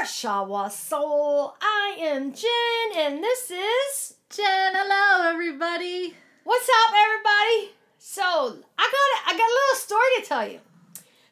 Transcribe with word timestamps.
to 0.00 0.06
Shawa 0.06 0.70
Soul. 0.70 1.54
I 1.60 1.96
am 2.00 2.32
Jen, 2.32 2.96
and 2.96 3.22
this 3.22 3.50
is 3.50 4.14
Jen. 4.30 4.72
Hello, 4.74 5.28
everybody. 5.28 6.14
What's 6.42 6.68
up, 6.68 6.94
everybody? 7.04 7.74
So 7.98 8.22
I 8.22 8.92
got 9.26 9.34
I 9.34 9.36
got 9.36 9.50
a 9.50 9.56
little 9.58 9.76
story 9.76 10.00
to 10.16 10.26
tell 10.26 10.48
you. 10.48 10.60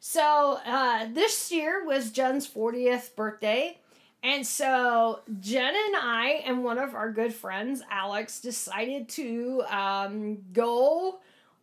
So 0.01 0.59
uh, 0.67 1.07
this 1.15 1.51
year 1.51 1.87
was 1.87 2.11
Jen's 2.11 2.47
fortieth 2.47 3.17
birthday, 3.17 3.79
and 4.23 4.47
so 4.47 5.21
Jen 5.41 5.75
and 5.75 5.97
I 5.97 6.43
and 6.45 6.63
one 6.63 6.77
of 6.77 6.95
our 6.95 7.11
good 7.11 7.33
friends, 7.33 7.81
Alex, 7.91 8.39
decided 8.41 9.09
to 9.11 9.63
um, 9.71 10.43
go 10.53 11.21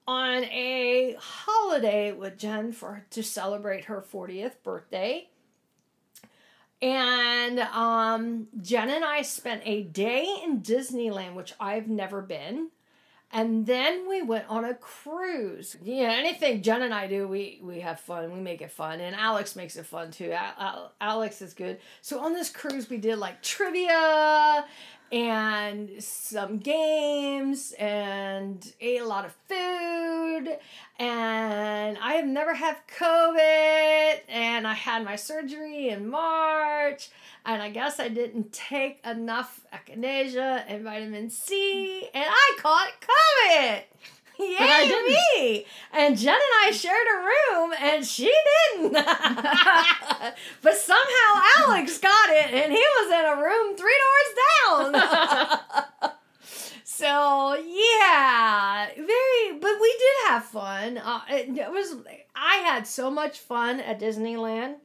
on 0.08 0.44
a 0.46 1.16
holiday 1.20 2.14
with 2.14 2.40
Jen 2.40 2.72
for 2.72 3.06
to 3.12 3.22
celebrate 3.22 3.86
her 3.86 4.04
40th 4.12 4.56
birthday. 4.64 5.28
And 6.82 7.60
um, 7.60 8.48
Jen 8.62 8.90
and 8.90 9.04
I 9.06 9.22
spent 9.22 9.62
a 9.66 9.84
day 9.84 10.26
in 10.44 10.62
Disneyland, 10.62 11.34
which 11.34 11.54
I've 11.60 11.88
never 11.88 12.22
been. 12.22 12.70
And 13.32 13.66
then 13.66 14.08
we 14.08 14.22
went 14.22 14.46
on 14.50 14.64
a 14.64 14.76
cruise. 14.76 15.76
Yeah, 15.84 16.12
anything 16.12 16.62
Jen 16.62 16.84
and 16.84 16.94
I 16.94 17.08
do, 17.08 17.28
we 17.28 17.60
we 17.62 17.80
have 17.82 18.00
fun. 18.00 18.32
We 18.32 18.40
make 18.40 18.62
it 18.62 18.72
fun, 18.72 19.02
and 19.02 19.16
Alex 19.16 19.56
makes 19.56 19.76
it 19.76 19.86
fun 19.86 20.12
too. 20.12 20.32
Al- 20.32 20.54
Al- 20.58 20.92
Alex 21.02 21.42
is 21.42 21.54
good. 21.54 21.80
So 22.02 22.20
on 22.20 22.34
this 22.34 22.50
cruise, 22.50 22.90
we 22.90 22.98
did 22.98 23.18
like 23.18 23.42
trivia 23.42 24.64
and 25.12 25.92
some 26.00 26.58
games 26.60 27.74
and 27.80 28.74
ate 28.82 29.02
a 29.02 29.06
lot 29.06 29.26
of 29.26 29.34
food. 29.48 30.58
And 30.98 31.98
i 32.02 32.14
have 32.14 32.26
never 32.26 32.54
had 32.54 32.78
covid 33.00 34.20
and 34.30 34.68
i 34.68 34.74
had 34.74 35.04
my 35.04 35.16
surgery 35.16 35.90
in 35.90 36.08
march 36.08 37.10
and 37.46 37.62
i 37.62 37.70
guess 37.70 38.00
i 38.00 38.08
didn't 38.08 38.54
take 38.54 39.06
enough 39.06 39.62
echinacea 39.74 40.64
and 40.68 40.84
vitamin 40.84 41.30
c 41.30 42.08
and 42.14 42.26
i 42.30 42.58
caught 42.60 42.90
covid 43.02 43.84
Yay 44.40 44.56
But 44.60 44.70
I 44.70 44.88
didn't. 44.88 45.08
me! 45.42 45.66
And 45.94 46.18
Jen 46.18 46.34
and 46.34 46.42
I 46.66 46.72
shared 46.72 47.08
a 47.08 47.18
room, 47.20 47.74
and 47.80 48.06
she 48.06 48.34
didn't. 48.74 48.94
but 50.62 50.78
somehow 50.78 51.42
Alex 51.60 51.98
got 52.00 52.30
it, 52.30 52.54
and 52.54 52.72
he 52.72 52.80
was 52.80 53.12
in 53.12 53.26
a 53.26 53.42
room 53.42 53.76
three 53.76 54.00
doors 54.06 54.94
down. 54.94 56.12
so 56.84 57.56
yeah, 57.56 58.88
very. 58.96 59.60
But 59.60 59.80
we 59.82 59.92
did 59.98 60.28
have 60.30 60.46
fun. 60.46 60.98
Uh, 60.98 61.22
it, 61.30 61.58
it 61.58 61.72
was. 61.72 61.96
I 62.36 62.58
had 62.58 62.88
so 62.88 63.10
much 63.10 63.40
fun 63.40 63.80
at 63.80 64.00
Disneyland 64.00 64.76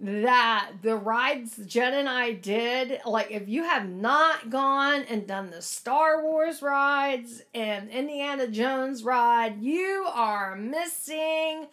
that 0.00 0.70
the 0.82 0.96
rides 0.96 1.56
Jen 1.66 1.92
and 1.94 2.08
I 2.08 2.32
did, 2.32 3.00
like 3.04 3.30
if 3.30 3.48
you 3.48 3.64
have 3.64 3.88
not 3.88 4.48
gone 4.48 5.02
and 5.08 5.26
done 5.26 5.50
the 5.50 5.60
Star 5.62 6.22
Wars 6.22 6.62
rides 6.62 7.42
and 7.52 7.90
Indiana 7.90 8.46
Jones 8.46 9.02
ride, 9.02 9.60
you 9.60 10.06
are 10.12 10.54
missing 10.54 11.66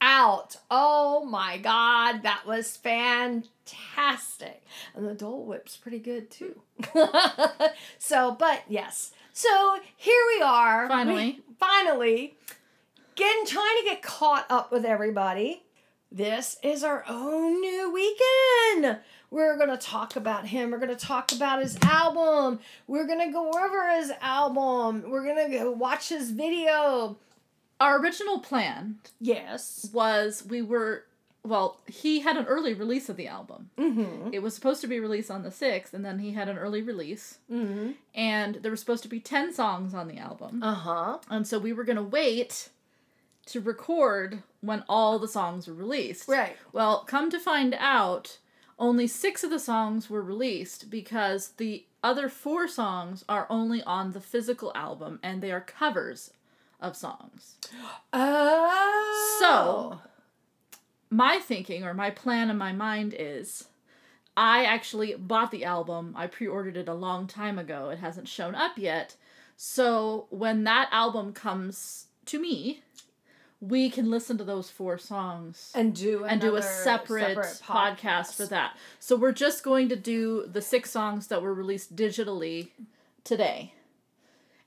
out. 0.00 0.56
Oh 0.70 1.24
my 1.24 1.58
god, 1.58 2.22
that 2.22 2.46
was 2.46 2.76
fantastic. 2.76 4.62
And 4.94 5.08
the 5.08 5.14
Dole 5.14 5.44
Whip's 5.44 5.76
pretty 5.76 5.98
good 5.98 6.30
too. 6.30 6.60
so, 7.98 8.32
but 8.32 8.62
yes. 8.68 9.12
So 9.32 9.78
here 9.96 10.22
we 10.36 10.42
are. 10.42 10.86
Finally. 10.88 11.42
We- 11.48 11.54
finally. 11.58 12.36
Getting 13.14 13.44
trying 13.44 13.76
to 13.78 13.84
get 13.84 14.02
caught 14.02 14.46
up 14.48 14.72
with 14.72 14.84
everybody 14.86 15.64
this 16.12 16.58
is 16.62 16.84
our 16.84 17.04
own 17.08 17.60
new 17.60 17.90
weekend. 17.92 18.98
We're 19.30 19.56
going 19.56 19.70
to 19.70 19.78
talk 19.78 20.14
about 20.14 20.46
him. 20.46 20.70
We're 20.70 20.78
going 20.78 20.90
to 20.90 21.06
talk 21.06 21.32
about 21.32 21.62
his 21.62 21.78
album. 21.82 22.60
We're 22.86 23.06
going 23.06 23.26
to 23.26 23.32
go 23.32 23.50
over 23.50 23.90
his 23.96 24.12
album. 24.20 25.04
We're 25.08 25.24
going 25.24 25.50
to 25.50 25.58
go 25.58 25.70
watch 25.70 26.10
his 26.10 26.30
video. 26.30 27.16
Our 27.80 27.98
original 27.98 28.40
plan 28.40 28.98
Yes. 29.20 29.88
was 29.92 30.44
we 30.46 30.62
were 30.62 31.04
well, 31.44 31.80
he 31.88 32.20
had 32.20 32.36
an 32.36 32.44
early 32.44 32.72
release 32.72 33.08
of 33.08 33.16
the 33.16 33.26
album. 33.26 33.70
Mm-hmm. 33.76 34.32
It 34.32 34.42
was 34.42 34.54
supposed 34.54 34.80
to 34.82 34.86
be 34.86 35.00
released 35.00 35.28
on 35.28 35.42
the 35.42 35.48
6th, 35.48 35.92
and 35.92 36.04
then 36.04 36.20
he 36.20 36.30
had 36.30 36.48
an 36.48 36.56
early 36.56 36.82
release. 36.82 37.38
Mm-hmm. 37.50 37.92
And 38.14 38.54
there 38.56 38.70
were 38.70 38.76
supposed 38.76 39.02
to 39.02 39.08
be 39.08 39.18
10 39.18 39.52
songs 39.52 39.92
on 39.92 40.06
the 40.06 40.18
album. 40.18 40.62
Uh-huh. 40.62 41.18
And 41.28 41.44
so 41.44 41.58
we 41.58 41.72
were 41.72 41.82
going 41.82 41.96
to 41.96 42.02
wait 42.02 42.68
to 43.46 43.60
record 43.60 44.42
when 44.60 44.84
all 44.88 45.18
the 45.18 45.28
songs 45.28 45.66
were 45.66 45.74
released. 45.74 46.28
Right. 46.28 46.56
Well, 46.72 47.04
come 47.04 47.30
to 47.30 47.40
find 47.40 47.74
out, 47.78 48.38
only 48.78 49.06
six 49.06 49.44
of 49.44 49.50
the 49.50 49.58
songs 49.58 50.08
were 50.08 50.22
released 50.22 50.90
because 50.90 51.50
the 51.56 51.84
other 52.02 52.28
four 52.28 52.66
songs 52.66 53.24
are 53.28 53.46
only 53.50 53.82
on 53.82 54.12
the 54.12 54.20
physical 54.20 54.72
album 54.74 55.20
and 55.22 55.40
they 55.40 55.52
are 55.52 55.60
covers 55.60 56.32
of 56.80 56.96
songs. 56.96 57.56
Oh. 58.14 59.38
So, 59.38 60.00
my 61.10 61.38
thinking 61.38 61.84
or 61.84 61.94
my 61.94 62.10
plan 62.10 62.50
in 62.50 62.58
my 62.58 62.72
mind 62.72 63.14
is 63.18 63.68
I 64.36 64.64
actually 64.64 65.14
bought 65.14 65.50
the 65.50 65.64
album. 65.64 66.14
I 66.16 66.26
pre 66.26 66.46
ordered 66.46 66.76
it 66.76 66.88
a 66.88 66.94
long 66.94 67.26
time 67.26 67.58
ago. 67.58 67.90
It 67.90 67.98
hasn't 67.98 68.28
shown 68.28 68.54
up 68.54 68.72
yet. 68.76 69.16
So, 69.56 70.26
when 70.30 70.64
that 70.64 70.88
album 70.92 71.32
comes 71.32 72.06
to 72.26 72.38
me, 72.40 72.82
we 73.62 73.88
can 73.88 74.10
listen 74.10 74.36
to 74.38 74.44
those 74.44 74.68
four 74.70 74.98
songs 74.98 75.70
and 75.72 75.94
do 75.94 76.24
and 76.24 76.40
do 76.40 76.48
a 76.48 76.50
another 76.56 76.62
separate, 76.62 77.36
podcast 77.64 78.34
for 78.34 78.44
that. 78.46 78.76
So 78.98 79.14
we're 79.14 79.30
just 79.30 79.62
going 79.62 79.88
to 79.88 79.96
do 79.96 80.46
the 80.50 80.60
six 80.60 80.90
songs 80.90 81.28
that 81.28 81.40
were 81.42 81.54
released 81.54 81.94
digitally 81.94 82.68
today. 83.22 83.72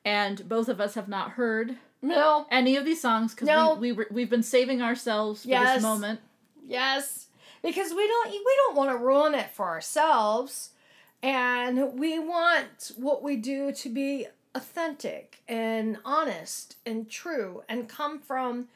And 0.06 0.48
both 0.48 0.70
of 0.70 0.80
us 0.80 0.94
have 0.94 1.10
not 1.10 1.32
heard 1.32 1.78
No. 2.02 2.46
any 2.50 2.78
of 2.78 2.86
these 2.86 3.02
songs 3.02 3.34
because 3.34 3.48
No. 3.48 3.74
we, 3.76 3.92
we 3.92 3.98
were, 3.98 4.08
we've 4.10 4.30
been 4.30 4.44
saving 4.44 4.82
ourselves 4.82 5.42
for 5.44 5.50
Yes. 5.50 5.76
this 5.76 5.84
moment. 5.84 6.22
Yes, 6.66 7.28
because 7.62 7.92
we 7.94 8.08
don't 8.08 8.32
we 8.32 8.56
don't 8.66 8.76
want 8.78 8.92
to 8.92 8.98
ruin 8.98 9.36
it 9.36 9.52
for 9.52 9.66
ourselves, 9.66 10.72
and 11.22 12.00
we 12.00 12.18
want 12.18 12.92
what 12.96 13.22
we 13.22 13.36
do 13.36 13.72
to 13.74 13.90
be 13.90 14.28
authentic 14.56 15.42
and 15.50 15.98
honest 16.06 16.78
and 16.86 17.10
true 17.10 17.62
and 17.68 17.90
come 17.90 18.20
from 18.20 18.68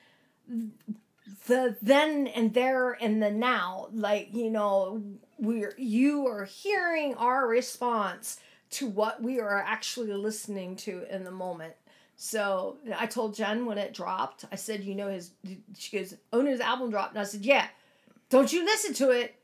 the 1.47 1.75
then 1.81 2.27
and 2.27 2.53
there 2.53 2.91
and 2.91 3.21
the 3.21 3.31
now. 3.31 3.89
Like 3.91 4.29
you 4.33 4.49
know, 4.49 5.01
we're 5.37 5.75
you 5.77 6.27
are 6.27 6.45
hearing 6.45 7.15
our 7.15 7.47
response 7.47 8.39
to 8.71 8.87
what 8.87 9.21
we 9.21 9.39
are 9.39 9.63
actually 9.65 10.13
listening 10.13 10.75
to 10.77 11.03
in 11.13 11.23
the 11.23 11.31
moment. 11.31 11.73
So 12.21 12.77
I 12.97 13.05
told 13.05 13.33
Jen 13.33 13.65
when 13.65 13.77
it 13.77 13.93
dropped, 13.93 14.43
I 14.51 14.57
said, 14.57 14.83
you 14.83 14.93
know, 14.93 15.07
his, 15.07 15.31
she 15.77 15.97
goes, 15.97 16.15
"Oh, 16.33 16.39
Onew's 16.39 16.59
album 16.59 16.91
dropped. 16.91 17.13
And 17.13 17.21
I 17.21 17.23
said, 17.23 17.45
yeah, 17.45 17.67
don't 18.29 18.51
you 18.51 18.65
listen 18.65 18.93
to 18.95 19.11
it. 19.11 19.35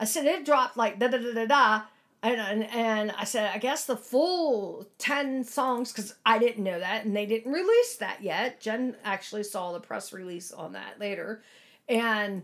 I 0.00 0.06
said, 0.06 0.24
it 0.24 0.44
dropped 0.46 0.76
like 0.76 0.98
da 0.98 1.08
da 1.08 1.18
da 1.18 1.34
da 1.34 1.46
da. 1.46 1.82
And, 2.24 2.40
and, 2.40 2.64
and 2.70 3.12
I 3.12 3.24
said, 3.24 3.50
I 3.54 3.58
guess 3.58 3.84
the 3.84 3.96
full 3.96 4.86
10 4.98 5.44
songs, 5.44 5.92
because 5.92 6.14
I 6.24 6.38
didn't 6.38 6.64
know 6.64 6.78
that, 6.80 7.04
and 7.04 7.14
they 7.14 7.26
didn't 7.26 7.52
release 7.52 7.96
that 7.96 8.22
yet. 8.22 8.60
Jen 8.60 8.96
actually 9.04 9.42
saw 9.44 9.72
the 9.72 9.80
press 9.80 10.12
release 10.12 10.50
on 10.50 10.72
that 10.72 10.98
later. 10.98 11.42
And 11.88 12.42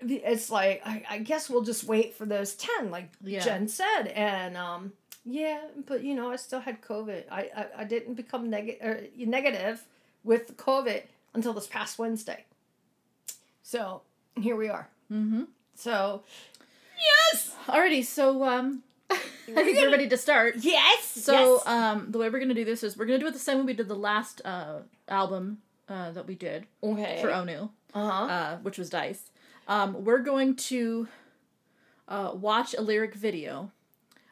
it's 0.00 0.50
like, 0.50 0.82
I, 0.84 1.02
I 1.08 1.18
guess 1.18 1.48
we'll 1.48 1.62
just 1.62 1.84
wait 1.84 2.14
for 2.14 2.26
those 2.26 2.54
10, 2.54 2.90
like 2.90 3.10
Yeah. 3.24 3.40
Jen 3.40 3.66
said. 3.66 4.08
And, 4.14 4.56
um, 4.56 4.92
yeah, 5.24 5.60
but 5.86 6.02
you 6.02 6.14
know, 6.14 6.30
I 6.30 6.36
still 6.36 6.60
had 6.60 6.80
COVID. 6.80 7.24
I 7.30 7.50
I, 7.54 7.66
I 7.78 7.84
didn't 7.84 8.14
become 8.14 8.48
neg- 8.48 8.78
er, 8.82 9.02
negative 9.16 9.84
with 10.24 10.56
COVID 10.56 11.02
until 11.34 11.52
this 11.52 11.66
past 11.66 11.98
Wednesday. 11.98 12.44
So 13.62 14.00
here 14.40 14.56
we 14.56 14.70
are. 14.70 14.88
Mm-hmm. 15.12 15.42
So 15.74 16.22
yes, 16.98 17.54
Alrighty, 17.66 18.04
so 18.04 18.42
um, 18.44 18.82
I 19.10 19.64
think 19.64 19.78
we're 19.78 19.90
ready 19.90 20.08
to 20.08 20.16
start. 20.16 20.56
yes. 20.58 21.04
So 21.04 21.32
yes. 21.32 21.66
um, 21.66 22.06
the 22.10 22.18
way 22.18 22.28
we're 22.28 22.38
gonna 22.38 22.54
do 22.54 22.64
this 22.64 22.82
is 22.82 22.96
we're 22.96 23.06
gonna 23.06 23.18
do 23.18 23.26
it 23.26 23.32
the 23.32 23.38
same 23.38 23.58
way 23.58 23.64
we 23.64 23.72
did 23.74 23.88
the 23.88 23.94
last 23.94 24.42
uh 24.44 24.80
album 25.08 25.58
uh 25.88 26.10
that 26.12 26.26
we 26.26 26.34
did 26.34 26.66
okay. 26.82 27.18
for 27.20 27.28
Onew. 27.28 27.70
uh 27.94 28.10
huh. 28.10 28.24
uh, 28.24 28.56
which 28.58 28.78
was 28.78 28.90
Dice. 28.90 29.30
Um, 29.66 30.04
we're 30.04 30.20
going 30.20 30.56
to 30.56 31.08
uh, 32.08 32.32
watch 32.34 32.74
a 32.76 32.80
lyric 32.80 33.14
video. 33.14 33.70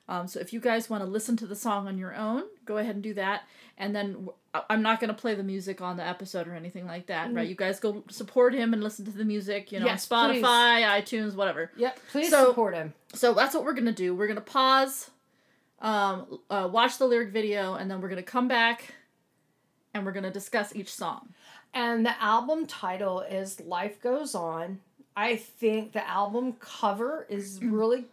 Um, 0.09 0.29
so 0.29 0.41
if 0.41 0.53
you 0.53 0.61
guys 0.61 0.89
want 0.89 1.03
to 1.03 1.09
listen 1.09 1.37
to 1.39 1.47
the 1.47 1.57
song 1.57 1.89
on 1.89 1.99
your 1.99 2.15
own, 2.15 2.45
go 2.65 2.79
ahead 2.79 2.95
and 2.95 3.03
do 3.03 3.13
that. 3.15 3.43
And 3.77 3.95
then 3.95 4.29
I'm 4.71 4.83
not 4.83 5.01
going 5.01 5.09
to 5.09 5.15
play 5.15 5.35
the 5.35 5.43
music 5.43 5.81
on 5.81 5.97
the 5.97 6.07
episode 6.07 6.47
or 6.49 6.55
anything 6.55 6.87
like 6.87 7.07
that, 7.07 7.33
right? 7.33 7.49
You 7.49 7.55
guys 7.55 7.81
go 7.81 8.05
support 8.09 8.55
him 8.55 8.73
and 8.73 8.83
listen 8.83 9.05
to 9.07 9.11
the 9.11 9.25
music, 9.25 9.73
you 9.73 9.81
know, 9.81 9.87
Yes, 9.87 10.11
on 10.11 10.31
please. 10.31 10.43
Spotify, 10.43 10.83
iTunes, 11.03 11.35
whatever. 11.35 11.71
Yep. 11.77 11.99
Please 12.13 12.31
so- 12.31 12.49
support 12.49 12.75
him. 12.75 12.93
So 13.15 13.33
that's 13.35 13.55
what 13.55 13.65
we're 13.65 13.73
going 13.75 13.87
to 13.87 13.93
do. 13.93 14.15
We're 14.15 14.27
going 14.27 14.37
to 14.37 14.41
pause, 14.43 15.11
um, 15.81 16.41
uh, 16.51 16.69
watch 16.71 16.99
the 16.99 17.07
lyric 17.07 17.31
video, 17.31 17.75
and 17.75 17.91
then 17.91 18.01
we're 18.01 18.09
going 18.09 18.23
to 18.23 18.31
come 18.31 18.49
back 18.49 18.95
and 19.95 20.05
we're 20.05 20.13
going 20.13 20.25
to 20.25 20.31
discuss 20.31 20.75
each 20.77 20.93
song. 20.93 21.31
And 21.73 22.05
the 22.05 22.21
album 22.23 22.67
title 22.67 23.21
is 23.21 23.61
"Life 23.61 24.01
Goes 24.01 24.35
On." 24.35 24.81
I 25.17 25.37
think 25.37 25.93
the 25.93 26.07
album 26.07 26.55
cover 26.61 27.27
is 27.31 27.59
really 27.63 28.05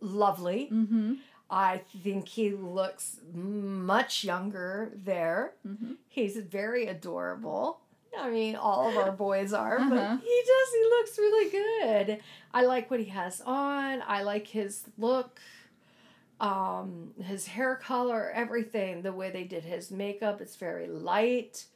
lovely. 0.00 0.68
Mm-hmm. 0.72 1.14
I 1.50 1.82
think 2.02 2.28
he 2.28 2.50
looks 2.50 3.16
much 3.34 4.22
younger 4.24 4.92
there. 4.94 5.54
Mhm. 5.66 5.96
He's 6.08 6.36
very 6.36 6.86
adorable. 6.86 7.80
I 8.16 8.30
mean, 8.30 8.54
all 8.56 8.88
of 8.88 8.96
our 8.96 9.12
boys 9.12 9.52
are, 9.52 9.78
Uh-huh. 9.78 9.88
but 9.90 10.20
he 10.20 10.42
does. 10.46 10.72
He 10.74 10.84
looks 10.84 11.18
really 11.18 11.50
good. 11.50 12.22
I 12.54 12.62
like 12.64 12.90
what 12.90 13.00
he 13.00 13.06
has 13.06 13.40
on. 13.40 14.02
I 14.06 14.22
like 14.22 14.48
his 14.48 14.84
look, 14.98 15.40
um, 16.40 17.14
his 17.22 17.46
hair 17.48 17.76
color, 17.76 18.30
everything. 18.34 19.02
The 19.02 19.12
way 19.12 19.30
they 19.30 19.44
did 19.44 19.64
his 19.64 19.90
makeup, 19.90 20.40
it's 20.40 20.56
very 20.56 20.86
light. 20.86 21.66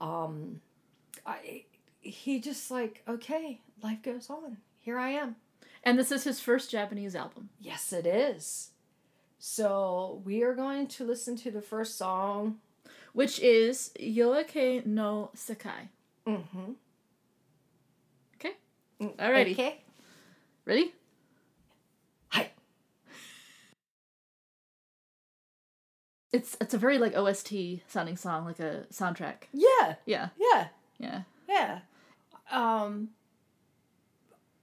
Um, 0.00 0.60
I 1.26 1.64
he 2.00 2.40
just 2.40 2.70
like 2.70 3.02
okay, 3.08 3.60
life 3.82 4.02
goes 4.02 4.30
on. 4.30 4.58
Here 4.80 4.98
I 4.98 5.10
am. 5.10 5.36
And 5.82 5.98
this 5.98 6.10
is 6.12 6.24
his 6.24 6.40
first 6.40 6.70
Japanese 6.70 7.14
album. 7.16 7.50
Yes, 7.60 7.92
it 7.92 8.06
is. 8.06 8.70
So 9.38 10.20
we 10.24 10.42
are 10.42 10.54
going 10.54 10.86
to 10.88 11.04
listen 11.04 11.36
to 11.36 11.50
the 11.50 11.62
first 11.62 11.96
song. 11.96 12.58
which 13.12 13.38
is 13.40 13.90
Yoake 14.00 14.84
no 14.86 15.30
Sekai. 15.36 15.88
Mm-hmm. 16.26 16.72
Okay. 18.36 18.52
Alrighty. 19.00 19.52
Okay. 19.52 19.80
Ready? 20.66 20.92
Hi. 22.30 22.50
It's 26.32 26.56
it's 26.60 26.74
a 26.74 26.78
very 26.78 26.98
like 26.98 27.16
OST 27.16 27.52
sounding 27.88 28.16
song, 28.16 28.44
like 28.44 28.60
a 28.60 28.84
soundtrack. 28.92 29.44
Yeah. 29.52 29.94
Yeah, 30.04 30.28
Yeah. 30.38 30.68
yeah. 30.98 31.22
Yeah. 31.48 31.78
Um. 32.50 33.10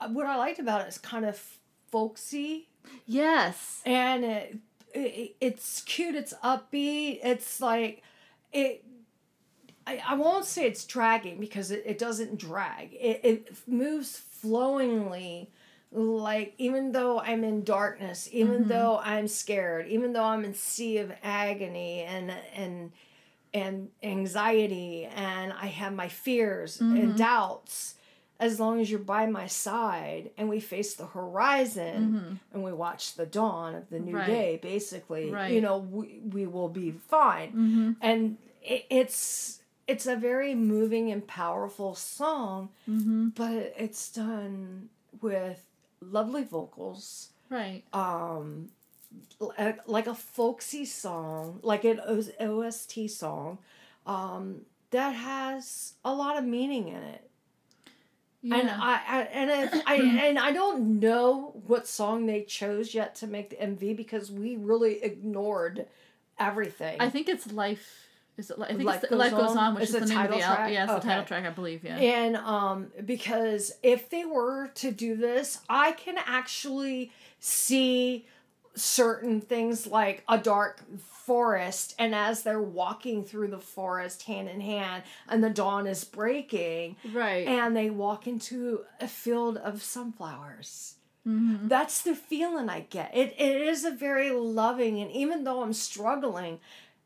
What 0.10 0.27
I 0.27 0.36
liked 0.36 0.60
about 0.60 0.81
it 0.81 0.88
is 0.89 0.98
kind 1.00 1.25
of 1.25 1.42
folksy, 1.89 2.68
Yes. 3.06 3.82
and 3.86 4.24
it, 4.26 4.58
it 4.94 5.36
it's 5.42 5.82
cute. 5.82 6.16
It's 6.16 6.34
upbeat. 6.44 7.20
It's 7.24 7.60
like 7.62 8.04
it. 8.54 8.84
I, 9.88 10.02
I 10.08 10.14
won't 10.16 10.46
say 10.46 10.66
it's 10.66 10.84
dragging 10.86 11.40
because 11.40 11.70
it, 11.70 11.84
it 11.86 12.00
doesn't 12.00 12.38
drag. 12.40 12.94
It, 12.94 13.20
it 13.24 13.58
moves 13.68 14.18
flowingly 14.18 15.50
like 15.92 16.54
even 16.58 16.92
though 16.92 17.20
i'm 17.22 17.44
in 17.46 17.64
darkness 17.64 18.28
even 18.32 18.66
Mhm. 18.66 18.68
though 18.68 19.00
i'm 19.02 19.28
scared 19.30 19.88
even 19.88 20.12
though 20.12 20.26
i'm 20.26 20.44
in 20.44 20.54
sea 20.54 20.98
of 20.98 21.12
agony 21.24 22.02
and 22.02 22.34
and 22.54 22.92
and 23.54 23.90
anxiety 24.04 25.06
and 25.06 25.54
i 25.54 25.68
have 25.68 25.94
my 25.94 26.10
fears 26.10 26.82
and 26.82 27.14
Mhm. 27.14 27.18
doubts 27.18 27.96
as 28.40 28.60
long 28.60 28.82
as 28.82 28.90
you're 28.90 29.00
by 29.00 29.26
my 29.26 29.48
side 29.48 30.30
and 30.38 30.50
we 30.50 30.60
face 30.60 30.94
the 30.96 31.06
horizon 31.08 32.04
hmm 32.14 32.34
and 32.54 32.64
we 32.64 32.72
watch 32.72 33.16
the 33.16 33.26
dawn 33.26 33.76
of 33.76 33.90
the 33.90 34.00
new 34.00 34.16
Right. 34.16 34.26
day 34.26 34.60
basically 34.62 35.32
Right. 35.32 35.52
you 35.52 35.62
know 35.62 35.78
we, 35.78 36.20
we 36.32 36.46
will 36.48 36.70
be 36.70 36.92
fine 36.92 37.52
hmm 37.52 37.92
and 38.02 38.38
it, 38.64 38.86
it's 38.90 39.62
it's 39.88 40.08
a 40.08 40.16
very 40.16 40.56
moving 40.56 41.12
and 41.12 41.26
powerful 41.28 41.96
song 41.96 42.70
hmm 42.86 43.30
but 43.30 43.74
it's 43.78 44.12
done 44.12 44.90
with 45.22 45.62
lovely 46.02 46.44
vocals 46.44 47.30
Right. 47.50 47.84
um 47.94 48.70
like 49.88 50.08
a 50.08 50.16
folksy 50.16 50.86
song 50.86 51.60
like 51.64 51.84
an 51.84 52.00
ost 52.08 53.10
song 53.10 53.58
um 54.06 54.62
that 54.92 55.12
has 55.12 55.94
a 56.04 56.14
lot 56.14 56.38
of 56.38 56.44
meaning 56.44 56.88
in 56.88 57.02
it 57.02 57.30
Yeah. 58.48 58.60
and 58.60 58.70
I, 58.70 59.02
I 59.08 59.22
and 59.34 59.84
I 59.88 59.96
and 60.28 60.38
I 60.40 60.52
don't 60.52 61.00
know 61.00 61.54
what 61.66 61.88
song 61.88 62.28
they 62.28 62.44
chose 62.44 62.94
yet 62.94 63.16
to 63.16 63.28
make 63.28 63.50
the 63.50 63.56
MV 63.56 63.98
because 63.98 64.32
we 64.32 64.56
really 64.56 65.04
ignored 65.04 65.88
everything. 66.38 66.98
I 67.00 67.10
think 67.10 67.28
it's 67.28 67.52
life. 67.52 68.02
Is 68.38 68.52
it? 68.52 68.58
I 68.62 68.68
think 68.68 68.84
Life 68.84 69.02
it's 69.04 69.10
Goes 69.10 69.20
Life 69.20 69.32
Goes 69.32 69.52
On? 69.52 69.58
On, 69.58 69.76
which 69.76 69.86
Is 69.86 69.92
the 69.94 70.02
the 70.02 70.06
name 70.08 70.18
of 70.18 70.24
title 70.24 70.38
the 70.38 70.44
album. 70.44 70.58
track? 70.58 70.74
Yeah, 70.74 70.84
it's 70.84 70.94
the 70.94 71.00
title 71.10 71.24
track, 71.26 71.46
I 71.46 71.50
believe. 71.50 71.84
Yeah. 71.84 71.98
And 71.98 72.36
um 72.36 72.92
because 73.06 73.74
if 73.82 74.10
they 74.10 74.26
were 74.26 74.68
to 74.76 74.92
do 74.92 75.16
this, 75.16 75.60
I 75.70 75.94
can 75.94 76.18
actually 76.26 77.12
see 77.40 78.28
certain 78.76 79.40
things 79.42 79.88
like 79.88 80.24
a 80.28 80.38
dark 80.38 80.82
forest 81.25 81.95
and 81.98 82.13
as 82.13 82.44
they're 82.44 82.62
walking 82.62 83.24
through 83.25 83.48
the 83.50 83.60
forest 83.60 84.24
hand 84.24 84.48
in 84.50 84.62
hand 84.62 85.04
and 85.27 85.44
the 85.44 85.50
dawn 85.50 85.88
is 85.88 86.04
breaking 86.04 86.95
Right. 87.04 87.48
and 87.48 87.75
they 87.75 87.89
walk 87.89 88.27
into 88.27 88.86
a 89.00 89.07
field 89.07 89.57
of 89.57 89.81
sunflowers. 89.81 90.95
hmm 91.24 91.68
That's 91.68 92.01
the 92.04 92.16
feeling 92.16 92.69
I 92.69 92.81
get. 92.81 93.10
It 93.16 93.33
it 93.39 93.62
is 93.62 93.83
a 93.86 93.92
very 93.92 94.30
loving 94.31 95.00
and 95.01 95.12
even 95.12 95.44
though 95.44 95.63
I'm 95.63 95.74
struggling, 95.74 96.60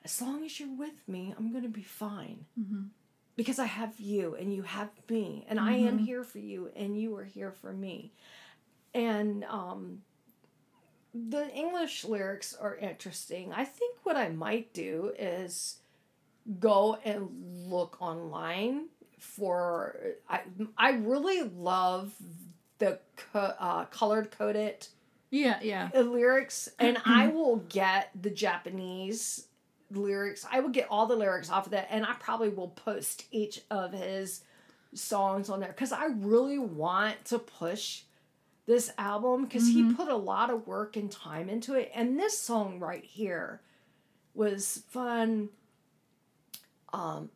as 0.03 0.21
long 0.21 0.43
as 0.45 0.59
you're 0.59 0.77
with 0.85 1.07
me, 1.07 1.33
I'm 1.37 1.51
going 1.51 1.63
to 1.63 1.69
be 1.69 1.83
fine 2.05 2.45
hmm 2.55 2.85
because 3.35 3.57
I 3.59 3.65
have 3.67 3.97
you 4.01 4.35
and 4.35 4.53
you 4.53 4.63
have 4.63 4.89
me 5.09 5.45
and 5.49 5.57
I 5.59 5.73
am 5.87 5.97
Mhm. 5.97 6.05
here 6.05 6.23
for 6.25 6.39
you 6.39 6.59
and 6.75 6.99
you 7.01 7.15
are 7.15 7.23
here 7.37 7.53
for 7.61 7.71
me. 7.71 8.11
And 8.93 9.45
um 9.45 10.01
the 11.29 11.49
English 11.53 12.05
lyrics 12.05 12.55
are 12.55 12.75
interesting. 12.75 13.51
I 13.53 13.65
think 13.65 13.97
what 14.03 14.15
I 14.15 14.29
might 14.29 14.73
do 14.73 15.11
is 15.17 15.77
go 16.59 16.97
and 17.03 17.29
look 17.67 18.01
online 18.01 18.87
for 19.19 19.95
I 20.29 20.41
I 20.77 20.91
really 20.91 21.43
love 21.43 22.13
the 22.77 22.99
co- 23.33 23.53
uh, 23.59 23.85
colored 23.85 24.31
coded 24.31 24.87
Yeah, 25.29 25.59
yeah. 25.61 25.89
uh, 25.93 25.99
lyrics 26.01 26.69
and 26.79 26.97
I 27.05 27.27
will 27.27 27.57
get 27.69 28.09
the 28.19 28.29
Japanese 28.29 29.47
lyrics. 29.91 30.45
I 30.49 30.61
will 30.61 30.69
get 30.69 30.87
all 30.89 31.05
the 31.05 31.15
lyrics 31.15 31.49
off 31.49 31.65
of 31.65 31.71
that 31.73 31.87
and 31.91 32.05
I 32.05 32.13
probably 32.19 32.49
will 32.49 32.69
post 32.69 33.25
each 33.31 33.61
of 33.69 33.91
his 33.91 34.41
songs 34.93 35.49
on 35.49 35.59
there 35.59 35.73
cuz 35.73 35.91
I 35.91 36.05
really 36.05 36.57
want 36.59 37.25
to 37.25 37.37
push 37.39 38.03
this 38.69 38.91
album 38.99 39.45
because 39.45 39.67
he 39.69 39.81
Mhm. 39.81 39.95
put 39.95 40.07
a 40.07 40.15
lot 40.15 40.51
of 40.51 40.67
work 40.67 40.95
and 40.95 41.11
time 41.11 41.49
into 41.49 41.73
it. 41.73 41.91
And 41.93 42.19
this 42.19 42.37
song 42.37 42.79
right 42.79 43.03
here 43.03 43.61
was 44.35 44.83
fun. 44.89 45.49
Um 46.93 47.31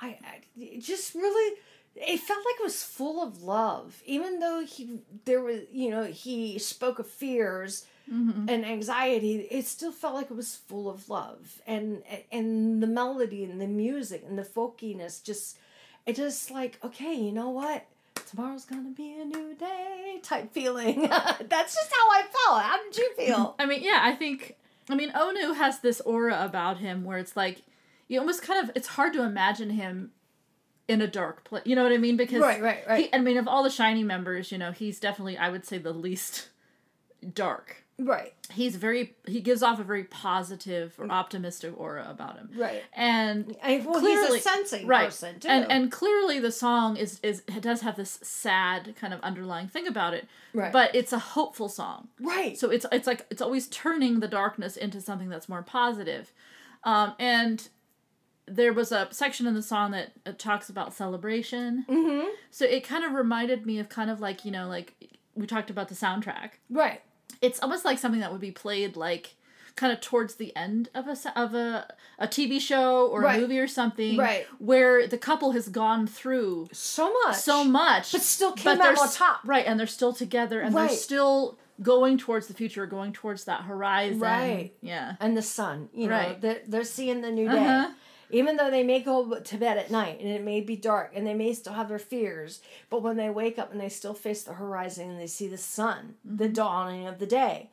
I, 0.00 0.08
I 0.08 0.40
it 0.58 0.80
just 0.80 1.14
really 1.14 1.58
it 1.94 2.18
felt 2.20 2.38
like 2.44 2.60
it 2.60 2.62
was 2.62 2.82
full 2.82 3.22
of 3.22 3.42
love 3.42 4.02
even 4.06 4.38
though 4.40 4.64
he 4.64 5.00
there 5.24 5.42
was 5.42 5.60
you 5.72 5.90
know 5.90 6.04
he 6.04 6.58
spoke 6.58 6.98
of 6.98 7.06
fears 7.08 7.86
hmm 8.08 8.46
and 8.48 8.64
anxiety 8.64 9.40
it 9.50 9.66
still 9.66 9.92
felt 9.92 10.14
like 10.14 10.30
it 10.30 10.36
was 10.36 10.56
full 10.56 10.88
of 10.88 11.08
love. 11.08 11.60
And 11.66 12.02
and 12.30 12.82
the 12.82 12.86
melody 12.86 13.44
and 13.44 13.60
the 13.60 13.66
music 13.66 14.24
and 14.26 14.38
the 14.38 14.44
folkiness 14.44 15.22
just 15.22 15.58
it 16.06 16.16
just 16.16 16.50
like 16.50 16.78
okay 16.84 17.14
you 17.14 17.32
know 17.32 17.50
what 17.50 17.86
tomorrow's 18.36 18.64
gonna 18.64 18.90
be 18.90 19.12
a 19.18 19.24
new 19.24 19.54
day 19.54 20.20
type 20.22 20.52
feeling 20.52 21.02
that's 21.48 21.74
just 21.74 21.90
how 21.90 22.10
i 22.10 22.22
felt 22.22 22.62
how 22.62 22.82
did 22.82 22.96
you 22.96 23.10
feel 23.16 23.56
I 23.66 23.66
mean, 23.66 23.82
yeah, 23.82 24.00
I 24.02 24.12
think. 24.14 24.56
I 24.88 24.94
mean, 24.94 25.10
Onew 25.10 25.56
has 25.56 25.80
this 25.80 26.00
aura 26.02 26.44
about 26.44 26.78
him 26.78 27.04
where 27.04 27.18
it's 27.18 27.36
like, 27.36 27.62
you 28.08 28.20
almost 28.20 28.42
kind 28.42 28.62
of. 28.62 28.74
It's 28.76 28.88
hard 28.88 29.12
to 29.14 29.22
imagine 29.22 29.70
him 29.70 30.12
in 30.86 31.02
a 31.02 31.08
dark 31.08 31.44
place. 31.44 31.64
You 31.66 31.74
know 31.74 31.82
what 31.82 31.92
I 31.92 31.98
mean? 31.98 32.16
Because 32.16 32.40
right 32.40 32.62
right 32.62 32.84
right 32.86 33.04
He, 33.06 33.14
I 33.14 33.18
mean, 33.18 33.36
of 33.36 33.48
all 33.48 33.62
the 33.62 33.68
SHINee 33.68 34.04
members, 34.04 34.52
you 34.52 34.58
know, 34.58 34.70
he's 34.70 35.00
definitely, 35.00 35.36
I 35.36 35.48
would 35.48 35.66
say, 35.66 35.78
the 35.78 35.92
least 35.92 36.50
dark. 37.34 37.84
Right 37.98 38.32
He's 38.52 38.76
very, 38.76 39.14
he 39.26 39.40
gives 39.40 39.60
off 39.62 39.80
a 39.80 39.82
very 39.82 40.04
positive 40.04 40.94
or 40.98 41.10
optimistic 41.10 41.72
aura 41.78 42.06
about 42.08 42.36
him. 42.36 42.50
right 42.56 42.82
And 42.92 43.56
I, 43.62 43.82
well 43.84 44.00
Clearly- 44.00 44.36
he's 44.38 44.46
a 44.46 44.48
sensing 44.50 44.86
right. 44.86 45.06
person 45.06 45.40
too 45.40 45.48
and 45.48 45.70
and 45.70 45.90
clearly 45.90 46.38
the 46.38 46.52
song 46.52 46.96
is 46.96 47.18
is 47.22 47.42
it 47.48 47.60
does 47.62 47.80
have 47.80 47.96
this 47.96 48.18
sad 48.22 48.94
kind 49.00 49.12
of 49.12 49.20
underlying 49.20 49.66
thing 49.68 49.86
about 49.86 50.14
it, 50.14 50.26
right 50.54 50.72
but 50.72 50.94
it's 50.94 51.12
a 51.12 51.18
hopeful 51.18 51.68
song. 51.68 52.08
right 52.20 52.56
So 52.58 52.70
it's 52.70 52.86
it's 52.92 53.06
like 53.06 53.26
it's 53.30 53.42
always 53.42 53.66
turning 53.68 54.20
the 54.20 54.28
darkness 54.28 54.76
into 54.76 55.00
something 55.00 55.28
that's 55.28 55.48
more 55.48 55.62
positive. 55.62 56.32
Um, 56.84 57.14
and 57.18 57.68
there 58.46 58.72
was 58.72 58.92
a 58.92 59.08
section 59.10 59.48
in 59.48 59.54
the 59.54 59.62
song 59.62 59.90
that 59.90 60.12
uh, 60.24 60.30
talks 60.38 60.68
about 60.70 60.94
celebration. 60.94 61.84
mm-hmm 61.88 62.28
So 62.52 62.64
it 62.64 62.84
kind 62.86 63.04
of 63.04 63.12
reminded 63.12 63.66
me 63.66 63.80
of 63.80 63.88
kind 63.88 64.08
of 64.10 64.20
like, 64.20 64.44
you 64.44 64.52
know, 64.52 64.68
like 64.68 64.94
we 65.34 65.46
talked 65.48 65.68
about 65.70 65.88
the 65.88 65.96
soundtrack. 65.96 66.50
right 66.70 67.00
It's 67.42 67.60
almost 67.60 67.84
like 67.84 67.98
something 67.98 68.20
that 68.20 68.32
would 68.32 68.40
be 68.40 68.50
played 68.50 68.96
like 68.96 69.34
kind 69.76 69.92
of 69.92 70.00
towards 70.00 70.36
the 70.36 70.56
end 70.56 70.88
of 70.94 71.06
a 71.06 71.16
of 71.38 71.54
a 71.54 71.86
a 72.18 72.26
TV 72.26 72.58
show 72.58 73.06
or 73.08 73.20
Right. 73.20 73.36
a 73.36 73.40
movie 73.42 73.58
or 73.58 73.68
something 73.68 74.16
Right. 74.16 74.46
where 74.58 75.06
the 75.06 75.18
couple 75.18 75.52
has 75.52 75.68
gone 75.68 76.06
through 76.06 76.68
so 76.72 77.12
much 77.24 77.36
so 77.36 77.62
much 77.62 78.10
but 78.12 78.22
still 78.22 78.52
came 78.52 78.78
they're 78.78 78.92
out 78.92 78.98
on 78.98 79.10
top 79.12 79.40
Right, 79.44 79.66
and 79.66 79.78
they're 79.78 79.86
still 79.86 80.14
together 80.14 80.60
and 80.62 80.74
Right. 80.74 80.88
they're 80.88 80.96
still 80.96 81.58
going 81.82 82.16
towards 82.16 82.46
the 82.46 82.54
future, 82.54 82.86
going 82.86 83.12
towards 83.12 83.44
that 83.44 83.64
horizon. 83.64 84.18
Right. 84.20 84.72
Yeah. 84.80 85.16
and 85.20 85.36
the 85.36 85.42
sun 85.42 85.90
you 85.92 86.08
know 86.08 86.16
Right. 86.16 86.40
they're, 86.40 86.62
they're 86.66 86.84
seeing 86.84 87.20
the 87.20 87.30
new 87.30 87.46
day 87.50 87.58
Uh-huh. 87.58 87.90
Even 88.30 88.56
though 88.56 88.70
they 88.70 88.82
may 88.82 89.00
go 89.00 89.38
to 89.38 89.56
bed 89.56 89.78
at 89.78 89.90
night 89.90 90.18
and 90.20 90.28
it 90.28 90.42
may 90.42 90.60
be 90.60 90.76
dark 90.76 91.12
and 91.14 91.26
they 91.26 91.34
may 91.34 91.52
still 91.52 91.74
have 91.74 91.88
their 91.88 91.98
fears, 91.98 92.60
but 92.90 93.02
when 93.02 93.16
they 93.16 93.30
wake 93.30 93.58
up 93.58 93.70
and 93.72 93.80
they 93.80 93.88
still 93.88 94.14
face 94.14 94.42
the 94.42 94.54
horizon 94.54 95.10
and 95.10 95.20
they 95.20 95.26
see 95.26 95.46
the 95.48 95.58
sun, 95.58 96.14
the 96.24 96.48
dawning 96.48 97.06
of 97.06 97.18
the 97.18 97.26
day, 97.26 97.70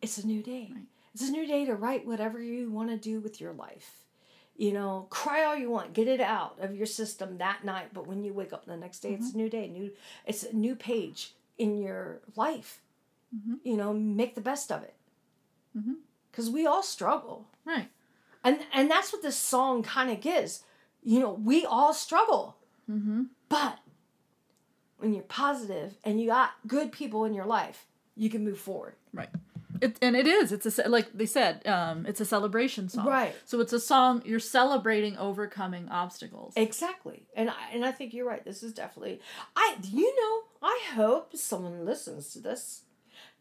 it's 0.00 0.18
a 0.18 0.26
new 0.26 0.42
day. 0.42 0.70
Right. 0.74 0.84
It's 1.14 1.28
a 1.28 1.32
new 1.32 1.46
day 1.46 1.64
to 1.64 1.74
write 1.74 2.06
whatever 2.06 2.40
you 2.40 2.70
want 2.70 2.90
to 2.90 2.96
do 2.96 3.20
with 3.20 3.40
your 3.40 3.52
life. 3.52 4.04
You 4.56 4.72
know, 4.72 5.06
cry 5.10 5.44
all 5.44 5.56
you 5.56 5.70
want, 5.70 5.92
get 5.92 6.08
it 6.08 6.20
out 6.20 6.56
of 6.60 6.74
your 6.76 6.86
system 6.86 7.38
that 7.38 7.64
night, 7.64 7.88
but 7.92 8.06
when 8.06 8.22
you 8.22 8.32
wake 8.32 8.52
up 8.52 8.64
the 8.64 8.76
next 8.76 9.00
day, 9.00 9.12
it's 9.12 9.34
a 9.34 9.36
new 9.36 9.50
day, 9.50 9.66
new 9.68 9.90
it's 10.26 10.44
a 10.44 10.54
new 10.54 10.74
page 10.76 11.32
in 11.58 11.76
your 11.78 12.20
life. 12.36 12.80
Mhm. 13.34 13.58
You 13.64 13.76
know, 13.76 13.92
make 13.92 14.34
the 14.34 14.40
best 14.40 14.70
of 14.70 14.82
it. 14.82 14.94
Mhm. 15.76 15.96
Cuz 16.32 16.48
we 16.48 16.66
all 16.66 16.82
struggle. 16.82 17.48
Right. 17.64 17.88
And 18.46 18.60
and 18.72 18.90
that's 18.90 19.12
what 19.12 19.22
this 19.22 19.36
song 19.36 19.82
kind 19.82 20.10
of 20.10 20.20
gives. 20.20 20.62
You 21.02 21.20
know, 21.20 21.32
we 21.32 21.66
all 21.66 21.92
struggle. 21.92 22.56
Mm-hmm. 22.90 23.24
But 23.48 23.78
when 24.98 25.12
you're 25.12 25.24
positive 25.24 25.94
and 26.04 26.20
you 26.20 26.28
got 26.28 26.52
good 26.66 26.92
people 26.92 27.24
in 27.24 27.34
your 27.34 27.44
life, 27.44 27.86
you 28.14 28.30
can 28.30 28.44
move 28.44 28.58
forward. 28.58 28.94
Right. 29.12 29.28
It, 29.82 29.98
and 30.00 30.16
it 30.16 30.26
is. 30.26 30.52
It's 30.52 30.78
a 30.78 30.88
like 30.88 31.12
they 31.12 31.26
said. 31.26 31.66
Um, 31.66 32.06
it's 32.06 32.20
a 32.20 32.24
celebration 32.24 32.88
song. 32.88 33.06
Right. 33.06 33.34
So 33.44 33.60
it's 33.60 33.72
a 33.72 33.80
song 33.80 34.22
you're 34.24 34.38
celebrating 34.38 35.18
overcoming 35.18 35.88
obstacles. 35.88 36.54
Exactly. 36.56 37.26
And 37.34 37.50
I, 37.50 37.54
and 37.72 37.84
I 37.84 37.90
think 37.90 38.14
you're 38.14 38.26
right. 38.26 38.44
This 38.44 38.62
is 38.62 38.72
definitely 38.72 39.20
I 39.56 39.76
you 39.82 40.14
know, 40.14 40.68
I 40.68 40.80
hope 40.94 41.36
someone 41.36 41.84
listens 41.84 42.32
to 42.32 42.38
this. 42.38 42.82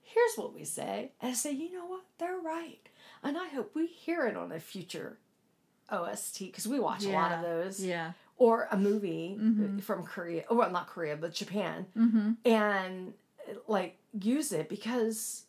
Here's 0.02 0.36
what 0.36 0.54
we 0.54 0.66
say. 0.66 1.12
And 1.22 1.32
I 1.32 1.34
say, 1.36 1.52
you 1.52 1.72
know 1.72 1.86
what? 1.86 2.04
They're 2.18 2.40
right. 2.40 2.90
And 3.24 3.38
I 3.38 3.48
hope 3.50 3.74
we 3.76 3.88
hear 3.88 4.26
it 4.28 4.36
on 4.38 4.52
a 4.52 4.60
future 4.60 5.18
OST 5.92 6.40
because 6.40 6.68
we 6.68 6.80
watch 6.80 7.06
a 7.06 7.10
lot 7.10 7.32
of 7.32 7.42
those. 7.42 7.84
Yeah. 7.84 8.12
Or 8.38 8.68
a 8.72 8.78
movie 8.78 9.38
Mhm. 9.40 9.82
from 9.82 10.04
Korea. 10.04 10.44
Well, 10.52 10.70
not 10.72 10.88
Korea, 10.88 11.16
but 11.16 11.34
Japan. 11.34 11.86
Mm-hmm. 11.96 12.32
and 12.46 13.14
like 13.68 13.98
use 14.20 14.52
it 14.52 14.68
because 14.70 15.44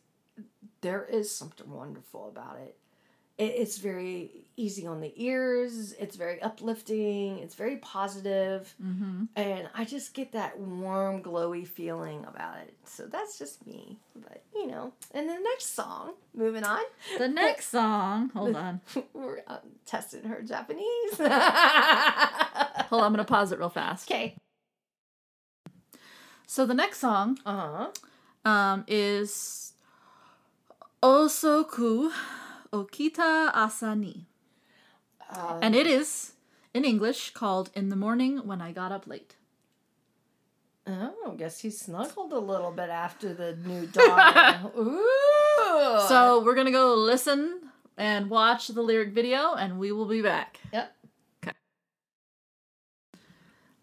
there 0.83 1.05
is 1.05 1.35
something 1.35 1.71
wonderful 1.71 2.29
about 2.29 2.59
it. 2.59 2.77
It. 3.39 3.45
It's 3.45 3.79
very 3.79 4.31
easy 4.59 4.87
on 4.87 5.01
the 5.01 5.13
ears. 5.17 5.93
It's 5.99 6.17
very 6.17 6.41
uplifting. 6.41 7.39
It's 7.41 7.55
very 7.55 7.77
positive, 7.77 8.75
Mm-hmm. 8.83 9.25
and 9.37 9.69
I 9.75 9.85
just 9.85 10.15
get 10.15 10.33
that 10.33 10.59
warm, 10.59 11.23
glowy 11.23 11.67
feeling 11.67 12.25
about 12.27 12.57
it. 12.59 12.75
So 12.85 13.05
that's 13.07 13.39
just 13.39 13.67
me. 13.67 13.99
But 14.15 14.43
you 14.55 14.67
know, 14.67 14.93
and 15.13 15.29
the 15.29 15.39
next 15.39 15.75
song, 15.75 16.15
moving 16.35 16.65
on, 16.65 16.81
The 17.19 17.29
next 17.43 17.69
song. 17.69 18.31
Hold 18.31 18.57
on. 18.65 18.81
we're 19.13 19.41
um, 19.47 19.59
testing 19.85 20.23
her 20.25 20.41
Japanese. 20.43 20.87
Hold 21.19 21.31
on. 21.31 23.07
I'm 23.07 23.13
gonna 23.13 23.25
pause 23.25 23.53
it 23.53 23.59
real 23.59 23.69
fast. 23.69 24.11
Okay. 24.11 24.37
So 26.47 26.65
the 26.65 26.75
next 26.75 27.01
song 27.01 27.39
Uh 27.45 27.91
huh. 28.45 28.51
um, 28.51 28.85
is 28.89 29.75
Osoku 31.03 32.11
Okita 32.73 33.53
Asani. 33.53 34.25
Uh, 35.31 35.59
And 35.63 35.75
it 35.75 35.87
is, 35.87 36.33
in 36.75 36.85
English, 36.85 37.31
called 37.31 37.71
In 37.75 37.89
the 37.89 37.97
Morning 37.97 38.39
When 38.47 38.61
I 38.61 38.73
Got 38.73 38.93
Up 38.93 39.07
Late. 39.07 39.37
Oh, 40.87 41.33
I 41.33 41.35
guess 41.35 41.59
he 41.61 41.71
snuggled 41.71 42.33
a 42.33 42.39
little 42.39 42.71
bit 42.71 42.91
after 42.91 43.35
the 43.35 43.57
new 43.57 43.87
dawn. 43.93 44.71
Ooh. 44.79 46.01
So 46.09 46.43
we're 46.45 46.55
going 46.55 46.67
to 46.67 46.73
go 46.73 46.95
listen 46.95 47.61
and 47.97 48.31
watch 48.31 48.69
the 48.69 48.83
lyric 48.83 49.11
video, 49.13 49.55
and 49.55 49.79
we 49.81 49.91
will 49.91 50.07
be 50.07 50.23
back. 50.23 50.61
Yep. 50.73 50.95
Okay. 51.43 51.57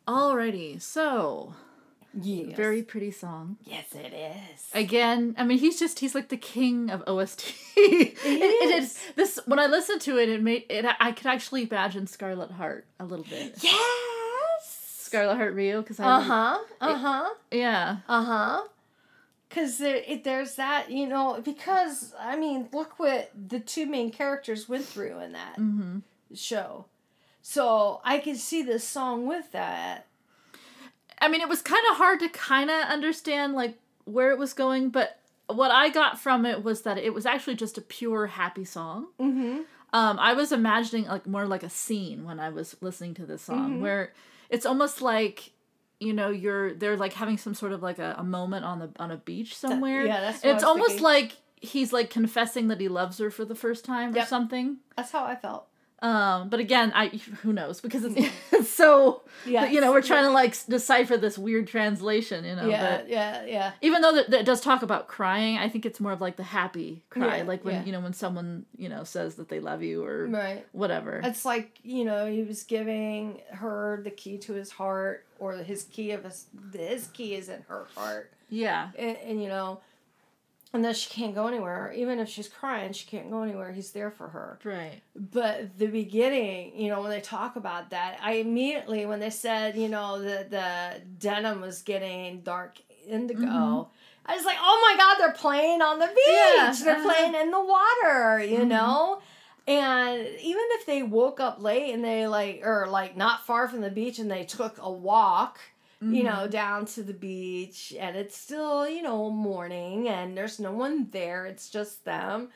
Alrighty, 0.08 0.82
so 0.82 1.56
yes. 2.20 2.56
very 2.56 2.84
pretty 2.84 3.12
song. 3.12 3.58
Yes, 3.64 3.94
it 3.94 4.14
is. 4.14 4.70
Again, 4.74 5.36
I 5.38 5.44
mean, 5.44 5.58
he's 5.58 5.80
just 5.80 6.00
he's 6.00 6.16
like 6.16 6.30
the 6.30 6.38
king 6.38 6.90
of 6.90 7.04
OST. 7.08 7.54
it, 7.78 8.18
it 8.26 8.84
is 8.84 9.00
this 9.16 9.40
when 9.46 9.60
I 9.60 9.68
listened 9.68 10.02
to 10.02 10.18
it, 10.18 10.30
it 10.30 10.42
made 10.42 10.66
it. 10.70 10.86
I 11.00 11.12
could 11.12 11.28
actually 11.28 11.64
imagine 11.64 12.08
Scarlet 12.08 12.52
Heart 12.52 12.86
a 13.00 13.06
little 13.06 13.26
bit. 13.26 13.56
yes. 13.62 14.80
Scarlet 15.14 15.36
Heart 15.36 15.56
Ryeo, 15.56 15.82
because 15.82 16.00
I 16.00 16.06
Uh 16.06 16.20
huh. 16.22 16.60
Uh 16.82 16.98
huh. 16.98 17.30
yeah 17.52 17.98
Uh 18.08 18.24
huh. 18.24 18.64
Because 19.48 19.78
there, 19.78 19.98
it, 20.08 20.24
there's 20.24 20.56
that, 20.56 20.90
you 20.90 21.06
know, 21.06 21.40
because, 21.46 22.16
I 22.20 22.36
mean, 22.36 22.70
look 22.74 22.98
what 22.98 23.30
the 23.36 23.60
two 23.60 23.86
main 23.86 24.10
characters 24.12 24.68
went 24.68 24.84
through 24.84 25.20
in 25.20 25.34
that 25.34 25.60
mm-hmm. 25.60 26.00
show. 26.34 26.86
So 27.44 28.02
I 28.04 28.18
can 28.18 28.36
see 28.36 28.64
this 28.64 28.84
song 28.84 29.28
with 29.28 29.52
that. 29.52 30.08
I 31.24 31.28
mean, 31.30 31.42
it 31.42 31.50
was 31.50 31.62
kind 31.62 31.84
of 31.92 31.98
hard 31.98 32.20
to 32.22 32.30
kind 32.30 32.70
of 32.70 32.86
understand 32.88 33.54
like 33.54 33.78
where 34.06 34.32
it 34.32 34.38
was 34.38 34.54
going, 34.54 34.90
but 34.90 35.20
what 35.48 35.72
I 35.72 35.90
got 35.90 36.20
from 36.20 36.46
it 36.46 36.64
was 36.64 36.82
that 36.84 36.98
it 36.98 37.14
was 37.14 37.26
actually 37.26 37.56
just 37.56 37.78
a 37.78 37.82
pure 37.82 38.28
happy 38.28 38.66
song. 38.66 39.08
Mm-hmm. 39.20 39.62
Um, 39.94 40.18
I 40.20 40.34
was 40.34 40.52
imagining 40.52 41.06
like 41.06 41.28
more 41.28 41.46
like 41.46 41.64
a 41.64 41.70
scene 41.70 42.24
when 42.26 42.40
I 42.40 42.50
was 42.50 42.76
listening 42.82 43.14
to 43.16 43.26
this 43.26 43.44
song, 43.44 43.78
Mhm. 43.78 43.80
where 43.82 44.14
it's 44.50 44.66
almost 44.66 45.02
like 45.02 45.52
you 46.00 46.12
know 46.14 46.30
you're 46.30 46.74
they're 46.74 46.98
like 46.98 47.14
having 47.14 47.38
some 47.38 47.54
sort 47.54 47.72
of 47.72 47.82
like 47.84 48.00
a, 48.00 48.16
a 48.18 48.24
moment 48.24 48.66
on 48.66 48.80
the 48.80 48.90
on 49.00 49.12
a 49.12 49.18
beach 49.18 49.56
somewhere. 49.56 50.06
yeah, 50.06 50.20
that's 50.22 50.38
what 50.40 50.46
And 50.46 50.54
I 50.54 50.56
it's 50.56 50.64
almost 50.64 50.90
thinking. 50.90 51.04
like 51.04 51.38
he's 51.62 51.94
like 51.94 52.10
confessing 52.10 52.68
that 52.70 52.82
he 52.82 52.88
loves 52.90 53.20
her 53.20 53.30
for 53.32 53.46
the 53.46 53.56
first 53.56 53.86
time 53.86 54.14
or 54.16 54.26
something. 54.26 54.78
That's 54.98 55.12
how 55.12 55.24
I 55.24 55.36
felt. 55.36 55.68
Um, 56.04 56.50
but 56.50 56.60
again, 56.60 56.92
I 56.94 57.08
who 57.44 57.54
knows 57.54 57.80
because 57.80 58.04
it's, 58.04 58.30
it's 58.52 58.70
so 58.82 59.22
Yeah. 59.46 59.66
you 59.66 59.80
know 59.82 59.92
we're 59.94 60.02
trying 60.02 60.26
to 60.26 60.32
like 60.32 60.54
decipher 60.68 61.16
this 61.18 61.38
weird 61.38 61.68
translation, 61.68 62.44
you 62.44 62.56
know. 62.58 62.68
Yeah, 62.68 62.98
But 62.98 63.10
yeah, 63.10 63.46
yeah. 63.46 63.72
even 63.82 64.02
though 64.02 64.14
that, 64.16 64.30
that 64.32 64.46
does 64.46 64.60
talk 64.60 64.84
about 64.84 65.08
crying, 65.08 65.58
I 65.58 65.70
think 65.70 65.86
it's 65.86 66.00
more 66.02 66.12
of 66.12 66.20
like 66.20 66.36
the 66.36 66.44
happy 66.44 67.04
cry, 67.10 67.38
Yeah, 67.38 67.44
like 67.44 67.64
when 67.64 67.76
yeah. 67.76 67.84
you 67.86 67.92
know 67.94 68.02
when 68.02 68.12
someone 68.14 68.66
you 68.78 68.90
know 68.90 69.06
says 69.06 69.36
that 69.36 69.48
they 69.48 69.62
love 69.62 69.82
you 69.82 70.04
or 70.04 70.28
Right. 70.28 70.68
whatever. 70.74 71.22
It's 71.24 71.46
like, 71.46 71.80
you 71.84 72.04
know, 72.04 72.28
he 72.30 72.44
was 72.44 72.64
giving 72.64 73.40
her 73.52 74.02
the 74.04 74.12
key 74.12 74.38
to 74.40 74.54
his 74.54 74.72
heart, 74.72 75.26
or 75.40 75.54
his 75.54 75.84
key 75.86 76.12
of 76.12 76.26
his, 76.26 76.48
his 76.74 77.08
key 77.08 77.36
is 77.36 77.48
in 77.50 77.62
her 77.70 77.88
heart. 77.96 78.32
yeah, 78.50 78.90
And, 78.98 79.18
and 79.26 79.42
you 79.42 79.48
know, 79.48 79.80
and 80.74 80.84
then 80.84 80.94
she 80.94 81.10
can't 81.10 81.36
go 81.36 81.48
anywhere. 81.48 81.94
Even 81.96 82.20
if 82.20 82.28
she's 82.28 82.48
crying, 82.50 82.92
she 82.94 83.06
can't 83.06 83.30
go 83.30 83.44
anywhere. 83.44 83.72
He's 83.72 83.92
there 83.92 84.10
for 84.12 84.28
her. 84.30 84.60
right. 84.64 85.02
But 85.16 85.78
the 85.78 85.88
beginning, 85.88 86.76
you 86.76 86.90
know, 86.90 87.02
when 87.02 87.12
they 87.12 87.22
talk 87.22 87.56
about 87.56 87.92
that, 87.92 88.18
I 88.22 88.34
immediately, 88.34 89.06
when 89.06 89.20
they 89.20 89.30
said, 89.30 89.76
you 89.78 89.88
know, 89.90 90.20
the, 90.22 90.48
the 90.50 91.02
denim 91.20 91.62
was 91.62 91.82
getting 91.84 92.42
dark 92.42 92.80
indigo, 93.08 93.46
Mhm. 93.46 93.88
I 94.26 94.36
was 94.38 94.46
like, 94.46 94.58
oh 94.60 94.80
my 94.90 94.98
God, 94.98 95.18
they're 95.20 95.34
playing 95.34 95.82
on 95.82 96.00
the 96.00 96.08
beach. 96.08 96.16
Yeah, 96.28 96.74
They're 96.84 96.96
uh-huh. 96.96 97.04
playing 97.14 97.36
in 97.36 97.52
the 97.52 97.60
water, 97.64 98.40
you 98.44 98.60
Mhm. 98.60 98.68
know? 98.68 99.22
And 99.68 100.20
even 100.40 100.64
if 100.72 100.86
they 100.86 101.04
woke 101.04 101.40
up 101.40 101.62
late 101.62 101.94
and 101.94 102.04
they 102.04 102.28
like, 102.28 102.62
or 102.66 102.88
like 102.90 103.16
not 103.16 103.46
far 103.46 103.68
from 103.68 103.82
the 103.82 103.90
beach 103.90 104.20
and 104.20 104.30
they 104.32 104.44
took 104.44 104.78
a 104.82 104.92
walk, 104.92 105.60
you 106.10 106.24
Mhm. 106.24 106.26
know, 106.26 106.48
down 106.48 106.86
to 106.86 107.04
the 107.04 107.14
beach 107.14 107.94
and 108.00 108.16
it's 108.16 108.36
still, 108.38 108.88
you 108.88 109.02
know, 109.02 109.30
morning 109.30 110.10
and 110.10 110.38
there's 110.38 110.60
no 110.60 110.72
one 110.72 111.10
there, 111.12 111.46
it's 111.46 111.70
just 111.70 112.04
them. 112.06 112.50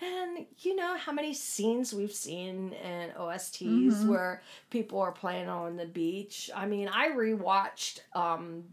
And 0.00 0.46
you 0.58 0.74
know 0.74 0.96
how 0.96 1.12
many 1.12 1.32
scenes 1.34 1.94
we've 1.94 2.12
seen 2.12 2.72
in 2.72 3.12
OSTs 3.16 4.02
Mhm. 4.02 4.06
where 4.06 4.42
people 4.70 5.00
are 5.00 5.12
playing 5.12 5.48
on 5.48 5.76
the 5.76 5.86
beach. 5.86 6.50
I 6.54 6.66
mean, 6.66 6.88
I 6.88 7.10
rewatched, 7.10 8.00
um, 8.14 8.64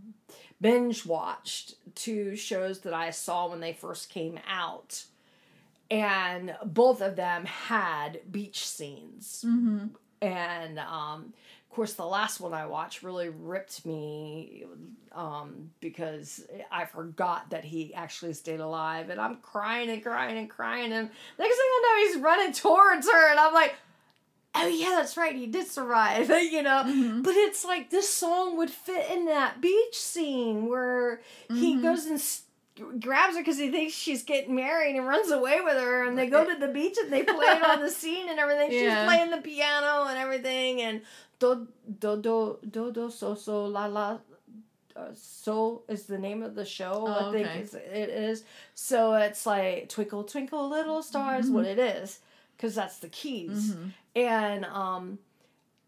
binge 0.60 1.06
watched 1.06 1.76
two 1.96 2.36
shows 2.36 2.80
that 2.82 2.94
I 2.94 3.12
saw 3.12 3.48
when 3.50 3.60
they 3.60 3.74
first 3.74 4.10
came 4.10 4.40
out. 4.48 5.06
And 5.90 6.56
both 6.66 7.02
of 7.02 7.16
them 7.18 7.46
had 7.46 8.22
beach 8.32 8.66
scenes 8.68 9.44
Mhm. 9.46 9.90
and 10.22 10.80
um, 10.80 11.34
of 11.72 11.76
course 11.76 11.94
the 11.94 12.06
last 12.06 12.42
one 12.42 12.54
i 12.54 12.66
watched 12.66 13.02
really 13.02 13.30
ripped 13.30 13.86
me 13.86 14.66
um, 15.14 15.72
because 15.80 16.46
i 16.70 16.84
forgot 16.84 17.50
that 17.52 17.64
he 17.64 17.94
actually 17.94 18.34
stayed 18.34 18.60
alive 18.60 19.10
and 19.10 19.22
i'm 19.22 19.38
crying 19.38 19.90
and 19.90 20.04
crying 20.04 20.38
and 20.38 20.50
crying 20.50 20.92
and 20.92 21.10
next 21.40 21.56
thing 21.56 21.66
i 21.70 21.82
know 22.06 22.08
he's 22.14 22.22
running 22.22 22.52
towards 22.52 23.10
her 23.10 23.30
and 23.32 23.40
i'm 23.40 23.54
like 23.54 23.74
oh 24.56 24.68
yeah 24.68 24.96
that's 24.98 25.16
right 25.16 25.34
he 25.38 25.48
did 25.48 25.66
survive 25.66 26.30
you 26.52 26.62
know 26.62 26.84
Mhm. 26.86 27.24
but 27.24 27.36
it's 27.36 27.64
like 27.64 27.90
this 27.90 28.10
song 28.14 28.58
would 28.58 28.70
fit 28.70 29.10
in 29.10 29.26
that 29.28 29.62
beach 29.62 29.96
scene 29.98 30.68
where 30.68 31.22
he 31.48 31.76
Mhm. 31.78 31.84
goes 31.84 32.06
and 32.06 32.16
s- 32.16 32.42
grabs 33.00 33.36
her 33.36 33.42
because 33.42 33.58
he 33.58 33.70
thinks 33.72 33.94
she's 33.94 34.24
getting 34.24 34.56
married 34.56 34.96
and 34.96 35.08
runs 35.08 35.32
away 35.32 35.60
with 35.62 35.76
her 35.76 36.04
and 36.08 36.18
they 36.18 36.28
go 36.28 36.46
to 36.46 36.60
the 36.60 36.68
beach 36.68 36.98
and 37.02 37.12
they 37.12 37.24
play 37.24 37.46
it 37.48 37.64
on 37.64 37.82
the 37.82 37.90
scene 38.02 38.28
and 38.30 38.40
everything 38.40 38.72
Yeah. 38.72 38.80
she's 38.80 39.08
playing 39.10 39.32
the 39.32 39.38
piano 39.42 40.08
and 40.10 40.18
everything 40.18 40.82
and 40.82 41.02
do 41.40 41.68
do 42.00 42.22
do 42.22 42.58
do 42.70 42.92
do 42.92 43.10
so 43.12 43.36
so 43.36 43.66
la 43.66 43.86
la 43.88 44.20
uh, 44.96 45.06
so 45.14 45.84
is 45.88 46.04
the 46.04 46.18
name 46.18 46.44
of 46.44 46.54
the 46.56 46.66
show 46.66 47.06
Oh, 47.08 47.30
i 47.30 47.32
think 47.32 47.48
okay. 47.48 47.60
it's, 47.60 47.74
it 47.74 48.10
is 48.10 48.44
so 48.76 49.14
it's 49.14 49.46
like 49.46 49.90
twinkle 49.90 50.24
twinkle 50.24 50.70
little 50.70 51.02
stars 51.02 51.50
what 51.50 51.66
Mm-hmm. 51.66 51.80
it 51.80 51.98
is 52.04 52.20
because 52.58 52.76
that's 52.76 53.00
the 53.00 53.10
keys 53.10 53.74
Mhm. 53.74 53.92
and 54.16 54.66
um 54.66 55.20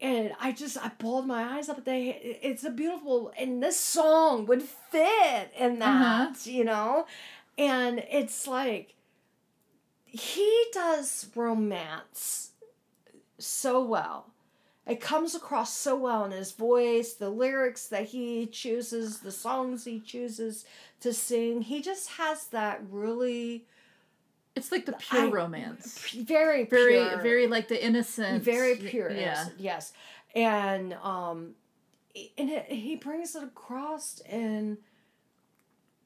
and 0.04 0.32
I 0.38 0.52
just 0.52 0.76
I 0.76 0.90
bawled 0.98 1.26
my 1.26 1.56
eyes 1.56 1.68
up. 1.70 1.84
They 1.84 2.38
it's 2.42 2.62
a 2.64 2.70
beautiful 2.70 3.32
and 3.38 3.62
this 3.62 3.78
song 3.80 4.44
would 4.46 4.62
fit 4.62 5.50
in 5.58 5.78
that, 5.78 6.28
Uh-huh. 6.30 6.34
you 6.44 6.64
know, 6.64 7.06
and 7.56 8.04
it's 8.10 8.46
like 8.46 8.94
he 10.04 10.64
does 10.72 11.26
romance 11.34 12.50
so 13.38 13.82
well. 13.82 14.26
It 14.86 15.00
comes 15.00 15.34
across 15.34 15.72
so 15.74 15.96
well 15.96 16.26
in 16.26 16.30
his 16.30 16.52
voice, 16.52 17.14
the 17.14 17.30
lyrics 17.30 17.86
that 17.88 18.04
he 18.08 18.46
chooses, 18.46 19.20
the 19.20 19.32
songs 19.32 19.84
he 19.86 19.98
chooses 19.98 20.66
to 21.00 21.12
sing. 21.14 21.62
He 21.62 21.80
just 21.80 22.10
has 22.10 22.46
that 22.48 22.82
really 22.90 23.64
It's 24.56 24.70
like 24.70 24.86
the 24.86 24.92
pure 24.92 25.22
I- 25.28 25.30
romance. 25.30 25.98
very 26.10 26.64
Very, 26.64 26.94
pure, 26.94 27.20
very 27.22 27.46
like 27.46 27.68
the 27.68 27.84
innocent. 27.84 28.42
very 28.44 28.76
pure 28.76 29.10
Yeah. 29.10 29.18
innocent, 29.42 29.60
yes 29.60 29.92
and 30.34 30.94
um 30.94 31.54
and 32.38 32.48
it, 32.50 32.66
he 32.66 32.94
brings 32.96 33.34
it 33.34 33.42
across 33.42 34.20
in 34.30 34.78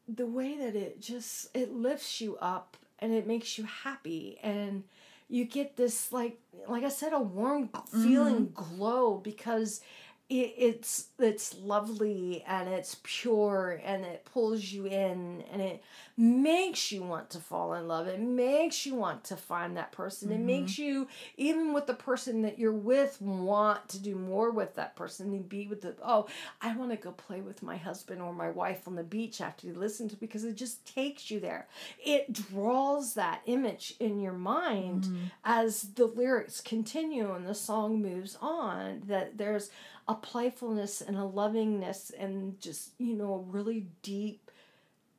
the 0.08 0.26
way 0.26 0.56
that 0.56 0.74
it 0.74 1.00
just 1.00 1.54
it 1.54 1.72
lifts 1.72 2.20
you 2.20 2.36
up 2.38 2.76
and 2.98 3.12
it 3.12 3.26
makes 3.26 3.58
you 3.58 3.64
happy 3.64 4.38
and 4.42 4.84
you 5.28 5.44
get 5.44 5.76
this 5.76 6.10
like 6.12 6.38
like 6.66 6.82
i 6.84 6.88
said 6.88 7.12
a 7.12 7.20
warm 7.20 7.68
feeling 7.90 8.50
glow 8.54 9.18
because 9.18 9.82
it, 10.28 10.54
it's 10.56 11.08
it's 11.18 11.56
lovely 11.56 12.44
and 12.46 12.68
it's 12.68 12.96
pure 13.02 13.80
and 13.84 14.04
it 14.04 14.26
pulls 14.32 14.64
you 14.64 14.86
in 14.86 15.44
and 15.50 15.62
it 15.62 15.82
makes 16.16 16.90
you 16.90 17.02
want 17.02 17.30
to 17.30 17.38
fall 17.38 17.74
in 17.74 17.88
love. 17.88 18.08
It 18.08 18.20
makes 18.20 18.84
you 18.84 18.94
want 18.94 19.24
to 19.24 19.36
find 19.36 19.76
that 19.76 19.92
person. 19.92 20.32
It 20.32 20.40
makes 20.40 20.72
mm-hmm. 20.72 20.82
you 20.82 21.08
even 21.36 21.72
with 21.72 21.86
the 21.86 21.94
person 21.94 22.42
that 22.42 22.58
you're 22.58 22.72
with 22.72 23.20
want 23.22 23.88
to 23.90 23.98
do 23.98 24.16
more 24.16 24.50
with 24.50 24.74
that 24.74 24.96
person 24.96 25.32
and 25.32 25.48
be 25.48 25.66
with 25.66 25.82
the 25.82 25.94
oh 26.02 26.26
i 26.60 26.76
want 26.76 26.90
to 26.90 26.96
go 26.96 27.12
play 27.12 27.40
with 27.40 27.62
my 27.62 27.76
husband 27.76 28.20
or 28.20 28.32
my 28.32 28.50
wife 28.50 28.86
on 28.86 28.96
the 28.96 29.02
beach 29.02 29.40
after 29.40 29.66
you 29.66 29.74
listen 29.74 30.08
to 30.08 30.16
because 30.16 30.44
it 30.44 30.54
just 30.54 30.84
takes 30.86 31.30
you 31.30 31.40
there. 31.40 31.68
It 32.04 32.32
draws 32.32 33.14
that 33.14 33.42
image 33.46 33.94
in 34.00 34.20
your 34.20 34.32
mind 34.32 35.04
mm-hmm. 35.04 35.24
as 35.44 35.82
the 35.94 36.06
lyrics 36.06 36.60
continue 36.60 37.32
and 37.32 37.46
the 37.46 37.54
song 37.54 38.02
moves 38.02 38.36
on 38.40 39.02
that 39.06 39.38
there's 39.38 39.70
a 40.08 40.14
playfulness 40.14 41.00
and 41.00 41.16
a 41.16 41.24
lovingness 41.24 42.10
and 42.18 42.58
just 42.60 42.92
you 42.98 43.14
know 43.14 43.44
really 43.48 43.86
deep 44.02 44.50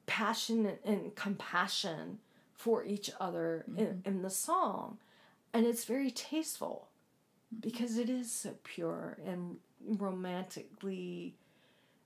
passion 0.08 0.66
and, 0.66 0.78
and 0.84 1.16
compassion 1.16 2.18
for 2.54 2.84
each 2.84 3.12
other 3.20 3.64
in, 3.78 4.02
in 4.06 4.22
the 4.24 4.30
song. 4.30 4.98
And 5.54 5.66
it's 5.66 5.86
very 5.86 6.12
tasteful 6.12 6.90
because 7.60 7.98
it 7.98 8.10
is 8.10 8.32
so 8.32 8.56
pure 8.64 9.18
and 9.26 9.58
romantically 9.82 11.36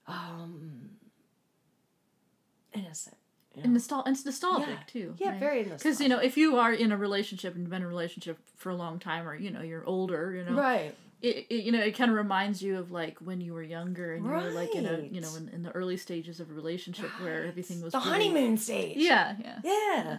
um 0.07 0.89
innocent 2.73 3.15
you 3.55 3.63
And 3.63 3.75
nostal- 3.77 4.07
it's 4.07 4.25
nostalgic 4.25 4.67
Yeah. 4.67 4.77
too. 4.87 5.15
yeah 5.17 5.39
very 5.39 5.63
Because 5.63 6.01
you 6.01 6.09
know, 6.09 6.17
if 6.19 6.37
you 6.37 6.57
are 6.57 6.73
in 6.73 6.91
a 6.91 6.97
relationship 6.97 7.55
and 7.55 7.69
been 7.69 7.77
in 7.77 7.83
a 7.83 7.87
relationship 7.87 8.39
for 8.55 8.69
a 8.69 8.75
long 8.75 8.99
time, 8.99 9.27
or 9.27 9.35
you 9.35 9.51
know, 9.51 9.61
you're 9.61 9.85
older, 9.85 10.33
you 10.33 10.43
know, 10.43 10.57
right 10.59 10.95
it, 11.23 11.47
it 11.49 11.63
you 11.63 11.71
know, 11.71 11.79
it 11.79 11.97
kind 11.97 12.11
of 12.11 12.17
reminds 12.17 12.61
you 12.61 12.77
of 12.77 12.91
like 12.91 13.17
when 13.19 13.41
you 13.41 13.53
were 13.53 13.63
younger 13.63 14.13
and 14.13 14.25
you 14.25 14.31
were 14.31 14.51
like 14.51 14.75
in 14.75 14.85
a 14.85 14.99
you 15.09 15.21
know 15.21 15.33
in, 15.35 15.49
in 15.49 15.63
the 15.63 15.71
early 15.71 15.97
stages 15.97 16.39
of 16.39 16.51
a 16.51 16.53
relationship 16.53 17.09
where 17.21 17.45
everything 17.45 17.81
was 17.81 17.93
the 17.93 17.99
really- 17.99 18.09
honeymoon 18.11 18.57
stage 18.57 18.97
Yeah, 18.97 19.35
yeah. 19.41 19.59
Yeah. 19.63 20.17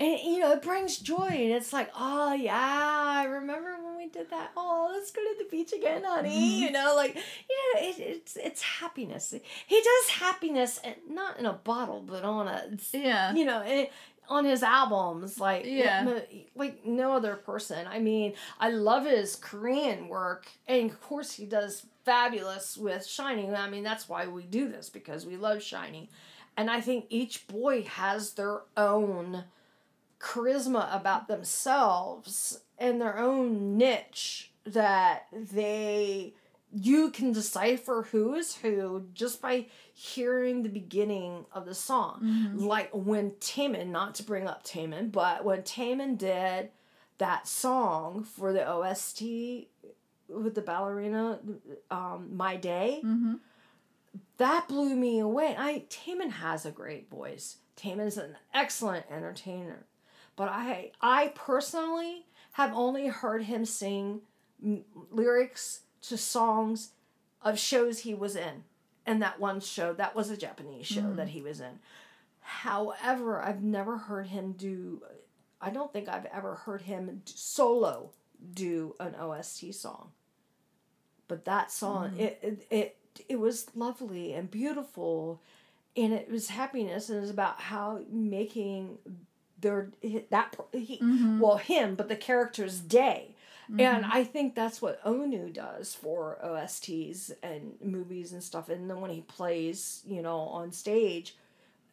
And 0.00 0.18
you 0.20 0.38
know, 0.38 0.52
it 0.52 0.62
brings 0.62 0.96
joy 0.98 1.26
and 1.26 1.52
it's 1.52 1.72
like, 1.72 1.90
oh 1.98 2.32
yeah, 2.32 2.54
I 2.56 3.24
remember 3.24 3.76
when 3.84 3.96
we 3.96 4.06
did 4.08 4.30
that. 4.30 4.52
Oh, 4.56 4.90
let's 4.92 5.10
go 5.10 5.20
to 5.22 5.34
the 5.38 5.50
beach 5.50 5.72
again, 5.72 6.04
honey. 6.04 6.30
Mm-hmm. 6.30 6.62
You 6.62 6.70
know, 6.70 6.94
like 6.94 7.16
yeah, 7.16 7.80
it, 7.82 7.98
it's 7.98 8.36
it's 8.36 8.62
happiness. 8.62 9.34
He 9.66 9.76
does 9.82 10.08
happiness 10.10 10.80
and 10.84 10.94
not 11.10 11.38
in 11.40 11.46
a 11.46 11.52
bottle, 11.52 12.00
but 12.06 12.22
on 12.24 12.46
a 12.46 12.64
Yeah. 12.92 13.34
you 13.34 13.44
know, 13.44 13.60
it, 13.66 13.92
on 14.28 14.44
his 14.44 14.62
albums, 14.62 15.38
like 15.40 15.64
Yeah. 15.64 16.20
like 16.54 16.84
no 16.86 17.12
other 17.12 17.36
person. 17.36 17.86
I 17.86 17.98
mean, 17.98 18.34
I 18.60 18.70
love 18.70 19.04
his 19.06 19.36
Korean 19.36 20.08
work, 20.08 20.46
and 20.66 20.90
of 20.90 21.00
course 21.00 21.32
he 21.32 21.46
does 21.46 21.86
fabulous 22.04 22.76
with 22.76 23.06
Shining. 23.06 23.54
I 23.54 23.68
mean, 23.68 23.82
that's 23.84 24.08
why 24.08 24.26
we 24.26 24.42
do 24.44 24.68
this 24.68 24.88
because 24.90 25.26
we 25.26 25.36
love 25.36 25.62
Shining, 25.62 26.08
and 26.56 26.70
I 26.70 26.80
think 26.80 27.06
each 27.08 27.46
boy 27.46 27.82
has 27.82 28.32
their 28.34 28.60
own 28.76 29.44
charisma 30.20 30.94
about 30.94 31.28
themselves 31.28 32.60
and 32.78 33.00
their 33.00 33.18
own 33.18 33.76
niche 33.76 34.50
that 34.64 35.26
they 35.32 36.34
you 36.72 37.10
can 37.10 37.32
decipher 37.32 38.06
who 38.10 38.34
is 38.34 38.56
who 38.56 39.06
just 39.14 39.40
by 39.40 39.66
hearing 39.94 40.62
the 40.62 40.68
beginning 40.68 41.46
of 41.52 41.64
the 41.66 41.74
song. 41.74 42.20
Mm-hmm. 42.22 42.58
Like 42.64 42.90
when 42.92 43.30
Taemin, 43.32 43.88
not 43.88 44.14
to 44.16 44.22
bring 44.22 44.46
up 44.46 44.64
Taemin, 44.64 45.10
but 45.10 45.44
when 45.44 45.62
Taemin 45.62 46.18
did 46.18 46.70
that 47.18 47.48
song 47.48 48.22
for 48.24 48.52
the 48.52 48.68
OST 48.68 49.22
with 50.28 50.54
the 50.54 50.60
ballerina, 50.62 51.38
um, 51.90 52.36
My 52.36 52.56
Day, 52.56 53.00
Mm-hmm. 53.04 53.34
that 54.36 54.68
blew 54.68 54.94
me 54.94 55.18
away. 55.20 55.54
I 55.58 55.84
Taemin 55.88 56.30
has 56.30 56.64
a 56.66 56.70
great 56.70 57.08
voice. 57.10 57.56
Taemin's 57.76 58.16
an 58.18 58.36
excellent 58.52 59.06
entertainer, 59.10 59.86
but 60.36 60.48
I 60.48 60.92
I 61.00 61.32
personally 61.34 62.26
have 62.52 62.72
only 62.74 63.06
heard 63.06 63.44
him 63.44 63.64
sing 63.64 64.20
m- 64.62 64.84
lyrics 65.10 65.80
to 66.02 66.16
songs 66.16 66.90
of 67.42 67.58
shows 67.58 68.00
he 68.00 68.14
was 68.14 68.36
in, 68.36 68.64
and 69.06 69.22
that 69.22 69.40
one 69.40 69.60
show 69.60 69.92
that 69.94 70.14
was 70.14 70.30
a 70.30 70.36
Japanese 70.36 70.86
show 70.86 71.02
hmm. 71.02 71.16
that 71.16 71.28
he 71.28 71.42
was 71.42 71.60
in. 71.60 71.78
However, 72.40 73.42
I've 73.42 73.62
never 73.62 73.96
heard 73.96 74.28
him 74.28 74.52
do. 74.52 75.02
I 75.60 75.70
don't 75.70 75.92
think 75.92 76.08
I've 76.08 76.26
ever 76.26 76.54
heard 76.54 76.82
him 76.82 77.22
solo 77.24 78.10
do 78.54 78.94
an 79.00 79.14
OST 79.14 79.74
song. 79.74 80.12
But 81.26 81.44
that 81.44 81.70
song, 81.70 82.10
hmm. 82.10 82.20
it, 82.20 82.38
it 82.42 82.66
it 82.70 82.96
it 83.28 83.36
was 83.40 83.66
lovely 83.74 84.32
and 84.34 84.50
beautiful, 84.50 85.40
and 85.96 86.12
it 86.12 86.30
was 86.30 86.48
happiness, 86.48 87.08
and 87.08 87.18
it 87.18 87.20
was 87.20 87.30
about 87.30 87.60
how 87.60 88.00
making 88.10 88.98
their 89.60 89.90
that 90.30 90.56
he 90.72 90.98
mm-hmm. 90.98 91.40
well 91.40 91.56
him, 91.56 91.94
but 91.94 92.08
the 92.08 92.16
character's 92.16 92.80
day. 92.80 93.34
And 93.68 94.04
mm-hmm. 94.04 94.12
I 94.12 94.24
think 94.24 94.54
that's 94.54 94.80
what 94.80 95.04
Onew 95.04 95.52
does 95.52 95.94
for 95.94 96.38
OSTs 96.42 97.32
and 97.42 97.74
movies 97.82 98.32
and 98.32 98.42
stuff. 98.42 98.68
And 98.70 98.88
then 98.88 99.00
when 99.00 99.10
he 99.10 99.20
plays, 99.20 100.02
you 100.06 100.22
know, 100.22 100.38
on 100.38 100.72
stage 100.72 101.36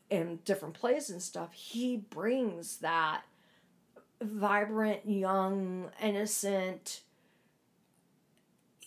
in 0.10 0.40
different 0.46 0.74
plays 0.74 1.10
and 1.10 1.22
stuff, 1.22 1.52
he 1.54 1.98
brings 1.98 2.78
that 2.78 3.24
vibrant, 4.22 5.02
young, 5.06 5.92
innocent, 6.02 7.02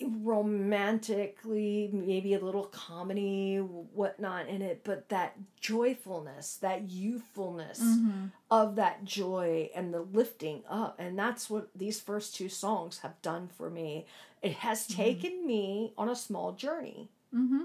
romantically, 0.00 1.90
maybe 1.92 2.34
a 2.34 2.38
little 2.38 2.66
comedy, 2.66 3.56
whatnot 3.56 4.48
in 4.48 4.62
it, 4.62 4.82
but 4.84 5.08
that 5.08 5.36
joyfulness, 5.60 6.56
that 6.56 6.90
youthfulness 6.90 7.80
mm-hmm. 7.80 8.26
of 8.50 8.76
that 8.76 9.04
joy 9.04 9.70
and 9.74 9.92
the 9.92 10.00
lifting 10.00 10.62
up. 10.68 10.96
And 10.98 11.18
that's 11.18 11.50
what 11.50 11.68
these 11.74 12.00
first 12.00 12.36
two 12.36 12.48
songs 12.48 12.98
have 12.98 13.20
done 13.22 13.48
for 13.56 13.70
me. 13.70 14.06
It 14.40 14.52
has 14.52 14.86
mm-hmm. 14.86 15.02
taken 15.02 15.46
me 15.46 15.92
on 15.98 16.08
a 16.08 16.16
small 16.16 16.52
journey 16.52 17.10
Mm-hmm. 17.34 17.64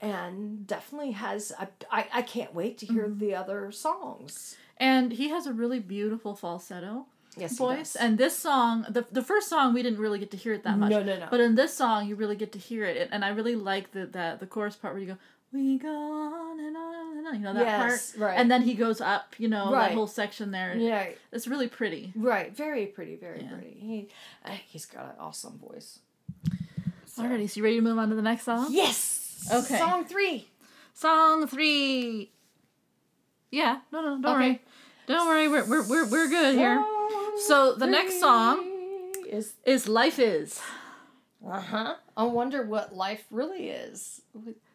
and 0.00 0.64
definitely 0.64 1.10
has, 1.10 1.52
I, 1.58 1.66
I, 1.90 2.06
I 2.14 2.22
can't 2.22 2.54
wait 2.54 2.78
to 2.78 2.86
hear 2.86 3.08
mm-hmm. 3.08 3.18
the 3.18 3.34
other 3.34 3.72
songs. 3.72 4.56
And 4.76 5.10
he 5.10 5.30
has 5.30 5.48
a 5.48 5.52
really 5.52 5.80
beautiful 5.80 6.36
falsetto 6.36 7.06
Yes, 7.40 7.56
voice. 7.56 7.94
And 7.96 8.18
this 8.18 8.36
song, 8.38 8.84
the 8.88 9.06
the 9.12 9.22
first 9.22 9.48
song, 9.48 9.74
we 9.74 9.82
didn't 9.82 9.98
really 10.00 10.18
get 10.18 10.30
to 10.32 10.36
hear 10.36 10.52
it 10.54 10.62
that 10.64 10.78
much. 10.78 10.90
No, 10.90 11.02
no, 11.02 11.18
no. 11.18 11.26
But 11.30 11.40
in 11.40 11.54
this 11.54 11.74
song, 11.74 12.08
you 12.08 12.14
really 12.16 12.36
get 12.36 12.52
to 12.52 12.58
hear 12.58 12.84
it, 12.84 13.08
and 13.12 13.24
I 13.24 13.28
really 13.30 13.56
like 13.56 13.92
the 13.92 14.06
the, 14.06 14.36
the 14.40 14.46
chorus 14.46 14.76
part 14.76 14.94
where 14.94 15.00
you 15.02 15.08
go, 15.14 15.18
"We 15.52 15.78
go 15.78 15.88
on 15.88 16.60
and 16.60 16.76
on 16.76 17.16
and 17.18 17.26
on," 17.26 17.34
you 17.34 17.40
know 17.40 17.54
that 17.54 17.64
Yes, 17.66 18.12
part, 18.12 18.20
right. 18.30 18.38
and 18.40 18.50
then 18.50 18.62
he 18.62 18.74
goes 18.74 19.00
up, 19.00 19.34
you 19.38 19.48
know, 19.48 19.72
Right. 19.72 19.88
that 19.88 19.94
whole 19.94 20.06
section 20.06 20.50
there. 20.50 20.74
yeah, 20.76 21.08
It's 21.32 21.46
really 21.46 21.68
pretty. 21.68 22.12
right. 22.16 22.54
Very 22.56 22.86
pretty, 22.86 23.16
very 23.16 23.42
Yeah. 23.42 23.48
pretty. 23.52 23.76
He, 23.80 24.08
uh, 24.44 24.56
he's 24.66 24.86
got 24.86 25.04
an 25.04 25.16
awesome 25.20 25.58
voice. 25.58 26.00
So- 27.06 27.22
Alrighty, 27.22 27.48
so 27.50 27.58
you 27.58 27.64
ready 27.64 27.76
to 27.76 27.82
move 27.82 27.98
on 27.98 28.08
to 28.10 28.14
the 28.14 28.22
next 28.22 28.44
song? 28.44 28.68
Yes. 28.70 29.48
Okay. 29.52 29.78
Song 29.78 30.04
three. 30.04 30.48
Song 30.94 31.46
three. 31.46 32.30
Yeah, 33.50 33.78
no, 33.92 34.02
no, 34.02 34.08
don't 34.20 34.26
Okay. 34.26 34.48
worry, 34.48 34.60
don't 35.06 35.26
worry, 35.26 35.48
we're 35.48 35.64
we're 35.64 35.88
we're, 35.88 36.06
we're 36.10 36.28
good 36.28 36.54
here. 36.56 36.84
So 37.40 37.74
the 37.74 37.86
next 37.86 38.20
song 38.20 38.64
is 39.28 39.54
is 39.64 39.88
"Life 39.88 40.18
Is." 40.18 40.60
uh 41.46 41.60
huh. 41.60 41.94
I 42.16 42.24
wonder 42.24 42.62
what 42.64 42.94
life 42.94 43.24
really 43.30 43.70
is. 43.70 44.22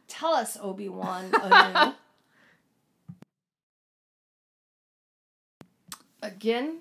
Tell 0.08 0.34
us, 0.34 0.58
Obi 0.62 0.88
Wan. 0.89 1.32
Again, 6.21 6.78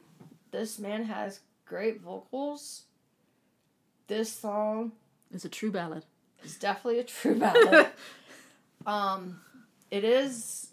this 0.52 0.78
man 0.78 1.04
has 1.06 1.40
great 1.64 2.00
vocals. 2.00 2.82
This 4.06 4.32
song 4.32 4.92
is 5.32 5.44
a 5.44 5.48
true 5.48 5.72
ballad. 5.72 6.04
It's 6.44 6.56
definitely 6.56 7.00
a 7.00 7.04
true 7.04 7.34
ballad. 7.36 7.88
um, 8.86 9.40
it 9.90 10.04
is 10.04 10.68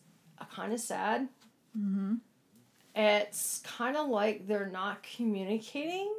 kind 0.54 0.74
of 0.74 0.80
sad. 0.80 1.28
Mm-hmm. 1.78 2.15
It's 2.99 3.59
kind 3.59 3.95
of 3.97 4.07
like 4.09 4.47
they're 4.47 4.69
not 4.69 5.03
communicating, 5.15 6.12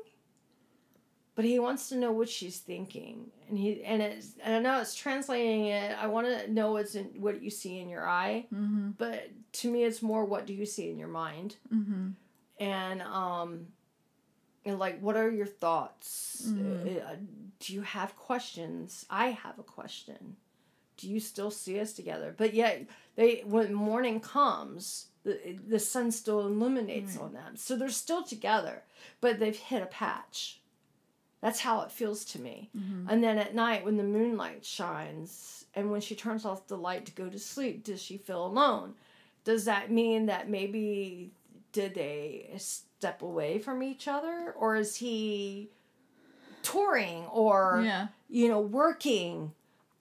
but 1.34 1.44
he 1.44 1.58
wants 1.58 1.88
to 1.90 1.96
know 1.96 2.12
what 2.12 2.28
she's 2.28 2.58
thinking, 2.58 3.30
and 3.48 3.58
he 3.58 3.82
and 3.84 4.00
it's 4.02 4.32
and 4.42 4.54
I 4.54 4.58
know 4.60 4.80
it's 4.80 4.94
translating 4.94 5.66
it. 5.66 5.96
I 6.00 6.06
want 6.06 6.26
to 6.26 6.52
know 6.52 6.72
what's 6.72 6.94
in 6.94 7.06
what 7.20 7.42
you 7.42 7.50
see 7.50 7.78
in 7.80 7.88
your 7.88 8.08
eye, 8.08 8.46
Mm-hmm. 8.54 8.90
but 8.98 9.30
to 9.60 9.70
me, 9.70 9.84
it's 9.84 10.02
more 10.02 10.24
what 10.24 10.46
do 10.46 10.54
you 10.54 10.66
see 10.66 10.90
in 10.90 10.98
your 10.98 11.08
mind, 11.08 11.56
Mm-hmm. 11.72 12.08
and 12.58 13.02
um, 13.02 13.66
and 14.64 14.78
like 14.78 15.00
what 15.00 15.16
are 15.16 15.30
your 15.30 15.46
thoughts? 15.46 16.44
Mhm. 16.48 17.02
Uh, 17.06 17.16
do 17.60 17.74
you 17.74 17.82
have 17.82 18.16
questions? 18.16 19.04
I 19.10 19.26
have 19.30 19.58
a 19.58 19.62
question. 19.62 20.36
Do 20.96 21.08
you 21.08 21.20
still 21.20 21.50
see 21.50 21.78
us 21.80 21.92
together? 21.94 22.34
But 22.36 22.52
yet, 22.54 22.86
they 23.16 23.42
when 23.46 23.72
morning 23.72 24.20
comes, 24.20 25.06
the 25.24 25.58
the 25.68 25.78
sun 25.78 26.10
still 26.12 26.40
illuminates 26.40 27.16
Right. 27.16 27.24
on 27.24 27.32
them, 27.34 27.56
so 27.56 27.76
they're 27.76 27.88
still 27.90 28.22
together, 28.22 28.82
but 29.20 29.38
they've 29.38 29.56
hit 29.56 29.82
a 29.82 29.86
patch. 29.86 30.60
That's 31.40 31.60
how 31.60 31.80
it 31.82 31.90
feels 31.90 32.24
to 32.26 32.40
me. 32.40 32.68
Mm-hmm. 32.76 33.08
And 33.08 33.24
then 33.24 33.38
at 33.38 33.54
night, 33.54 33.84
when 33.84 33.96
the 33.96 34.02
moonlight 34.02 34.64
shines, 34.64 35.64
and 35.74 35.90
when 35.90 36.00
she 36.02 36.14
turns 36.14 36.44
off 36.44 36.66
the 36.66 36.76
light 36.76 37.06
to 37.06 37.12
go 37.12 37.28
to 37.30 37.38
sleep, 37.38 37.84
does 37.84 38.02
she 38.02 38.18
feel 38.18 38.44
alone? 38.44 38.94
Does 39.44 39.64
that 39.64 39.90
mean 39.90 40.26
that 40.26 40.50
maybe 40.50 41.30
did 41.72 41.94
they 41.94 42.50
step 42.58 43.22
away 43.22 43.58
from 43.58 43.82
each 43.82 44.06
other, 44.08 44.52
or 44.56 44.76
is 44.76 44.96
he 44.96 45.70
touring, 46.62 47.24
or 47.26 47.82
Yeah. 47.84 48.08
you 48.28 48.48
know 48.48 48.60
working, 48.60 49.52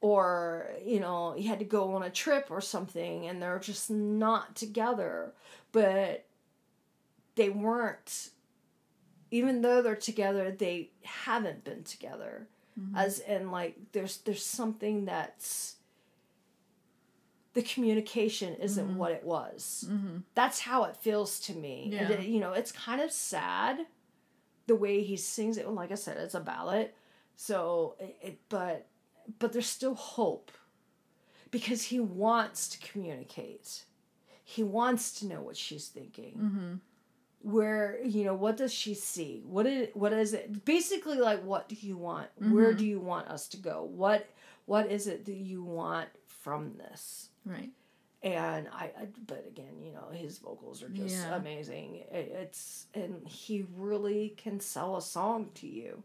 or 0.01 0.69
you 0.85 0.99
know 0.99 1.33
he 1.37 1.43
had 1.47 1.59
to 1.59 1.65
go 1.65 1.93
on 1.95 2.03
a 2.03 2.09
trip 2.09 2.47
or 2.49 2.61
something, 2.61 3.27
and 3.27 3.41
they're 3.41 3.59
just 3.59 3.89
not 3.91 4.55
together, 4.55 5.33
but 5.71 6.25
they 7.35 7.49
weren't. 7.49 8.29
Even 9.31 9.61
though 9.61 9.81
they're 9.83 9.95
together, 9.95 10.49
they 10.51 10.89
haven't 11.03 11.63
been 11.63 11.83
together 11.83 12.47
Mhm. 12.79 12.97
as 12.97 13.19
in 13.19 13.51
like 13.51 13.75
there's 13.91 14.17
there's 14.19 14.45
something 14.45 15.05
that's 15.05 15.75
the 17.53 17.61
communication 17.61 18.55
isn't 18.55 18.89
Mhm. 18.91 18.95
what 18.95 19.11
it 19.11 19.23
was 19.23 19.85
Mm-hmm. 19.89 20.19
that's 20.35 20.59
how 20.61 20.83
it 20.85 20.95
feels 20.95 21.39
to 21.41 21.53
me 21.53 21.85
and 21.97 22.09
Yeah. 22.09 22.15
it, 22.17 22.25
you 22.27 22.39
know 22.39 22.53
it's 22.53 22.71
kind 22.71 23.01
of 23.01 23.11
sad 23.11 23.85
the 24.67 24.75
way 24.75 25.01
he 25.03 25.17
sings 25.17 25.57
it 25.57 25.67
like 25.67 25.91
i 25.91 25.95
said 25.95 26.17
it's 26.17 26.35
a 26.35 26.39
ballad 26.39 26.91
so 27.35 27.95
it, 27.99 28.17
it 28.21 28.39
but 28.49 28.85
but 29.37 29.53
there's 29.53 29.67
still 29.67 29.95
hope 29.95 30.51
because 31.51 31.83
he 31.83 31.99
wants 31.99 32.67
to 32.69 32.79
communicate. 32.91 33.85
He 34.43 34.63
wants 34.63 35.19
to 35.19 35.27
know 35.27 35.41
what 35.41 35.57
she's 35.57 35.87
thinking. 35.87 36.33
Mm-hmm. 36.37 36.73
where 37.41 37.99
you 38.03 38.25
know 38.25 38.33
what 38.33 38.57
does 38.57 38.73
she 38.73 38.93
see? 38.93 39.41
What 39.45 39.65
is 39.65 39.87
what 39.93 40.11
is 40.11 40.33
it? 40.33 40.65
Basically 40.65 41.17
like 41.19 41.41
what 41.43 41.69
do 41.69 41.75
you 41.79 41.95
want? 41.95 42.27
Where 42.37 42.73
Mhm. 42.73 42.77
do 42.79 42.85
you 42.85 42.99
want 42.99 43.29
us 43.29 43.47
to 43.49 43.57
go? 43.57 43.83
What 43.83 44.27
what 44.65 44.91
is 44.91 45.07
it 45.07 45.23
that 45.25 45.35
you 45.37 45.63
want 45.63 46.09
from 46.27 46.73
this? 46.77 47.29
Right. 47.45 47.71
and 48.21 48.67
I, 48.73 48.91
I 49.01 49.07
but 49.25 49.45
again 49.47 49.81
you 49.81 49.93
know 49.93 50.09
his 50.11 50.39
vocals 50.39 50.83
are 50.83 50.89
just 50.89 51.15
Yeah. 51.15 51.35
amazing. 51.37 51.95
It, 52.11 52.27
it's 52.43 52.87
and 52.93 53.25
he 53.25 53.65
really 53.77 54.33
can 54.35 54.59
sell 54.59 54.97
a 54.97 55.01
song 55.01 55.51
to 55.55 55.67
you. 55.67 56.03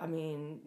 I 0.00 0.06
mean 0.06 0.60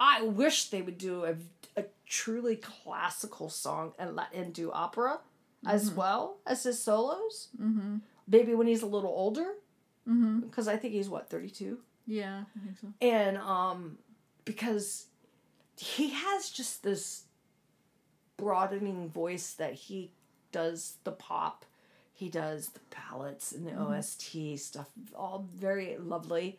i 0.00 0.22
wish 0.22 0.70
they 0.70 0.82
would 0.82 0.98
do 0.98 1.24
a, 1.24 1.34
a 1.76 1.84
truly 2.06 2.56
classical 2.56 3.48
song 3.48 3.92
and 3.98 4.14
let 4.16 4.32
and 4.34 4.52
do 4.54 4.70
opera 4.72 5.20
as 5.66 5.90
Mhm. 5.90 5.96
well 5.96 6.36
as 6.46 6.62
his 6.62 6.80
solos 6.82 7.48
Mm-hmm. 7.60 7.96
maybe 8.26 8.54
when 8.54 8.66
he's 8.66 8.82
a 8.82 8.86
little 8.86 9.10
older 9.10 9.54
Mm-hmm. 10.08 10.40
because 10.40 10.68
i 10.68 10.76
think 10.76 10.94
he's 10.94 11.08
what 11.08 11.28
32 11.28 11.78
Yeah, 12.06 12.44
I 12.56 12.58
think 12.64 12.78
so. 12.80 12.86
and 13.02 13.36
um 13.38 13.98
because 14.44 15.06
he 15.76 16.10
has 16.10 16.48
just 16.50 16.82
this 16.82 17.24
broadening 18.36 19.08
voice 19.10 19.52
that 19.54 19.74
he 19.74 20.10
does 20.52 20.96
the 21.04 21.12
pop 21.12 21.64
he 22.14 22.28
does 22.28 22.68
the 22.70 22.80
ballads 22.90 23.52
and 23.52 23.66
the 23.66 23.72
Mhm. 23.72 23.98
ost 23.98 24.22
stuff 24.60 24.88
all 25.14 25.46
very 25.54 25.96
lovely 25.98 26.58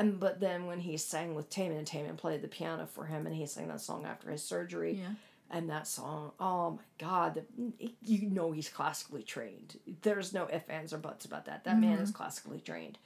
and 0.00 0.18
but 0.18 0.40
then 0.40 0.66
when 0.66 0.80
he 0.80 0.96
sang 0.96 1.34
with 1.36 1.48
Taemin 1.50 1.78
and 1.78 1.86
Taemin 1.86 2.16
played 2.16 2.42
the 2.42 2.48
piano 2.48 2.86
for 2.86 3.04
him 3.04 3.26
and 3.26 3.34
he 3.36 3.46
sang 3.46 3.68
that 3.68 3.80
song 3.80 4.04
after 4.06 4.30
his 4.30 4.42
surgery 4.42 4.94
Yeah. 5.00 5.12
and 5.50 5.68
that 5.70 5.86
song 5.86 6.32
oh 6.40 6.70
my 6.72 6.82
god 6.98 7.34
the, 7.78 7.92
you 8.02 8.28
know 8.28 8.50
he's 8.50 8.68
classically 8.68 9.22
trained 9.22 9.78
there's 10.02 10.32
no 10.32 10.48
ifs 10.52 10.68
ands 10.68 10.92
or 10.92 10.98
buts 10.98 11.24
about 11.24 11.44
that 11.46 11.64
that 11.64 11.78
man 11.78 11.98
Mhm. 11.98 12.02
is 12.02 12.10
classically 12.10 12.60
trained 12.60 12.98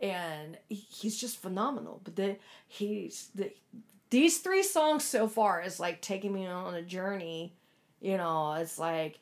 and 0.00 0.58
he's 0.68 1.18
just 1.18 1.38
phenomenal 1.38 2.00
but 2.04 2.14
the 2.16 2.36
he's 2.68 3.30
the 3.34 3.52
these 4.10 4.38
three 4.38 4.62
songs 4.62 5.04
so 5.04 5.26
far 5.26 5.62
is 5.62 5.80
like 5.80 6.00
taking 6.02 6.32
me 6.34 6.46
on 6.46 6.74
a 6.74 6.82
journey 6.82 7.54
you 8.00 8.16
know 8.18 8.52
it's 8.54 8.78
like 8.78 9.18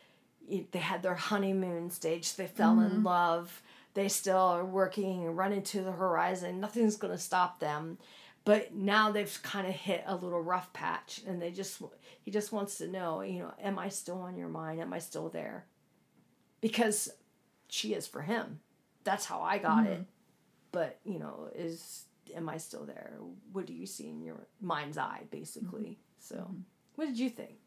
it- 0.49 0.73
they 0.73 0.79
had 0.81 1.03
their 1.03 1.15
honeymoon 1.15 1.91
stage 1.91 2.35
they 2.35 2.47
fell 2.49 2.81
in 2.81 2.91
Mhm. 3.03 3.05
love 3.05 3.63
they 3.95 4.09
still 4.09 4.37
are 4.37 4.65
working 4.65 5.25
and 5.27 5.37
running 5.37 5.63
to 5.63 5.83
the 5.83 5.93
horizon. 5.93 6.61
Nothing's 6.61 6.97
going 6.97 7.13
to 7.13 7.19
stop 7.19 7.59
them. 7.61 7.99
But 8.45 8.75
now 8.75 9.11
they've 9.11 9.39
kind 9.43 9.67
of 9.67 9.75
hit 9.75 10.03
a 10.07 10.15
little 10.17 10.41
rough 10.41 10.73
patch 10.73 11.21
and 11.27 11.43
they 11.43 11.51
just 11.51 11.83
he 12.23 12.31
just 12.31 12.53
wants 12.53 12.79
to 12.79 12.89
know 12.89 13.21
you 13.21 13.41
know 13.41 13.53
am 13.63 13.79
i 13.79 13.91
still 13.91 14.19
on 14.23 14.37
your 14.37 14.49
mind? 14.49 14.81
Am 14.81 14.93
i 14.95 14.99
still 14.99 15.29
there? 15.29 15.67
Because 16.61 17.11
she 17.69 17.95
is 17.95 18.07
for 18.07 18.23
him. 18.23 18.61
That's 19.05 19.27
how 19.27 19.41
i 19.43 19.59
got 19.59 19.85
it. 19.87 20.05
But 20.73 20.99
you 21.05 21.19
know 21.19 21.51
is 21.55 22.07
am 22.35 22.49
i 22.49 22.57
still 22.57 22.85
there? 22.87 23.13
What 23.53 23.67
do 23.67 23.75
you 23.75 23.87
see 23.87 24.09
in 24.09 24.23
your 24.23 24.47
mind's 24.61 24.97
eye 24.99 25.25
basically? 25.31 25.99
So 26.19 26.37
Mhm. 26.37 26.63
what 26.97 27.07
did 27.07 27.19
you 27.19 27.29
think? 27.31 27.59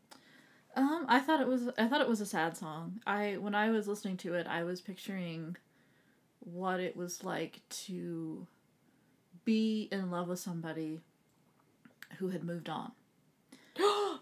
Um, 0.75 1.05
I 1.07 1.19
thought 1.19 1.39
it 1.39 1.47
was 1.47 1.69
I 1.77 1.87
thought 1.87 2.01
it 2.01 2.09
was 2.09 2.21
a 2.21 2.25
sad 2.25 2.57
song. 2.57 2.99
I 3.05 3.37
when 3.37 3.53
I 3.53 3.69
was 3.69 3.87
listening 3.87 4.17
to 4.17 4.33
it, 4.33 4.47
I 4.47 4.63
was 4.63 4.81
picturing 4.81 5.55
what 6.43 6.79
it 6.79 6.95
was 6.95 7.23
like 7.23 7.61
to 7.69 8.47
be 9.45 9.87
in 9.91 10.11
love 10.11 10.27
with 10.27 10.39
somebody 10.39 10.99
who 12.17 12.29
had 12.29 12.43
moved 12.43 12.69
on. 12.69 12.91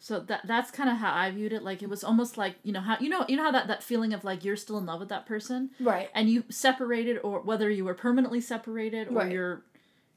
So 0.00 0.20
that 0.20 0.46
that's 0.46 0.70
kind 0.70 0.88
of 0.88 0.96
how 0.96 1.12
I 1.12 1.30
viewed 1.32 1.52
it. 1.52 1.62
Like 1.62 1.82
it 1.82 1.90
was 1.90 2.02
almost 2.02 2.38
like 2.38 2.54
you 2.62 2.72
know 2.72 2.80
how 2.80 2.96
you 2.98 3.10
know 3.10 3.26
you 3.28 3.36
know 3.36 3.42
how 3.42 3.50
that 3.50 3.66
that 3.66 3.82
feeling 3.82 4.14
of 4.14 4.24
like 4.24 4.42
you're 4.44 4.56
still 4.56 4.78
in 4.78 4.86
love 4.86 5.00
with 5.00 5.08
that 5.10 5.26
person 5.26 5.70
right 5.80 6.08
and 6.14 6.30
you 6.30 6.44
separated 6.48 7.18
or 7.18 7.40
whether 7.40 7.68
you 7.68 7.84
were 7.84 7.94
permanently 7.94 8.40
separated 8.40 9.08
or 9.08 9.14
Right. 9.14 9.32
you're 9.32 9.62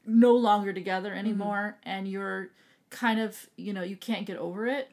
no 0.06 0.34
longer 0.34 0.72
together 0.72 1.10
mm-hmm. 1.10 1.18
anymore 1.18 1.76
and 1.82 2.08
you're 2.08 2.50
kind 2.90 3.20
of 3.20 3.50
you 3.56 3.72
know 3.74 3.82
you 3.82 3.96
can't 3.96 4.24
get 4.24 4.38
over 4.38 4.66
it 4.66 4.88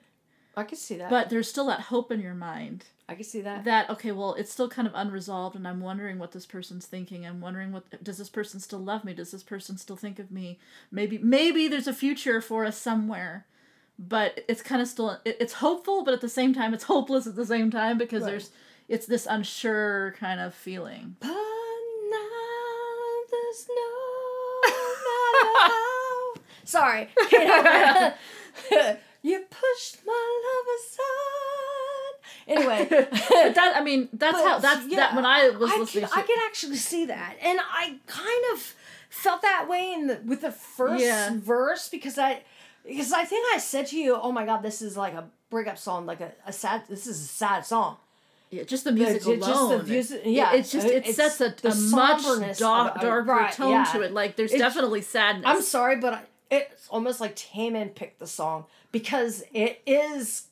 i 0.59 0.63
could 0.63 0.77
see 0.77 0.95
that. 0.97 1.09
But 1.09 1.29
there's 1.29 1.49
still 1.49 1.67
that 1.67 1.81
hope 1.81 2.11
in 2.11 2.19
your 2.19 2.33
mind. 2.35 2.85
I 3.07 3.15
can 3.15 3.23
see 3.23 3.41
that. 3.41 3.63
That 3.65 3.89
okay 3.89 4.11
well 4.11 4.33
it's 4.35 4.51
still 4.51 4.69
kind 4.69 4.87
of 4.87 4.93
unresolved 4.95 5.55
and 5.55 5.67
i'm 5.67 5.79
wondering 5.81 6.19
what 6.19 6.31
this 6.31 6.45
person's 6.45 6.85
thinking. 6.85 7.25
I'm 7.25 7.41
wondering 7.41 7.71
what 7.71 8.03
does 8.03 8.17
this 8.17 8.29
person 8.29 8.59
still 8.59 8.79
love 8.79 9.03
me? 9.03 9.13
Does 9.13 9.31
this 9.31 9.43
person 9.43 9.77
still 9.77 9.95
think 9.95 10.19
of 10.19 10.29
me? 10.31 10.59
Maybe 10.91 11.17
maybe 11.17 11.67
there's 11.67 11.87
a 11.87 11.93
future 11.93 12.39
for 12.41 12.65
us 12.65 12.77
somewhere. 12.77 13.45
But 13.97 14.45
it's 14.47 14.61
kind 14.61 14.81
of 14.81 14.87
still 14.87 15.19
it, 15.25 15.37
it's 15.39 15.53
hopeful 15.53 16.03
but 16.05 16.13
at 16.13 16.21
the 16.21 16.29
same 16.29 16.53
time 16.53 16.73
it's 16.73 16.85
hopeless 16.85 17.25
at 17.27 17.35
the 17.35 17.45
same 17.45 17.69
time 17.71 17.97
because 17.97 18.21
Right. 18.23 18.29
there's 18.31 18.51
it's 18.87 19.05
this 19.07 19.25
unsure 19.29 20.15
kind 20.19 20.39
of 20.39 20.53
feeling. 20.53 21.15
But 21.19 21.27
now 21.29 22.17
there's 23.31 23.67
no 23.69 23.91
matter 24.63 25.47
how. 25.73 26.33
Sorry 26.63 27.09
you 29.21 29.39
pushed 29.49 29.97
my 30.05 30.41
love 30.47 30.65
aside 30.79 32.47
anyway 32.47 32.87
but 32.89 33.55
that 33.55 33.73
i 33.75 33.83
mean 33.83 34.07
that's 34.13 34.37
But, 34.37 34.47
how 34.47 34.59
that's 34.59 34.87
yeah, 34.87 34.97
that 34.97 35.15
when 35.15 35.25
i 35.25 35.49
was 35.49 35.71
I 35.71 35.77
listening 35.77 36.05
to 36.07 36.15
I 36.15 36.21
could 36.21 36.39
actually 36.47 36.77
see 36.77 37.05
that, 37.05 37.35
and 37.41 37.59
I 37.61 37.95
kind 38.07 38.43
of 38.53 38.73
felt 39.09 39.41
that 39.41 39.67
way 39.69 39.93
in 39.93 40.07
the 40.07 40.19
with 40.25 40.41
the 40.41 40.51
first 40.51 41.03
Yeah. 41.03 41.31
verse 41.35 41.89
because 41.89 42.17
I 42.17 42.41
because 42.85 43.11
I 43.11 43.25
think 43.25 43.45
I 43.53 43.57
said 43.59 43.87
to 43.87 43.97
you, 43.97 44.15
"Oh 44.15 44.31
my 44.31 44.45
God, 44.45 44.61
this 44.63 44.81
is 44.81 44.95
like 44.97 45.13
a 45.13 45.25
breakup 45.49 45.77
song, 45.77 46.05
like 46.05 46.21
a, 46.21 46.31
a 46.45 46.53
sad. 46.53 46.83
This 46.89 47.05
is 47.07 47.19
a 47.19 47.27
sad 47.27 47.65
song." 47.65 47.97
Yeah, 48.51 48.63
just 48.63 48.83
the 48.83 48.91
music 48.91 49.21
ju- 49.23 49.37
just 49.37 49.47
the 49.47 49.53
alone. 49.75 49.87
music- 49.87 50.21
it- 50.25 50.31
yeah, 50.31 50.53
it's 50.53 50.71
just 50.71 50.87
it 50.87 51.05
it's 51.05 51.15
sets 51.17 51.39
a, 51.41 51.53
the 51.61 51.69
a 51.71 51.75
much 51.75 52.21
somberness 52.21 52.57
dark, 52.59 52.95
of- 52.95 53.01
darker 53.01 53.31
right, 53.31 53.51
tone 53.53 53.71
yeah. 53.71 53.83
to 53.93 54.01
it. 54.01 54.11
Like 54.13 54.35
there's 54.37 54.51
definitely 54.51 55.01
sadness. 55.01 55.45
I'm 55.45 55.61
sorry, 55.61 55.97
but 55.97 56.13
I, 56.13 56.21
it's 56.49 56.87
almost 56.89 57.19
like 57.21 57.35
Taemin 57.35 57.93
picked 57.93 58.19
the 58.19 58.27
song 58.27 58.65
because 58.91 59.43
it 59.53 59.81
is 59.85 60.47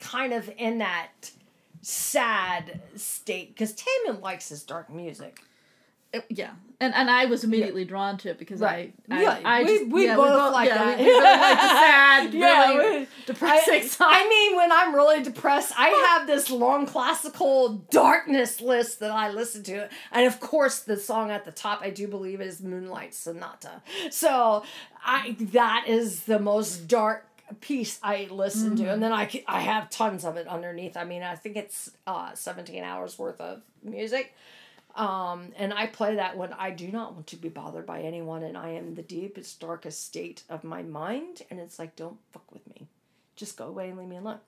kind 0.00 0.32
of 0.32 0.50
in 0.58 0.78
that 0.78 1.30
sad 1.80 2.80
state 2.96 3.54
because 3.54 3.74
Taemin 3.74 4.20
likes 4.22 4.48
his 4.48 4.62
dark 4.62 4.90
music. 4.90 5.40
It- 6.12 6.26
yeah, 6.28 6.50
and 6.78 6.94
and 6.94 7.10
I 7.10 7.24
was 7.24 7.42
immediately 7.42 7.86
drawn 7.86 8.18
to 8.18 8.28
it 8.28 8.38
because 8.38 8.60
Right. 8.60 8.92
I, 9.10 9.22
Yeah, 9.22 9.40
I, 9.44 9.60
I 9.60 9.62
we- 9.64 9.84
we 9.84 10.04
yeah, 10.06 10.16
both 10.16 10.52
like 10.52 10.68
yeah, 10.68 10.74
that. 10.84 10.98
We, 10.98 11.04
we 11.06 11.10
both 11.10 11.22
like 11.24 11.48
the 11.48 11.56
sad, 11.80 12.34
Yeah, 12.34 12.74
really 12.76 12.98
we- 13.00 13.06
depressing 13.24 13.74
I, 13.74 13.80
song. 13.86 14.08
I 14.12 14.28
mean, 14.28 14.56
when 14.56 14.70
I'm 14.72 14.94
really 14.94 15.22
depressed, 15.22 15.72
I 15.78 15.88
have 15.88 16.26
this 16.26 16.50
long 16.50 16.84
classical 16.84 17.70
darkness 17.90 18.60
list 18.60 19.00
that 19.00 19.10
I 19.10 19.30
listen 19.30 19.62
to. 19.64 19.88
And 20.12 20.26
of 20.26 20.38
course, 20.38 20.80
the 20.80 20.98
song 20.98 21.30
at 21.30 21.46
the 21.46 21.50
top, 21.52 21.80
I 21.80 21.88
do 21.88 22.06
believe, 22.06 22.42
is 22.42 22.60
Moonlight 22.60 23.14
Sonata. 23.14 23.80
So 24.10 24.64
I 25.02 25.34
that 25.52 25.86
is 25.88 26.24
the 26.24 26.38
most 26.38 26.88
dark 26.88 27.26
piece 27.60 27.98
I 28.02 28.28
listen 28.30 28.76
to. 28.76 28.90
And 28.90 29.02
then 29.02 29.12
I, 29.12 29.28
I 29.46 29.60
have 29.60 29.90
tons 29.90 30.24
of 30.24 30.36
it 30.36 30.46
underneath. 30.46 30.96
I 30.96 31.04
mean, 31.04 31.22
I 31.22 31.36
think 31.36 31.56
it's 31.56 31.90
uh, 32.06 32.34
17 32.34 32.82
hours 32.82 33.18
worth 33.18 33.40
of 33.40 33.62
music. 33.82 34.34
Um, 34.94 35.52
and 35.56 35.72
I 35.72 35.86
play 35.86 36.16
that 36.16 36.36
when 36.36 36.52
I 36.52 36.70
do 36.70 36.88
not 36.88 37.14
want 37.14 37.26
to 37.28 37.36
be 37.36 37.48
bothered 37.48 37.86
by 37.86 38.02
anyone 38.02 38.42
and 38.42 38.58
I 38.58 38.70
am 38.70 38.88
in 38.88 38.94
the 38.94 39.02
deepest, 39.02 39.58
darkest 39.60 40.04
state 40.04 40.42
of 40.50 40.64
my 40.64 40.82
mind. 40.82 41.42
And 41.50 41.58
it's 41.58 41.78
like, 41.78 41.96
don't 41.96 42.18
fuck 42.32 42.50
with 42.52 42.66
me. 42.68 42.86
Just 43.36 43.56
go 43.56 43.66
away 43.66 43.88
and 43.88 43.98
leave 43.98 44.08
me 44.08 44.16
alone. 44.16 44.40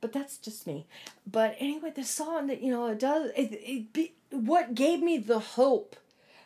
But 0.00 0.12
that's 0.12 0.38
just 0.38 0.66
me. 0.66 0.86
But 1.26 1.56
anyway, 1.58 1.92
the 1.94 2.04
song 2.04 2.46
that, 2.46 2.62
you 2.62 2.70
know, 2.70 2.86
it 2.86 3.00
does, 3.00 3.32
it, 3.36 3.52
it 3.52 3.92
be, 3.92 4.12
what 4.30 4.74
gave 4.74 5.02
me 5.02 5.18
the 5.18 5.40
hope 5.40 5.96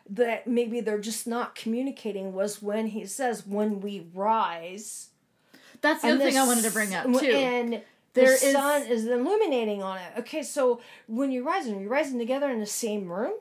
that 0.09 0.47
maybe 0.47 0.81
they're 0.81 0.99
just 0.99 1.27
not 1.27 1.55
communicating 1.55 2.33
was 2.33 2.63
when 2.63 2.89
he 2.89 3.07
says, 3.07 3.47
when 3.47 3.81
we 3.81 4.07
rise. 4.15 5.09
That's 5.83 6.03
the 6.03 6.09
and 6.09 6.21
other 6.21 6.31
thing 6.31 6.39
I 6.39 6.47
wanted 6.47 6.65
to 6.65 6.71
bring 6.71 6.95
up 6.95 7.05
too. 7.05 7.19
And 7.19 7.83
There 8.15 8.27
the 8.27 8.33
is- 8.33 8.53
sun 8.53 8.83
is 8.85 9.07
illuminating 9.07 9.83
on 9.83 9.99
it. 9.99 10.13
Okay, 10.21 10.43
so 10.43 10.81
when 11.07 11.31
you're 11.31 11.45
rising, 11.45 11.81
you're 11.81 11.91
rising 11.91 12.19
together 12.19 12.51
in 12.51 12.61
the 12.61 12.67
same 12.67 13.13
room, 13.13 13.35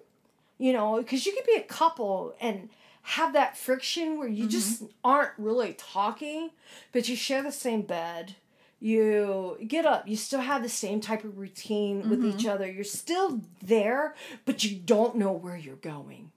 you 0.58 0.74
know, 0.74 0.98
because 0.98 1.26
you 1.26 1.34
could 1.34 1.46
be 1.46 1.56
a 1.56 1.64
couple 1.64 2.36
and 2.42 2.70
have 3.04 3.34
that 3.34 3.58
friction 3.58 4.18
where 4.18 4.28
you 4.28 4.44
mm-hmm. 4.44 4.50
just 4.50 4.84
aren't 5.04 5.32
really 5.38 5.74
talking, 5.74 6.52
but 6.92 7.10
you 7.10 7.16
share 7.16 7.42
the 7.42 7.52
same 7.52 7.82
bed. 7.82 8.36
You 8.80 9.58
get 9.68 9.86
up, 9.86 10.08
you 10.08 10.16
still 10.16 10.40
have 10.40 10.64
the 10.64 10.70
same 10.70 11.02
type 11.02 11.24
of 11.24 11.38
routine 11.38 12.10
with 12.10 12.26
each 12.26 12.38
mm-hmm. 12.38 12.50
other. 12.50 12.72
You're 12.72 12.84
still 12.84 13.42
there, 13.62 14.16
but 14.46 14.64
you 14.64 14.76
don't 14.76 15.16
know 15.18 15.32
where 15.32 15.56
you're 15.56 15.76
going. 15.76 16.32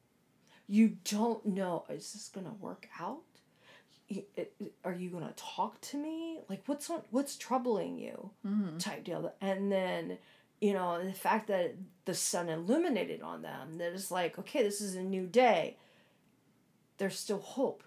You 0.66 0.98
don't 1.04 1.44
know, 1.46 1.84
is 1.88 2.12
this 2.12 2.28
going 2.28 2.46
to 2.46 2.52
work 2.52 2.88
out? 3.00 3.22
Y- 4.10 4.24
it- 4.36 4.54
it- 4.60 4.74
are 4.84 4.92
you 4.94 5.10
gonna 5.10 5.32
talk 5.36 5.80
to 5.82 5.96
me? 5.96 6.40
Like 6.48 6.62
what's 6.66 6.88
on 6.90 7.02
what's 7.10 7.36
troubling 7.36 7.98
you? 7.98 8.30
Mm-hmm. 8.46 8.78
Type 8.78 9.04
deal. 9.04 9.32
And 9.40 9.70
then 9.70 10.18
you 10.60 10.72
know 10.72 11.04
the 11.04 11.12
fact 11.12 11.48
that 11.48 11.74
the 12.04 12.14
sun 12.14 12.48
illuminated 12.48 13.20
on 13.22 13.42
them 13.42 13.78
that 13.78 13.92
it's 13.92 14.10
like 14.10 14.38
okay 14.38 14.62
this 14.62 14.80
is 14.80 14.94
a 14.94 15.02
new 15.02 15.26
day. 15.26 15.76
There's 16.98 17.18
still 17.18 17.40
hope. 17.40 17.82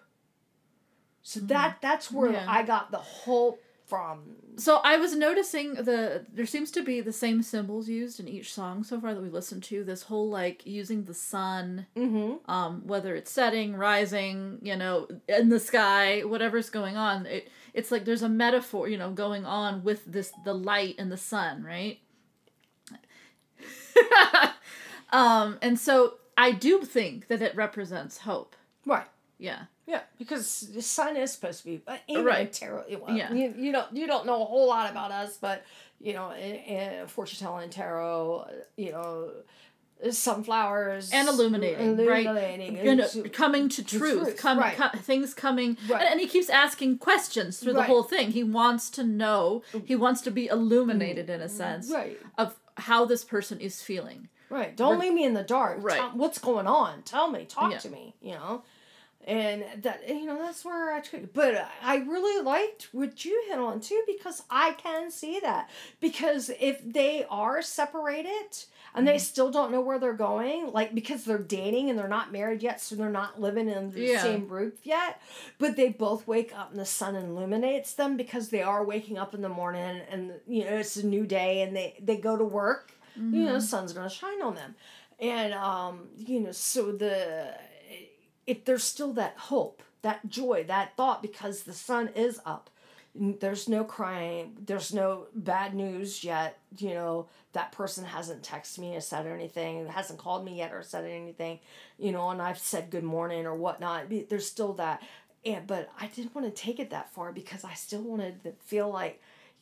So 1.24 1.40
mm-hmm. 1.40 1.48
that 1.48 1.78
that's 1.82 2.12
where 2.12 2.32
Yeah. 2.32 2.46
i 2.48 2.64
got 2.64 2.92
the 2.92 2.98
hope 2.98 3.62
from 3.88 4.36
So 4.58 4.82
I 4.84 4.98
was 4.98 5.16
noticing 5.16 5.76
the 5.76 6.26
there 6.32 6.46
seems 6.46 6.72
to 6.72 6.84
be 6.84 7.00
the 7.00 7.14
same 7.14 7.42
symbols 7.42 7.88
used 7.88 8.20
in 8.20 8.28
each 8.28 8.54
song 8.54 8.84
so 8.84 9.00
far 9.00 9.14
that 9.14 9.22
we 9.22 9.30
listened 9.30 9.64
to. 9.64 9.84
This 9.84 10.04
whole 10.04 10.30
like 10.30 10.66
using 10.66 11.06
the 11.06 11.14
sun, 11.14 11.88
mm-hmm 11.96 12.36
um, 12.52 12.82
whether 12.86 13.16
it's 13.16 13.32
setting, 13.32 13.76
rising, 13.76 14.60
you 14.62 14.76
know, 14.76 15.08
in 15.28 15.50
the 15.50 15.60
sky, 15.60 16.22
whatever's 16.22 16.70
going 16.70 16.98
on. 16.98 17.26
It 17.26 17.50
it's 17.74 17.92
like 17.92 18.06
there's 18.06 18.24
a 18.24 18.30
metaphor, 18.30 18.88
you 18.88 18.98
know, 18.98 19.12
going 19.12 19.46
on 19.46 19.84
with 19.84 20.06
this 20.06 20.32
the 20.44 20.54
light 20.54 20.96
and 20.98 21.12
the 21.12 21.18
sun, 21.18 21.64
right? 21.64 22.00
um, 25.12 25.58
and 25.62 25.80
so 25.80 26.16
I 26.38 26.52
do 26.52 26.82
think 26.82 27.28
that 27.28 27.42
it 27.42 27.56
represents 27.56 28.20
hope. 28.20 28.56
right 28.86 29.08
Yeah. 29.38 29.64
Yeah 29.88 30.02
because 30.20 30.62
the 30.74 30.82
sun 30.82 31.16
is 31.18 31.32
supposed 31.32 31.60
to 31.62 31.66
be 31.66 31.82
uh, 31.88 31.98
Right. 32.22 32.48
in 32.48 32.54
tarot 32.54 32.84
well, 33.02 33.16
Yeah. 33.16 33.34
you, 33.34 33.54
you 33.58 33.72
don't 33.72 33.92
you 33.96 34.06
don't 34.08 34.26
know 34.26 34.42
a 34.42 34.46
whole 34.46 34.68
lot 34.68 34.90
about 34.92 35.12
us 35.12 35.38
but 35.38 35.64
you 36.00 36.14
know 36.14 36.32
in, 36.32 36.56
in 36.56 37.08
fortune 37.08 37.40
telling 37.40 37.70
tarot 37.70 38.46
uh, 38.48 38.52
you 38.76 38.92
know 38.92 39.32
sunflowers 40.12 41.12
and 41.12 41.28
illuminating, 41.28 41.88
illuminating 41.98 42.76
right? 42.76 42.86
You 42.86 42.96
know, 42.96 43.08
and- 43.16 43.34
coming 43.34 43.70
to 43.70 43.84
truth, 43.84 44.24
truth, 44.24 44.38
come, 44.38 44.60
right. 44.60 44.76
co- 44.78 44.98
things 45.00 45.34
coming, 45.34 45.78
Right. 45.90 46.02
and, 46.02 46.12
and 46.12 46.20
he 46.20 46.28
keeps 46.28 46.50
asking 46.50 47.00
questions 47.00 47.60
through 47.60 47.74
the 47.74 47.84
whole 47.84 48.04
thing. 48.04 48.32
He 48.32 48.44
wants 48.44 48.90
to 48.92 49.04
know. 49.04 49.64
He 49.86 49.96
wants 49.96 50.22
to 50.22 50.32
be 50.32 50.48
illuminated 50.48 51.30
in 51.30 51.42
a 51.42 51.50
sense 51.50 51.90
right 51.92 52.18
of 52.38 52.56
how 52.78 53.06
this 53.06 53.24
person 53.24 53.60
is 53.60 53.82
feeling. 53.82 54.30
Right. 54.50 54.78
Don't 54.78 55.00
leave 55.00 55.14
me 55.14 55.24
in 55.26 55.34
the 55.34 55.44
dark. 55.44 55.80
Right. 55.82 55.98
Tell- 55.98 56.12
what's 56.12 56.38
going 56.38 56.68
on? 56.68 57.02
Tell 57.02 57.30
me. 57.30 57.46
Talk 57.46 57.72
Yeah. 57.72 57.80
to 57.80 57.90
me. 57.90 58.16
You 58.22 58.34
know. 58.36 58.64
And 59.28 59.66
that 59.84 60.08
you 60.08 60.26
know 60.26 60.38
that's 60.40 60.64
where 60.64 60.94
I 60.94 61.02
took. 61.02 61.34
But 61.34 61.70
I 61.84 61.98
really 61.98 62.42
liked 62.44 62.88
what 62.94 63.26
you 63.26 63.44
hit 63.50 63.60
on 63.60 63.82
too 63.82 64.02
because 64.08 64.44
I 64.50 64.72
can 64.74 65.12
see 65.12 65.40
that 65.42 65.70
because 66.00 66.50
if 66.62 66.82
they 66.84 67.26
are 67.30 67.62
separated 67.62 68.64
and 68.96 69.06
Mm-hmm. 69.06 69.08
they 69.08 69.20
still 69.20 69.52
don't 69.52 69.72
know 69.72 69.82
where 69.82 70.00
they're 70.00 70.14
going, 70.14 70.72
like 70.72 70.96
because 70.96 71.26
they're 71.26 71.38
dating 71.38 71.90
and 71.90 72.00
they're 72.00 72.08
not 72.08 72.32
married 72.32 72.64
yet, 72.64 72.80
so 72.80 72.96
they're 72.96 73.10
not 73.10 73.40
living 73.42 73.68
in 73.68 73.92
the 73.92 74.08
Yeah. 74.08 74.22
same 74.22 74.48
roof 74.48 74.76
yet, 74.84 75.22
but 75.60 75.76
they 75.76 75.90
both 75.90 76.26
wake 76.26 76.54
up 76.58 76.72
and 76.72 76.80
the 76.80 76.86
sun 76.86 77.16
illuminates 77.16 77.94
them 77.96 78.16
because 78.16 78.48
they 78.48 78.62
are 78.62 78.84
waking 78.86 79.18
up 79.18 79.34
in 79.34 79.42
the 79.42 79.50
morning 79.50 80.02
and 80.10 80.32
you 80.48 80.64
know 80.64 80.78
it's 80.78 80.96
a 80.96 81.06
new 81.06 81.26
day 81.26 81.62
and 81.64 81.76
they 81.76 81.96
they 82.02 82.16
go 82.18 82.38
to 82.38 82.46
work 82.46 82.94
you 83.32 83.44
Mm-hmm. 83.44 83.46
know, 83.46 83.56
the 83.56 83.62
sun's 83.62 83.92
gonna 83.94 84.10
shine 84.10 84.42
on 84.42 84.56
them, 84.56 84.76
and 85.20 85.54
um, 85.54 86.08
you 86.18 86.40
know, 86.40 86.52
so 86.54 86.92
the 86.92 87.54
it 88.48 88.66
there's 88.66 88.84
still 88.84 89.14
that 89.14 89.36
hope, 89.38 89.84
that 90.02 90.28
joy, 90.30 90.64
that 90.68 90.96
thought 90.98 91.22
because 91.22 91.64
the 91.64 91.74
sun 91.74 92.10
is 92.16 92.40
up. 92.46 92.70
There's 93.20 93.68
no 93.68 93.84
crying. 93.84 94.56
There's 94.64 94.94
no 94.94 95.26
bad 95.34 95.74
news 95.74 96.24
yet. 96.24 96.60
You 96.78 96.94
know 96.94 97.28
that 97.54 97.72
person 97.72 98.06
hasn't 98.06 98.44
texted 98.44 98.78
me 98.80 98.96
or 98.96 99.02
said 99.02 99.26
anything. 99.26 99.88
Hasn't 99.88 100.20
called 100.20 100.46
me 100.46 100.58
yet 100.58 100.72
or 100.72 100.84
said 100.84 101.04
anything. 101.06 101.60
You 101.98 102.12
know, 102.12 102.30
and 102.30 102.42
I've 102.42 102.60
said 102.60 102.92
good 102.92 103.04
morning 103.04 103.46
or 103.48 103.56
whatnot. 103.56 104.06
There's 104.30 104.48
still 104.48 104.74
that. 104.74 105.02
And 105.46 105.66
but 105.66 105.90
I 106.00 106.08
didn't 106.08 106.36
want 106.36 106.46
to 106.54 106.62
take 106.62 106.80
it 106.80 106.92
that 106.92 107.12
far 107.12 107.32
because 107.32 107.64
I 107.64 107.74
still 107.74 108.02
wanted 108.04 108.44
to 108.44 108.52
feel 108.66 108.90
like 108.92 109.20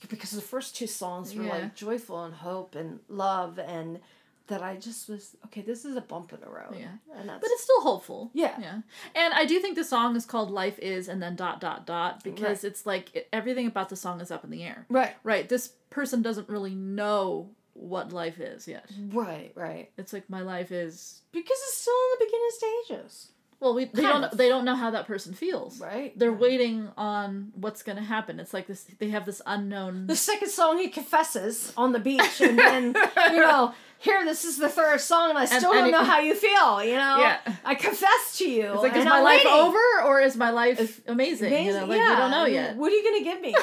because 0.10 0.32
the 0.32 0.41
first 0.41 0.76
two 0.76 0.88
songs 0.88 1.34
were 1.34 1.43
Yeah. 1.43 1.52
like 1.54 1.76
joyful 1.76 2.24
and 2.26 2.34
hope 2.34 2.76
and 2.76 3.00
love 3.08 3.58
and 3.58 4.02
that 4.47 4.62
I 4.62 4.75
just 4.75 5.10
was 5.10 5.36
okay. 5.45 5.62
This 5.62 5.86
is 5.86 5.95
a 5.95 6.01
bump 6.01 6.31
in 6.34 6.39
the 6.39 6.47
road. 6.49 6.75
Yeah. 6.77 6.88
and 7.15 7.27
that's 7.29 7.41
But 7.41 7.49
it's 7.51 7.63
still 7.63 7.81
hopeful. 7.81 8.29
Yeah. 8.34 8.55
Yeah. 8.60 8.81
And 9.15 9.34
I 9.34 9.45
do 9.45 9.60
think 9.60 9.75
the 9.75 9.84
song 9.84 10.15
is 10.15 10.25
called 10.25 10.51
Life 10.51 10.77
Is 10.79 11.08
and 11.08 11.21
then 11.21 11.36
dot 11.36 11.60
dot 11.62 11.86
dot 11.86 12.23
because 12.23 12.63
Right. 12.63 12.69
it's 12.71 12.86
like 12.86 13.15
it, 13.15 13.27
everything 13.34 13.67
about 13.67 13.89
the 13.89 13.95
song 13.95 14.21
is 14.21 14.29
up 14.31 14.43
in 14.43 14.49
the 14.51 14.63
air. 14.63 14.86
right, 14.89 15.15
Right. 15.23 15.49
This 15.49 15.69
person 15.89 16.21
doesn't 16.21 16.47
really 16.49 16.75
know 16.75 17.49
what 17.73 18.13
life 18.13 18.39
is 18.39 18.67
yet. 18.67 18.89
right, 19.12 19.51
right. 19.55 19.89
It's 19.97 20.13
like 20.13 20.29
my 20.29 20.41
life 20.41 20.71
is 20.71 21.21
Because 21.31 21.49
it's 21.49 21.77
still 21.77 21.93
in 21.93 22.19
the 22.19 22.25
beginning 22.25 22.51
stages, 22.51 23.31
well, 23.62 23.73
we 23.73 23.86
they 23.86 24.01
Kind 24.03 24.13
don't 24.21 24.23
of. 24.31 24.38
they 24.38 24.49
don't 24.49 24.65
know 24.65 24.75
how 24.75 24.91
that 24.91 25.08
person 25.08 25.34
feels. 25.34 25.79
right? 25.79 26.17
They're 26.19 26.31
waiting 26.34 26.89
on 26.97 27.51
what's 27.55 27.84
going 27.84 27.97
to 27.97 28.03
happen. 28.03 28.39
It's 28.39 28.53
like 28.53 28.67
this 28.67 28.86
they 28.99 29.10
have 29.10 29.25
this 29.25 29.41
unknown 29.45 30.08
The 30.08 30.15
second 30.15 30.49
song 30.49 30.77
he 30.77 30.89
confesses 30.89 31.73
on 31.75 31.91
the 31.93 31.99
beach, 31.99 32.41
and 32.41 32.60
then 32.60 32.95
you 33.31 33.38
know, 33.41 33.73
here 33.99 34.23
this 34.25 34.45
is 34.45 34.58
the 34.58 34.69
third 34.69 34.99
song, 35.01 35.29
and 35.31 35.38
I 35.39 35.45
still 35.45 35.71
and 35.71 35.79
don't 35.79 35.88
it- 35.88 35.91
know 35.91 36.03
how 36.03 36.19
you 36.19 36.36
feel. 36.36 36.84
You 36.84 36.95
know, 36.95 37.17
Yeah. 37.19 37.38
I 37.63 37.75
confess 37.75 38.38
to 38.38 38.49
you. 38.49 38.73
It's 38.73 38.84
like, 38.84 38.95
is 38.95 39.05
my 39.05 39.17
I'm 39.17 39.23
life 39.23 39.43
waiting. 39.45 39.60
over 39.62 39.79
or 40.05 40.21
is 40.21 40.36
my 40.36 40.49
life 40.51 41.01
amazing? 41.08 41.51
You 41.51 41.58
know, 41.73 41.84
Amazing, 41.84 41.89
like 41.89 41.89
we 41.89 41.97
don't 42.17 42.31
know 42.31 42.45
yet. 42.45 42.75
What 42.75 42.91
are 42.91 42.95
you 42.95 43.03
gonna 43.03 43.23
give 43.23 43.41
me? 43.41 43.55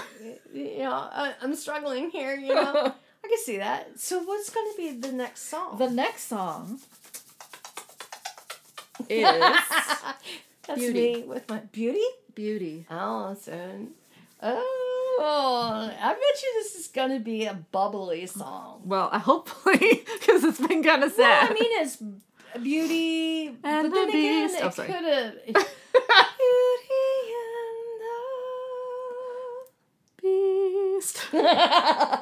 you 0.53 0.79
know, 0.81 0.93
I, 0.93 1.35
I'm 1.43 1.55
struggling 1.55 2.11
here. 2.11 2.35
You 2.35 2.55
know, 2.55 2.95
I 3.25 3.29
can 3.29 3.39
see 3.45 3.59
that. 3.59 3.99
So 4.01 4.21
what's 4.23 4.51
gonna 4.51 4.75
be 4.77 4.93
the 4.93 5.13
next 5.13 5.49
song? 5.49 5.79
The 5.79 5.91
next 5.91 6.25
song 6.29 6.81
is 9.09 9.23
That's 10.67 10.79
Beauty. 10.81 11.15
me 11.17 11.23
with 11.25 11.49
my 11.49 11.59
beauty. 11.73 12.01
Beauty. 12.35 12.87
Oh, 12.91 13.35
so 13.41 13.53
oh, 14.43 14.92
Oh, 15.19 15.91
I 16.01 16.09
bet 16.09 16.43
you 16.43 16.53
this 16.63 16.75
is 16.75 16.89
gonna 16.89 17.21
be 17.21 17.45
a 17.47 17.55
bubbly 17.55 18.27
song. 18.27 18.83
Well, 18.85 19.09
I 19.13 19.19
hopefully 19.19 19.79
because 20.21 20.45
it's 20.45 20.61
been 20.67 20.83
kind 20.83 21.03
of 21.05 21.13
sad. 21.13 21.49
Well. 21.49 21.51
I 21.51 21.55
mean, 21.55 21.83
it's 21.83 21.97
beauty, 22.63 23.47
And 23.49 23.59
but 23.63 23.83
the 23.83 23.91
then 23.91 24.09
again, 24.09 24.49
Beast. 24.49 24.61
Oh, 24.63 24.67
it 24.69 24.75
sorry. 24.75 24.89
could 24.89 25.05
have. 25.05 25.35
beauty 25.45 25.63
and 27.39 28.01
the. 30.23 32.19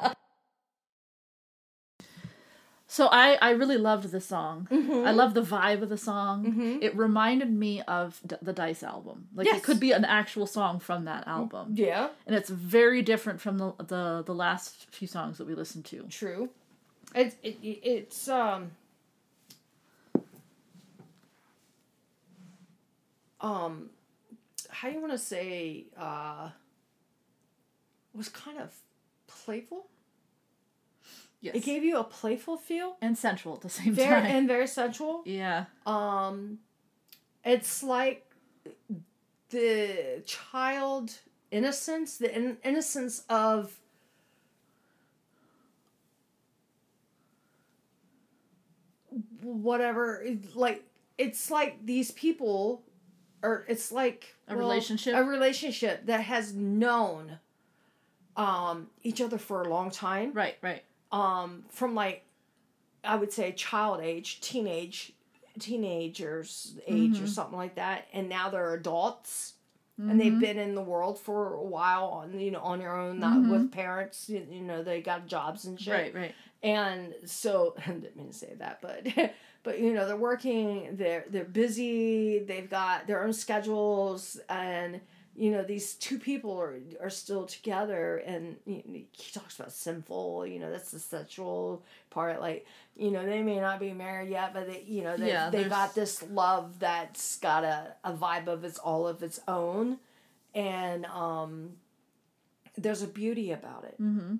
So 2.91 3.07
I 3.07 3.35
I 3.41 3.51
really 3.51 3.77
loved 3.77 4.11
the 4.11 4.19
song. 4.19 4.67
Mm-hmm. 4.69 5.07
I 5.07 5.11
love 5.11 5.33
the 5.33 5.41
vibe 5.41 5.81
of 5.81 5.87
the 5.87 5.97
song. 5.97 6.43
Mhm. 6.45 6.83
It 6.83 6.93
reminded 6.93 7.49
me 7.49 7.81
of 7.83 8.19
D- 8.27 8.35
the 8.41 8.51
Dice 8.51 8.83
album. 8.83 9.29
Like 9.33 9.45
Yes. 9.47 9.59
it 9.59 9.63
could 9.63 9.79
be 9.79 9.93
an 9.93 10.03
actual 10.03 10.45
song 10.45 10.79
from 10.81 11.05
that 11.05 11.25
album, 11.25 11.71
yeah, 11.77 12.09
and 12.27 12.35
it's 12.35 12.49
very 12.49 13.01
different 13.01 13.39
from 13.39 13.57
the 13.59 13.71
the 13.93 14.23
the 14.25 14.35
last 14.35 14.87
few 14.91 15.07
songs 15.07 15.37
that 15.37 15.47
we 15.47 15.55
listened 15.55 15.85
to. 15.85 16.03
true. 16.09 16.49
It's 17.15 17.37
it, 17.41 17.57
it's 17.63 18.27
um. 18.27 18.71
um 23.39 23.89
how 24.69 24.89
do 24.89 24.93
you 24.95 24.99
want 25.01 25.13
to 25.13 25.17
say 25.17 25.85
uh 25.97 26.49
was 28.13 28.27
kind 28.27 28.59
of 28.59 28.69
playful 29.27 29.85
Yes. 31.41 31.55
it 31.55 31.63
gave 31.63 31.83
you 31.83 31.97
a 31.97 32.03
playful 32.03 32.55
feel 32.57 32.97
and 33.01 33.17
sensual 33.17 33.55
at 33.55 33.61
the 33.61 33.69
same 33.69 33.93
very 33.93 34.21
time. 34.21 34.25
and 34.35 34.47
very 34.47 34.67
sensual 34.67 35.23
yeah. 35.25 35.65
um 35.87 36.59
it's 37.43 37.81
like 37.81 38.29
the 39.49 40.21
child 40.25 41.17
innocence 41.49 42.17
the 42.17 42.33
in- 42.35 42.57
innocence 42.63 43.23
of 43.27 43.79
whatever 49.41 50.23
like 50.55 50.83
it's 51.17 51.51
like 51.51 51.85
these 51.85 52.11
people 52.11 52.83
or 53.43 53.65
it's 53.67 53.91
like 53.91 54.35
A 54.47 54.55
relationship? 54.55 55.15
a 55.15 55.23
relationship 55.23 56.05
that 56.05 56.21
has 56.21 56.53
known 56.53 57.39
um 58.37 58.87
each 59.03 59.19
other 59.19 59.37
for 59.37 59.61
a 59.63 59.69
long 59.69 59.91
time 59.91 60.31
Right. 60.33 60.55
Right. 60.61 60.83
Um 61.11 61.63
from 61.69 61.93
like 61.95 62.23
i 63.03 63.15
would 63.15 63.31
say 63.33 63.51
child 63.51 64.01
age 64.01 64.39
teenage 64.41 65.13
teenagers 65.59 66.75
age 66.87 67.19
or 67.19 67.23
Mhm. 67.23 67.27
something 67.29 67.57
like 67.57 67.75
that 67.75 68.07
and 68.13 68.29
now 68.29 68.49
they're 68.49 68.73
adults 68.73 69.53
and 69.97 70.09
Mm-hmm. 70.09 70.17
they've 70.17 70.39
been 70.39 70.57
in 70.57 70.73
the 70.73 70.81
world 70.81 71.19
for 71.19 71.53
a 71.53 71.61
while 71.63 72.05
on 72.05 72.39
you 72.39 72.49
know 72.51 72.61
on 72.61 72.79
your 72.81 72.97
own 72.97 73.19
not 73.19 73.37
Mhm. 73.37 73.49
with 73.49 73.71
parents 73.71 74.29
you, 74.29 74.45
you 74.49 74.61
know 74.61 74.81
they 74.83 75.01
got 75.01 75.27
jobs 75.27 75.65
and 75.65 75.79
shit 75.79 75.93
Right. 75.93 76.15
Right. 76.15 76.35
and 76.63 77.13
so 77.25 77.75
I 77.85 77.91
didn't 77.91 78.15
mean 78.15 78.27
to 78.29 78.33
say 78.33 78.53
that, 78.57 78.81
but 78.81 79.05
but 79.63 79.79
you 79.79 79.93
know 79.93 80.07
they're 80.07 80.15
working, 80.15 80.95
they're 80.95 81.25
they're 81.29 81.43
busy, 81.45 82.39
they've 82.39 82.69
got 82.69 83.05
their 83.07 83.23
own 83.23 83.33
schedules, 83.33 84.39
and 84.49 85.01
you 85.35 85.51
know 85.51 85.63
these 85.63 85.93
two 85.95 86.19
people 86.19 86.59
are 86.59 86.77
are 87.01 87.09
still 87.09 87.45
together, 87.45 88.17
and 88.17 88.57
you 88.65 88.75
know, 88.85 88.99
he 89.11 89.31
talks 89.33 89.59
about 89.59 89.71
sinful, 89.71 90.45
you 90.47 90.59
know 90.59 90.69
that's 90.71 90.91
the 90.91 90.99
sexual 90.99 91.83
part, 92.09 92.39
like 92.41 92.65
you 92.95 93.11
know 93.11 93.25
they 93.25 93.41
may 93.41 93.59
not 93.59 93.79
be 93.79 93.93
married 93.93 94.29
yet, 94.29 94.53
but 94.53 94.67
they 94.67 94.83
you 94.85 95.03
know 95.03 95.15
they 95.17 95.29
Yeah, 95.29 95.49
they 95.49 95.63
got 95.65 95.95
this 95.95 96.21
love 96.23 96.79
that's 96.79 97.37
got 97.39 97.63
a 97.63 97.93
a 98.03 98.11
vibe 98.13 98.47
of 98.47 98.63
its 98.63 98.77
all 98.79 99.07
of 99.07 99.23
its 99.23 99.39
own, 99.47 99.97
and 100.53 101.05
um, 101.05 101.77
there's 102.77 103.01
a 103.01 103.07
beauty 103.07 103.51
about 103.51 103.83
it. 103.85 104.01
Mm-hmm. 104.01 104.35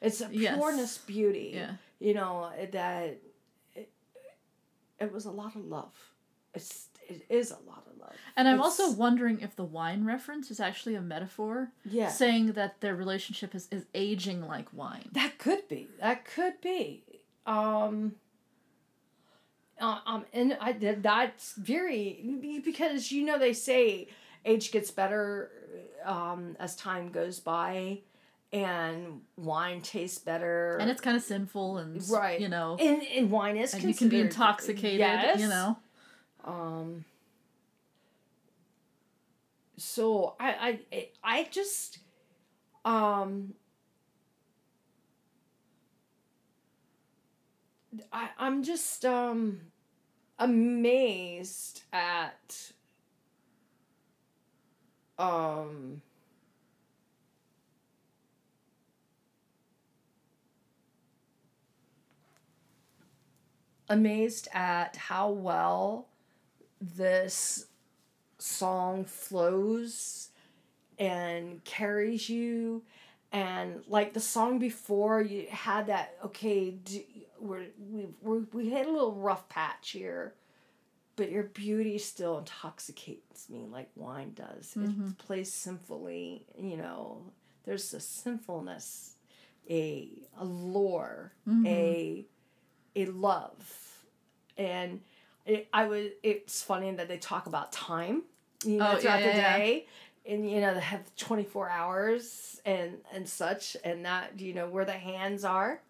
It's 0.00 0.20
a 0.20 0.28
Yes. 0.30 0.54
pureness 0.56 0.98
beauty 0.98 1.52
Yeah. 1.54 1.72
you 1.98 2.14
know 2.14 2.50
that 2.72 3.16
it, 3.74 3.90
it 5.00 5.12
was 5.12 5.24
a 5.24 5.30
lot 5.30 5.56
of 5.56 5.64
love 5.64 5.94
it's 6.54 6.88
it 7.08 7.24
is 7.30 7.50
a 7.50 7.58
lot 7.66 7.86
of 7.90 7.95
love 8.06 8.14
And 8.36 8.48
I'm 8.48 8.54
It's- 8.60 8.80
also 8.80 8.92
wondering 8.96 9.40
if 9.40 9.54
the 9.56 9.64
wine 9.64 10.04
reference 10.04 10.50
is 10.50 10.60
actually 10.60 10.94
a 10.94 11.00
metaphor, 11.00 11.72
yeah 11.84 12.08
saying 12.08 12.52
that 12.52 12.80
their 12.80 12.94
relationship 12.94 13.54
is, 13.54 13.68
is 13.70 13.84
aging 13.94 14.46
like 14.46 14.68
wine. 14.72 15.08
that 15.12 15.38
could 15.38 15.66
be 15.68 15.88
that 16.00 16.24
could 16.24 16.60
be 16.60 17.02
um 17.46 18.14
uh, 19.80 19.98
um 20.06 20.24
and 20.32 20.56
i 20.60 20.72
did 20.72 21.02
that's 21.02 21.52
very 21.54 22.60
because 22.64 23.12
you 23.12 23.24
know 23.24 23.38
they 23.38 23.52
say 23.52 24.08
age 24.44 24.70
gets 24.72 24.90
better 24.90 25.50
um 26.04 26.56
as 26.58 26.74
time 26.76 27.10
goes 27.10 27.38
by 27.40 27.98
and 28.52 29.20
wine 29.36 29.80
tastes 29.82 30.18
better 30.18 30.76
And 30.80 30.88
it's 30.88 31.00
kind 31.00 31.16
of 31.16 31.22
sinful 31.22 31.78
and, 31.78 32.00
Right. 32.08 32.40
you 32.40 32.48
know, 32.48 32.76
and, 32.80 33.02
and 33.02 33.30
wine 33.30 33.56
is 33.56 33.74
and 33.74 33.82
you 33.82 33.92
can 33.92 34.08
be 34.08 34.20
intoxicated, 34.20 35.00
yes. 35.00 35.40
you 35.40 35.48
know. 35.48 35.76
Um. 36.44 37.04
So 39.78 40.34
I 40.40 40.80
I 40.92 41.08
I 41.22 41.44
just 41.50 41.98
um. 42.84 43.54
I 48.12 48.30
I'm 48.38 48.62
just 48.62 49.04
um 49.04 49.60
amazed 50.38 51.82
at 51.92 52.72
um 55.18 56.02
amazed 63.88 64.48
at 64.52 64.96
how 64.96 65.30
well 65.30 66.08
this 66.80 67.66
song 68.38 69.04
flows 69.04 70.28
and 70.98 71.62
carries 71.64 72.28
you 72.28 72.82
and 73.32 73.82
like 73.88 74.12
the 74.14 74.20
song 74.20 74.58
before 74.58 75.20
you 75.20 75.46
had 75.50 75.86
that 75.88 76.16
okay 76.24 76.70
d- 76.70 77.26
we're, 77.40 77.66
we 77.90 78.06
we 78.22 78.38
we 78.52 78.70
had 78.70 78.86
a 78.86 78.90
little 78.90 79.14
rough 79.14 79.48
patch 79.48 79.90
here 79.90 80.34
but 81.16 81.30
your 81.30 81.44
beauty 81.44 81.98
still 81.98 82.38
intoxicates 82.38 83.48
me 83.50 83.66
like 83.70 83.90
wine 83.96 84.32
does 84.34 84.74
Mhm. 84.76 85.10
it 85.10 85.18
plays 85.18 85.52
sinfully 85.52 86.46
you 86.58 86.76
know 86.76 87.32
there's 87.64 87.92
a 87.94 88.00
sinfulness 88.00 89.14
a 89.68 90.08
a 90.38 90.44
lore 90.44 91.32
Mhm. 91.48 91.66
a 91.66 92.26
a 92.94 93.06
love 93.06 94.04
and 94.56 95.00
it, 95.46 95.68
i 95.72 95.86
was 95.86 96.06
it's 96.22 96.62
funny 96.62 96.90
that 96.92 97.08
they 97.08 97.18
talk 97.18 97.46
about 97.46 97.72
time 97.72 98.22
you 98.64 98.76
know 98.78 98.92
Oh, 98.94 98.96
throughout 98.98 99.20
yeah, 99.20 99.32
the 99.32 99.38
yeah. 99.38 99.58
day 99.58 99.86
and 100.26 100.50
you 100.50 100.60
know 100.60 100.74
they 100.74 100.80
have 100.80 101.14
24 101.16 101.68
hours 101.70 102.60
and 102.64 102.98
and 103.12 103.28
such 103.28 103.76
and 103.84 104.04
that 104.04 104.38
you 104.40 104.52
know 104.54 104.68
where 104.68 104.84
the 104.84 104.92
hands 104.92 105.44
are 105.44 105.80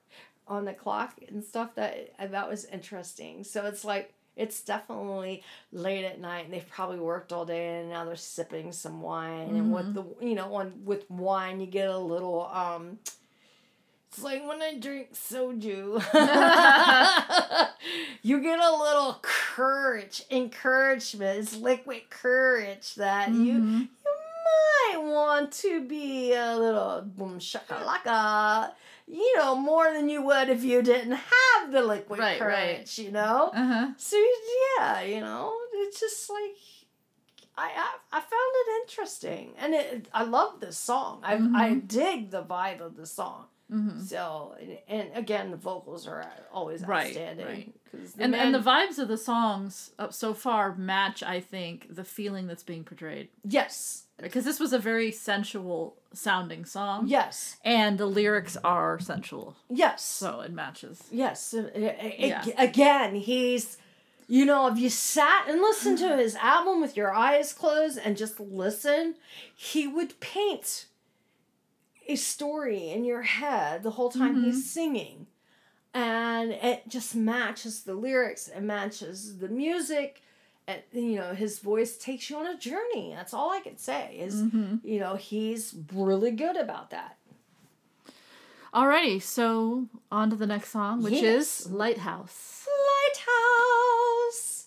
on 0.48 0.64
the 0.64 0.72
clock 0.72 1.14
and 1.28 1.42
stuff? 1.42 1.74
That 1.74 2.12
that 2.30 2.48
was 2.48 2.66
interesting. 2.66 3.42
So 3.44 3.66
it's 3.66 3.84
like 3.84 4.12
it's 4.36 4.60
definitely 4.60 5.42
late 5.72 6.04
at 6.04 6.20
night 6.20 6.44
and 6.44 6.52
they've 6.54 6.68
probably 6.68 6.98
worked 7.00 7.32
all 7.32 7.44
day 7.46 7.80
and 7.80 7.88
now 7.88 8.04
they're 8.04 8.14
sipping 8.16 8.70
some 8.70 9.00
wine 9.02 9.56
and 9.56 9.72
with 9.72 9.94
the 9.94 10.04
you 10.20 10.34
know 10.34 10.54
on 10.54 10.84
with 10.84 11.10
wine 11.10 11.58
you 11.60 11.66
get 11.66 11.88
a 11.88 11.98
little 11.98 12.46
um 12.52 12.98
it's 14.16 14.24
like 14.24 14.46
when 14.48 14.62
I 14.62 14.78
drink 14.78 15.12
soju. 15.12 16.00
you 18.22 18.40
get 18.40 18.58
a 18.58 18.76
little 18.76 19.18
courage, 19.22 20.22
encouragement. 20.30 21.38
It's 21.40 21.56
liquid 21.56 22.08
courage 22.08 22.94
that 22.94 23.28
you 23.30 23.60
Mhm. 23.60 23.88
you 24.04 24.94
might 24.94 25.02
want 25.02 25.52
to 25.52 25.82
be 25.82 26.32
a 26.32 26.56
little 26.56 27.02
boom 27.02 27.38
shakalaka, 27.40 28.72
you 29.06 29.36
know, 29.36 29.54
more 29.54 29.92
than 29.92 30.08
you 30.08 30.22
would 30.22 30.48
if 30.48 30.62
you 30.64 30.80
didn't 30.82 31.12
have 31.12 31.72
the 31.72 31.82
liquid 31.82 32.18
Right, 32.20 32.40
right. 32.40 32.76
courage, 32.76 32.98
you 32.98 33.10
know? 33.10 33.50
Uh-huh. 33.54 33.88
So 33.98 34.16
yeah, 34.78 35.02
you 35.02 35.20
know, 35.20 35.54
it's 35.74 36.00
just 36.00 36.30
like 36.30 36.56
I 37.58 37.68
I, 37.68 37.96
I 38.12 38.20
found 38.20 38.52
it 38.62 38.82
interesting, 38.82 39.52
and 39.58 39.74
it 39.74 40.08
I 40.14 40.22
love 40.24 40.60
this 40.60 40.78
song. 40.78 41.20
I 41.22 41.34
I 41.54 41.74
dig 41.74 42.30
the 42.30 42.42
vibe 42.42 42.80
of 42.80 42.96
the 42.96 43.06
song. 43.06 43.46
Hmm 43.70 44.00
So 44.00 44.54
and, 44.88 45.08
again, 45.14 45.50
the 45.50 45.56
vocals 45.56 46.06
are 46.06 46.24
always 46.52 46.82
Right, 46.84 47.08
outstanding. 47.08 47.46
right. 47.46 47.74
'cause 47.90 48.14
And, 48.18 48.32
man- 48.32 48.46
and 48.46 48.54
the 48.54 48.60
vibes 48.70 48.98
of 48.98 49.08
the 49.08 49.16
songs 49.18 49.90
up 49.98 50.12
so 50.12 50.34
far 50.34 50.74
match, 50.76 51.22
I 51.22 51.40
think, 51.40 51.94
the 51.94 52.04
feeling 52.04 52.46
that's 52.46 52.62
being 52.62 52.84
portrayed. 52.84 53.28
yes, 53.44 54.04
Because 54.18 54.44
this 54.44 54.58
was 54.60 54.72
a 54.72 54.78
very 54.78 55.10
sensual 55.12 55.96
sounding 56.14 56.64
song. 56.64 57.06
yes, 57.08 57.56
And 57.64 57.98
the 57.98 58.06
lyrics 58.06 58.56
are 58.64 58.98
sensual. 59.00 59.56
yes. 59.68 60.02
So 60.04 60.40
it 60.40 60.52
matches. 60.52 61.02
Yes. 61.10 61.52
uh, 61.52 61.58
uh, 61.74 61.78
uh, 62.06 62.10
Yeah. 62.18 62.44
Again, 62.56 63.14
he's, 63.16 63.78
you 64.28 64.44
know, 64.44 64.66
if 64.68 64.78
you 64.78 64.88
sat 64.90 65.48
and 65.48 65.60
listened 65.60 65.98
to 65.98 66.16
his 66.16 66.34
album 66.36 66.80
with 66.80 66.96
your 66.96 67.12
eyes 67.12 67.52
closed 67.52 67.98
and 67.98 68.16
just 68.16 68.40
listen, 68.40 69.16
he 69.54 69.86
would 69.86 70.18
paint 70.20 70.86
a 72.08 72.16
story 72.16 72.90
in 72.90 73.04
your 73.04 73.22
head 73.22 73.82
the 73.82 73.90
whole 73.90 74.10
time 74.10 74.42
he's 74.44 74.70
singing. 74.70 75.26
And 75.94 76.52
it 76.52 76.88
just 76.88 77.14
matches 77.14 77.82
the 77.84 77.94
lyrics, 77.94 78.48
it 78.48 78.60
matches 78.60 79.38
the 79.38 79.48
music. 79.48 80.22
And, 80.68 80.82
you 80.92 81.14
know, 81.16 81.32
his 81.32 81.60
voice 81.60 81.96
takes 81.96 82.28
you 82.28 82.36
on 82.38 82.46
a 82.46 82.56
journey. 82.58 83.12
That's 83.14 83.32
all 83.32 83.50
I 83.52 83.60
can 83.60 83.78
say 83.78 84.16
is, 84.18 84.42
Mhm. 84.42 84.80
you 84.84 84.98
know, 84.98 85.14
he's 85.14 85.74
really 85.92 86.32
good 86.32 86.56
about 86.56 86.90
that. 86.90 87.16
Alrighty, 88.74 89.22
so 89.22 89.86
on 90.10 90.28
to 90.30 90.36
the 90.36 90.46
next 90.46 90.70
song, 90.70 91.02
which 91.02 91.14
Yes. 91.14 91.60
is 91.62 91.70
Lighthouse. 91.72 92.66
Lighthouse. 93.14 94.66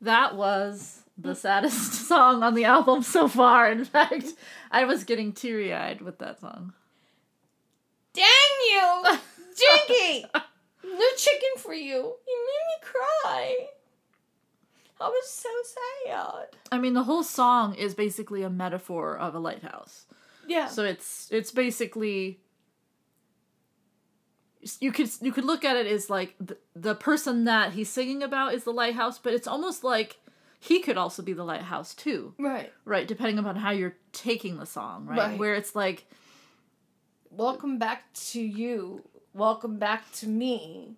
That 0.00 0.34
was 0.36 0.97
the 1.18 1.34
saddest 1.34 1.92
song 2.08 2.42
on 2.42 2.54
the 2.54 2.64
album 2.64 3.02
so 3.02 3.28
far. 3.28 3.70
In 3.70 3.84
fact, 3.84 4.32
I 4.70 4.84
was 4.84 5.04
getting 5.04 5.32
teary 5.32 5.74
eyed 5.74 6.00
with 6.00 6.18
that 6.18 6.40
song. 6.40 6.72
Dang 8.14 8.24
you! 8.70 9.18
Jinky! 9.56 10.26
no 10.84 11.06
chicken 11.16 11.50
for 11.58 11.74
you. 11.74 11.96
You 11.96 12.46
made 12.46 12.66
me 12.68 12.82
cry. 12.82 13.66
I 15.00 15.08
was 15.08 15.28
so 15.28 15.48
sad. 16.06 16.46
I 16.72 16.78
mean, 16.78 16.94
the 16.94 17.04
whole 17.04 17.22
song 17.22 17.74
is 17.74 17.94
basically 17.94 18.42
a 18.42 18.50
metaphor 18.50 19.16
of 19.16 19.34
a 19.34 19.38
lighthouse. 19.38 20.06
Yeah. 20.46 20.66
So 20.68 20.84
it's 20.84 21.28
it's 21.30 21.50
basically 21.50 22.40
you 24.80 24.90
could 24.90 25.10
you 25.20 25.30
could 25.30 25.44
look 25.44 25.64
at 25.64 25.76
it 25.76 25.86
as 25.86 26.10
like 26.10 26.34
the, 26.40 26.56
the 26.74 26.94
person 26.94 27.44
that 27.44 27.72
he's 27.72 27.88
singing 27.88 28.22
about 28.22 28.54
is 28.54 28.64
the 28.64 28.72
lighthouse, 28.72 29.18
but 29.18 29.34
it's 29.34 29.46
almost 29.46 29.84
like 29.84 30.18
he 30.60 30.80
could 30.80 30.96
also 30.96 31.22
be 31.22 31.32
the 31.32 31.44
lighthouse 31.44 31.94
too, 31.94 32.34
right. 32.38 32.72
right? 32.84 33.06
Depending 33.06 33.38
upon 33.38 33.56
how 33.56 33.70
you're 33.70 33.94
taking 34.12 34.58
the 34.58 34.66
song, 34.66 35.06
right? 35.06 35.18
Right. 35.18 35.38
Where 35.38 35.54
it's 35.54 35.74
like 35.76 36.06
Welcome 37.30 37.78
back 37.78 38.12
to 38.30 38.40
you. 38.40 39.02
Welcome 39.34 39.78
back 39.78 40.10
to 40.14 40.26
me. 40.26 40.96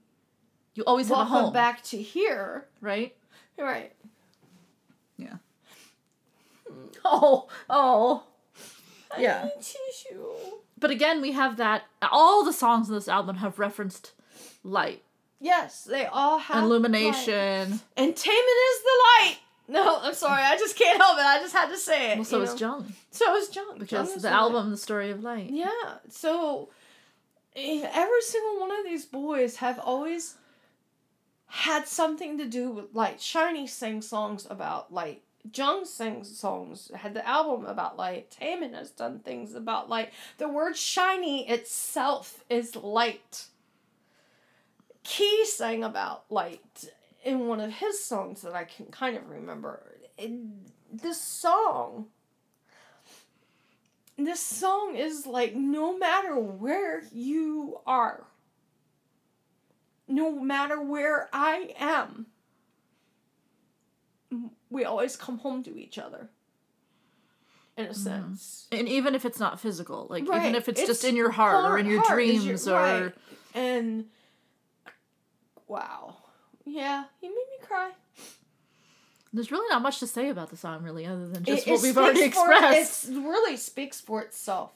you 0.74 0.84
always 0.86 1.08
have 1.08 1.16
a 1.18 1.20
Welcome 1.22 1.36
home, 1.46 1.52
back 1.52 1.82
to 1.84 2.00
here. 2.00 2.66
right? 2.80 3.14
Right. 3.58 3.92
Yeah. 5.16 5.34
Oh, 7.04 7.48
oh. 7.68 8.22
I 9.16 9.20
Yeah. 9.22 9.48
tissue. 9.60 10.24
But 10.78 10.90
again, 10.90 11.20
we 11.20 11.32
have 11.32 11.56
that 11.56 11.82
all 12.02 12.44
the 12.44 12.52
songs 12.52 12.88
in 12.88 12.94
this 12.94 13.08
album 13.08 13.36
have 13.36 13.58
referenced 13.58 14.12
light 14.62 15.02
Yes, 15.40 15.84
they 15.84 16.04
all 16.06 16.38
have 16.38 16.56
and 16.58 16.68
light. 16.68 16.76
illumination. 16.76 17.80
And 17.96 18.12
Taemin 18.14 18.56
is 18.74 18.82
the 18.82 18.98
light. 19.18 19.36
No, 19.70 20.00
I'm 20.02 20.14
sorry. 20.14 20.42
I 20.42 20.56
just 20.56 20.76
can't 20.76 21.00
help 21.00 21.16
it. 21.16 21.24
I 21.24 21.38
just 21.38 21.54
had 21.54 21.68
to 21.68 21.78
say 21.78 22.12
it. 22.12 22.18
Well, 22.18 22.24
so 22.24 22.38
you 22.38 22.42
is? 22.42 22.60
Jung. 22.60 22.92
So 23.12 23.36
is 23.36 23.48
John. 23.48 23.64
John 23.66 23.78
Because 23.78 24.16
is 24.16 24.22
the 24.22 24.28
album, 24.28 24.70
The 24.70 24.76
Story 24.76 25.10
of 25.10 25.22
Light. 25.22 25.50
Yeah. 25.50 25.68
So 26.08 26.70
eh, 27.54 27.88
every 27.92 28.22
single 28.22 28.60
one 28.60 28.72
of 28.72 28.84
these 28.84 29.04
boys 29.04 29.56
have 29.56 29.78
always 29.78 30.34
had 31.46 31.86
something 31.86 32.36
to 32.38 32.46
do 32.46 32.70
with 32.70 32.94
light. 32.94 33.18
SHINee 33.18 33.68
sings 33.68 34.08
songs 34.08 34.46
about 34.50 34.92
light. 34.92 35.22
Jung 35.54 35.84
sings 35.84 36.36
songs, 36.36 36.90
had 36.94 37.14
the 37.14 37.26
album 37.26 37.64
about 37.64 37.96
light. 37.96 38.36
Taemin 38.38 38.74
has 38.74 38.90
done 38.90 39.20
things 39.20 39.54
about 39.54 39.88
light. 39.88 40.10
The 40.38 40.48
word 40.48 40.76
shiny 40.76 41.48
itself 41.48 42.44
is 42.50 42.76
light. 42.76 43.46
Key 45.02 45.46
sang 45.46 45.82
about 45.82 46.24
light 46.30 46.90
in 47.24 47.46
one 47.46 47.60
of 47.60 47.72
his 47.72 48.02
songs 48.02 48.42
that 48.42 48.54
I 48.54 48.64
can 48.64 48.86
kind 48.86 49.16
of 49.16 49.28
remember. 49.28 49.82
And 50.18 50.70
this 50.92 51.20
song 51.20 52.06
this 54.24 54.40
song 54.40 54.96
is 54.96 55.26
like 55.26 55.54
no 55.54 55.96
matter 55.96 56.38
where 56.38 57.02
you 57.12 57.80
are, 57.86 58.26
no 60.08 60.32
matter 60.32 60.80
where 60.80 61.28
I 61.32 61.74
am, 61.78 62.26
we 64.68 64.84
always 64.84 65.16
come 65.16 65.38
home 65.38 65.62
to 65.64 65.78
each 65.78 65.98
other. 65.98 66.28
In 67.76 67.86
a 67.86 67.88
mm-hmm. 67.88 67.98
sense. 67.98 68.66
And 68.72 68.88
even 68.88 69.14
if 69.14 69.24
it's 69.24 69.40
not 69.40 69.58
physical, 69.60 70.06
like 70.10 70.28
Right. 70.28 70.42
even 70.42 70.54
if 70.54 70.68
it's, 70.68 70.84
just 70.84 71.04
in 71.04 71.16
your 71.16 71.30
heart, 71.30 71.64
or 71.64 71.78
in 71.78 71.86
your 71.86 72.02
dreams 72.02 72.66
your- 72.66 72.76
or 72.76 73.02
right. 73.04 73.14
And 73.54 74.06
wow. 75.66 76.16
Yeah, 76.72 77.04
he 77.20 77.28
made 77.28 77.34
me 77.34 77.66
cry. 77.66 77.90
there's 79.32 79.50
really 79.52 79.68
not 79.70 79.82
much 79.82 79.98
to 80.00 80.06
say 80.06 80.28
about 80.28 80.50
the 80.50 80.56
song 80.56 80.82
really 80.82 81.06
other 81.06 81.26
than 81.28 81.44
just 81.44 81.66
It- 81.66 81.70
what 81.70 81.80
it 81.80 81.82
we've 81.82 81.98
already 81.98 82.22
expressed. 82.24 83.08
It 83.08 83.14
really 83.14 83.56
speaks 83.56 84.00
for 84.00 84.22
itself. 84.22 84.72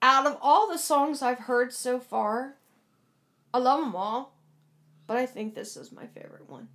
Out 0.00 0.26
of 0.26 0.36
all 0.42 0.68
the 0.70 0.78
songs 0.78 1.22
I've 1.22 1.38
heard 1.40 1.72
so 1.72 2.00
far, 2.00 2.56
I 3.54 3.58
love 3.58 3.80
them 3.80 3.94
all, 3.94 4.34
but 5.06 5.16
I 5.16 5.26
think 5.26 5.54
this 5.54 5.76
is 5.76 5.92
my 5.92 6.06
favorite 6.06 6.48
one. 6.48 6.68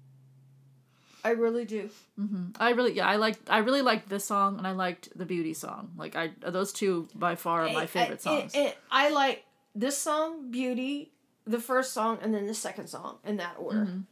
I 1.26 1.32
really 1.32 1.66
do. 1.66 1.90
hmm 2.16 2.48
I 2.58 2.70
really 2.72 2.94
yeah, 2.94 3.08
I 3.08 3.18
liked 3.18 3.50
I 3.50 3.58
really 3.58 3.82
liked 3.82 4.08
this 4.08 4.24
song 4.24 4.58
and 4.58 4.66
I 4.66 4.72
liked 4.72 5.10
the 5.18 5.26
beauty 5.26 5.54
song. 5.54 5.92
Like 5.98 6.16
I 6.16 6.32
those 6.40 6.72
two 6.72 7.10
by 7.16 7.36
far 7.36 7.68
are 7.68 7.74
my 7.74 7.82
I- 7.84 7.88
favorite 7.88 8.20
I, 8.26 8.40
songs. 8.40 8.52
I, 8.56 8.76
I 8.92 9.10
like 9.10 9.44
this 9.76 9.98
song, 9.98 10.50
Beauty, 10.52 11.12
the 11.48 11.60
first 11.60 11.94
song, 11.94 12.20
and 12.22 12.34
then 12.34 12.46
the 12.46 12.54
second 12.54 12.88
song 12.88 13.18
in 13.24 13.38
that 13.38 13.56
order. 13.58 13.86
Mhm. 13.86 14.06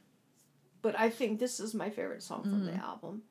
But 0.81 0.97
I 0.99 1.09
think 1.09 1.39
this 1.39 1.59
is 1.59 1.73
my 1.73 1.89
favorite 1.89 2.23
song 2.23 2.43
from 2.43 2.65
the 2.65 2.71
Mhm. 2.71 2.81
album. 2.81 3.23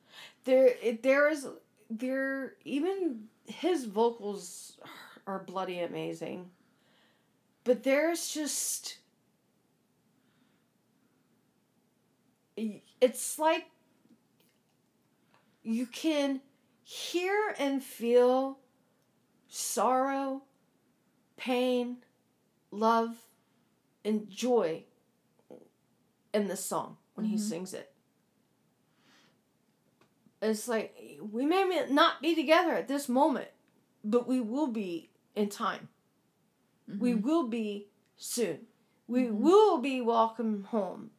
There, 0.43 0.67
it, 0.81 1.01
there 1.03 1.27
is, 1.29 1.47
there 1.89 2.55
even 2.65 3.27
his 3.45 3.85
vocals 3.85 4.77
are 5.27 5.39
bloody 5.39 5.79
amazing. 5.79 6.51
But 7.63 7.83
there's 7.83 8.29
just, 8.29 8.99
it's 13.01 13.39
like 13.39 13.65
you 15.63 15.87
can 15.87 16.41
hear 16.83 17.55
and 17.57 17.83
feel 17.83 18.59
sorrow, 19.47 20.43
pain, 21.37 21.97
love, 22.71 23.24
and 24.05 24.29
joy 24.29 24.83
in 26.33 26.47
this 26.47 26.63
song 26.63 26.97
when 27.15 27.25
he 27.25 27.35
Mhm. 27.35 27.39
sings 27.39 27.73
it. 27.73 27.91
It's 30.41 30.67
like 30.67 30.95
we 31.21 31.45
may 31.45 31.87
not 31.89 32.21
be 32.21 32.35
together 32.35 32.73
at 32.73 32.87
this 32.87 33.09
moment, 33.09 33.49
but 34.03 34.27
we 34.27 34.39
will 34.39 34.67
be 34.67 35.09
in 35.35 35.49
time. 35.49 35.89
We 36.87 37.13
Mhm. 37.13 37.21
will 37.23 37.47
be 37.47 37.89
soon. 38.15 38.67
We 39.07 39.23
Mhm. 39.23 39.39
will 39.39 39.77
be 39.79 40.01
welcome 40.01 40.65
home. 40.65 41.11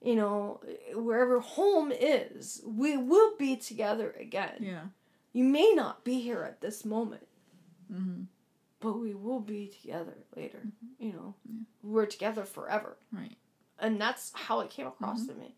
You 0.00 0.14
know, 0.16 0.60
wherever 0.94 1.40
home 1.40 1.90
is, 1.92 2.62
we 2.64 2.96
will 2.96 3.36
be 3.36 3.56
together 3.56 4.12
again. 4.12 4.58
yeah. 4.62 4.88
You 5.32 5.44
may 5.44 5.72
not 5.74 6.04
be 6.04 6.20
here 6.20 6.42
at 6.42 6.60
this 6.60 6.84
moment, 6.84 7.26
hmm 7.88 8.24
but 8.84 9.00
we 9.00 9.14
will 9.14 9.40
be 9.40 9.66
together 9.80 10.14
later. 10.36 10.58
Mm-hmm. 10.58 11.04
You 11.06 11.12
know, 11.14 11.34
Yeah. 11.48 11.62
we're 11.82 12.06
together 12.06 12.44
forever. 12.44 12.96
Right. 13.10 13.36
And 13.78 14.00
that's 14.00 14.30
how 14.34 14.60
it 14.60 14.70
came 14.70 14.86
across 14.86 15.22
mm-hmm. 15.22 15.32
to 15.32 15.38
me. 15.40 15.54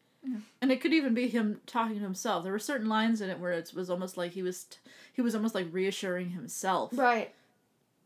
And 0.60 0.72
it 0.72 0.80
could 0.80 0.92
even 0.92 1.14
be 1.14 1.28
him 1.28 1.60
talking 1.66 1.96
to 1.96 2.02
himself. 2.02 2.42
There 2.42 2.52
were 2.52 2.58
certain 2.58 2.88
lines 2.88 3.20
in 3.20 3.30
it 3.30 3.38
where 3.38 3.52
it 3.52 3.72
was 3.74 3.88
almost 3.90 4.16
like 4.16 4.32
he 4.32 4.42
was 4.42 4.64
t- 4.64 4.78
he 5.12 5.22
was 5.22 5.36
almost 5.36 5.54
like 5.54 5.68
reassuring 5.70 6.30
himself, 6.30 6.90
Right, 6.94 7.32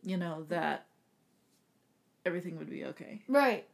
you 0.03 0.19
know, 0.19 0.45
that 0.51 0.85
everything 2.27 2.59
would 2.59 2.69
be 2.69 2.85
okay. 2.87 3.23
right. 3.27 3.65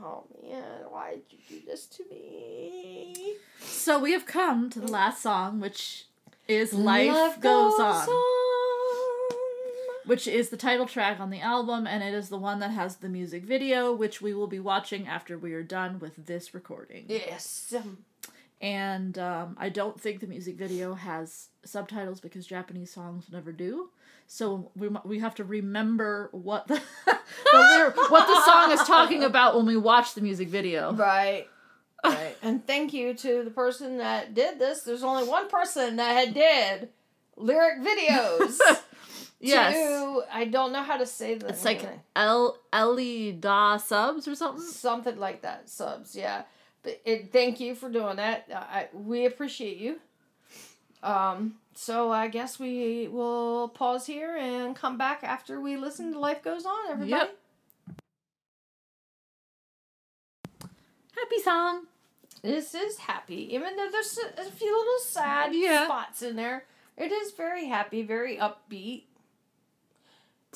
Oh 0.00 0.24
man, 0.42 0.80
why 0.90 1.10
did 1.14 1.22
you 1.30 1.60
do 1.60 1.66
this 1.66 1.86
to 1.86 2.02
me? 2.10 3.36
So 3.60 4.00
we 4.00 4.10
have 4.12 4.26
come 4.26 4.68
to 4.70 4.80
the 4.80 4.90
last 4.90 5.22
song, 5.22 5.60
which 5.60 6.06
is 6.48 6.74
Life, 6.74 7.40
Goes, 7.40 7.78
on, 7.78 8.08
which 10.08 10.26
is 10.26 10.48
the 10.48 10.56
title 10.56 10.86
track 10.86 11.20
on 11.20 11.28
the 11.28 11.40
album, 11.40 11.86
and 11.86 12.02
it 12.02 12.14
is 12.14 12.30
the 12.30 12.38
one 12.38 12.60
that 12.60 12.70
has 12.70 12.96
the 12.96 13.10
music 13.10 13.44
video, 13.44 13.92
which 13.92 14.22
we 14.22 14.32
will 14.32 14.46
be 14.46 14.58
watching 14.58 15.06
after 15.06 15.36
we 15.36 15.52
are 15.52 15.62
done 15.62 15.98
with 15.98 16.26
this 16.26 16.54
recording. 16.54 17.04
Yes. 17.08 17.74
And 18.60 19.18
um, 19.18 19.54
I 19.58 19.68
don't 19.68 20.00
think 20.00 20.20
the 20.20 20.26
music 20.26 20.56
video 20.56 20.94
has 20.94 21.48
subtitles 21.62 22.20
because 22.20 22.46
Japanese 22.46 22.90
songs 22.90 23.26
never 23.30 23.52
do. 23.52 23.90
So 24.26 24.70
we 24.74 24.88
we 25.04 25.18
have 25.20 25.34
to 25.36 25.44
remember 25.44 26.30
what 26.32 26.66
the, 26.68 26.80
the 27.06 27.92
what 28.08 28.26
the 28.26 28.44
song 28.44 28.72
is 28.72 28.80
talking 28.80 29.22
about 29.22 29.56
when 29.56 29.66
we 29.66 29.76
watch 29.76 30.14
the 30.14 30.22
music 30.22 30.48
video. 30.48 30.92
Right. 30.94 31.46
Right. 32.04 32.36
and 32.42 32.64
thank 32.64 32.92
you 32.92 33.12
to 33.12 33.42
the 33.42 33.50
person 33.50 33.98
that 33.98 34.32
did 34.32 34.58
this. 34.58 34.82
There's 34.82 35.02
only 35.02 35.28
one 35.28 35.48
person 35.48 35.96
that 35.96 36.12
had 36.12 36.32
did 36.32 36.88
lyric 37.36 37.80
videos. 37.80 38.58
Yes. 39.40 39.74
To, 39.74 40.22
I 40.32 40.44
don't 40.46 40.72
know 40.72 40.82
how 40.82 40.96
to 40.96 41.06
say 41.06 41.34
the 41.34 41.48
It's 41.48 41.64
like. 41.64 41.86
El 42.16 42.58
Ellie 42.72 43.32
Da 43.32 43.76
subs 43.76 44.26
or 44.26 44.34
something. 44.34 44.64
something 44.64 45.16
like 45.18 45.42
that. 45.42 45.68
Subs, 45.68 46.16
yeah. 46.16 46.42
But 46.82 47.00
it, 47.04 47.32
thank 47.32 47.60
you 47.60 47.74
for 47.74 47.88
doing 47.88 48.16
that. 48.16 48.46
I, 48.52 48.88
we 48.92 49.26
appreciate 49.26 49.78
you. 49.78 50.00
Um, 51.02 51.54
so 51.74 52.10
I 52.10 52.26
guess 52.28 52.58
we 52.58 53.06
will 53.08 53.68
pause 53.68 54.06
here 54.06 54.36
and 54.36 54.74
come 54.74 54.98
back 54.98 55.22
after 55.22 55.60
we 55.60 55.76
listen 55.76 56.12
to 56.12 56.18
Life 56.18 56.42
Goes 56.42 56.64
On, 56.66 56.90
everybody. 56.90 57.10
Yep. 57.10 57.36
Happy 61.16 61.42
song. 61.42 61.82
This 62.42 62.74
is 62.74 62.98
happy, 62.98 63.52
even 63.54 63.76
though 63.76 63.88
there's 63.90 64.18
a, 64.36 64.42
a 64.42 64.44
few 64.50 64.76
little 64.76 64.98
sad 65.00 65.52
Yeah. 65.54 65.84
spots 65.84 66.22
in 66.22 66.36
there. 66.36 66.64
It 66.96 67.12
is 67.12 67.32
very 67.32 67.66
happy, 67.66 68.02
very 68.02 68.36
upbeat. 68.36 69.02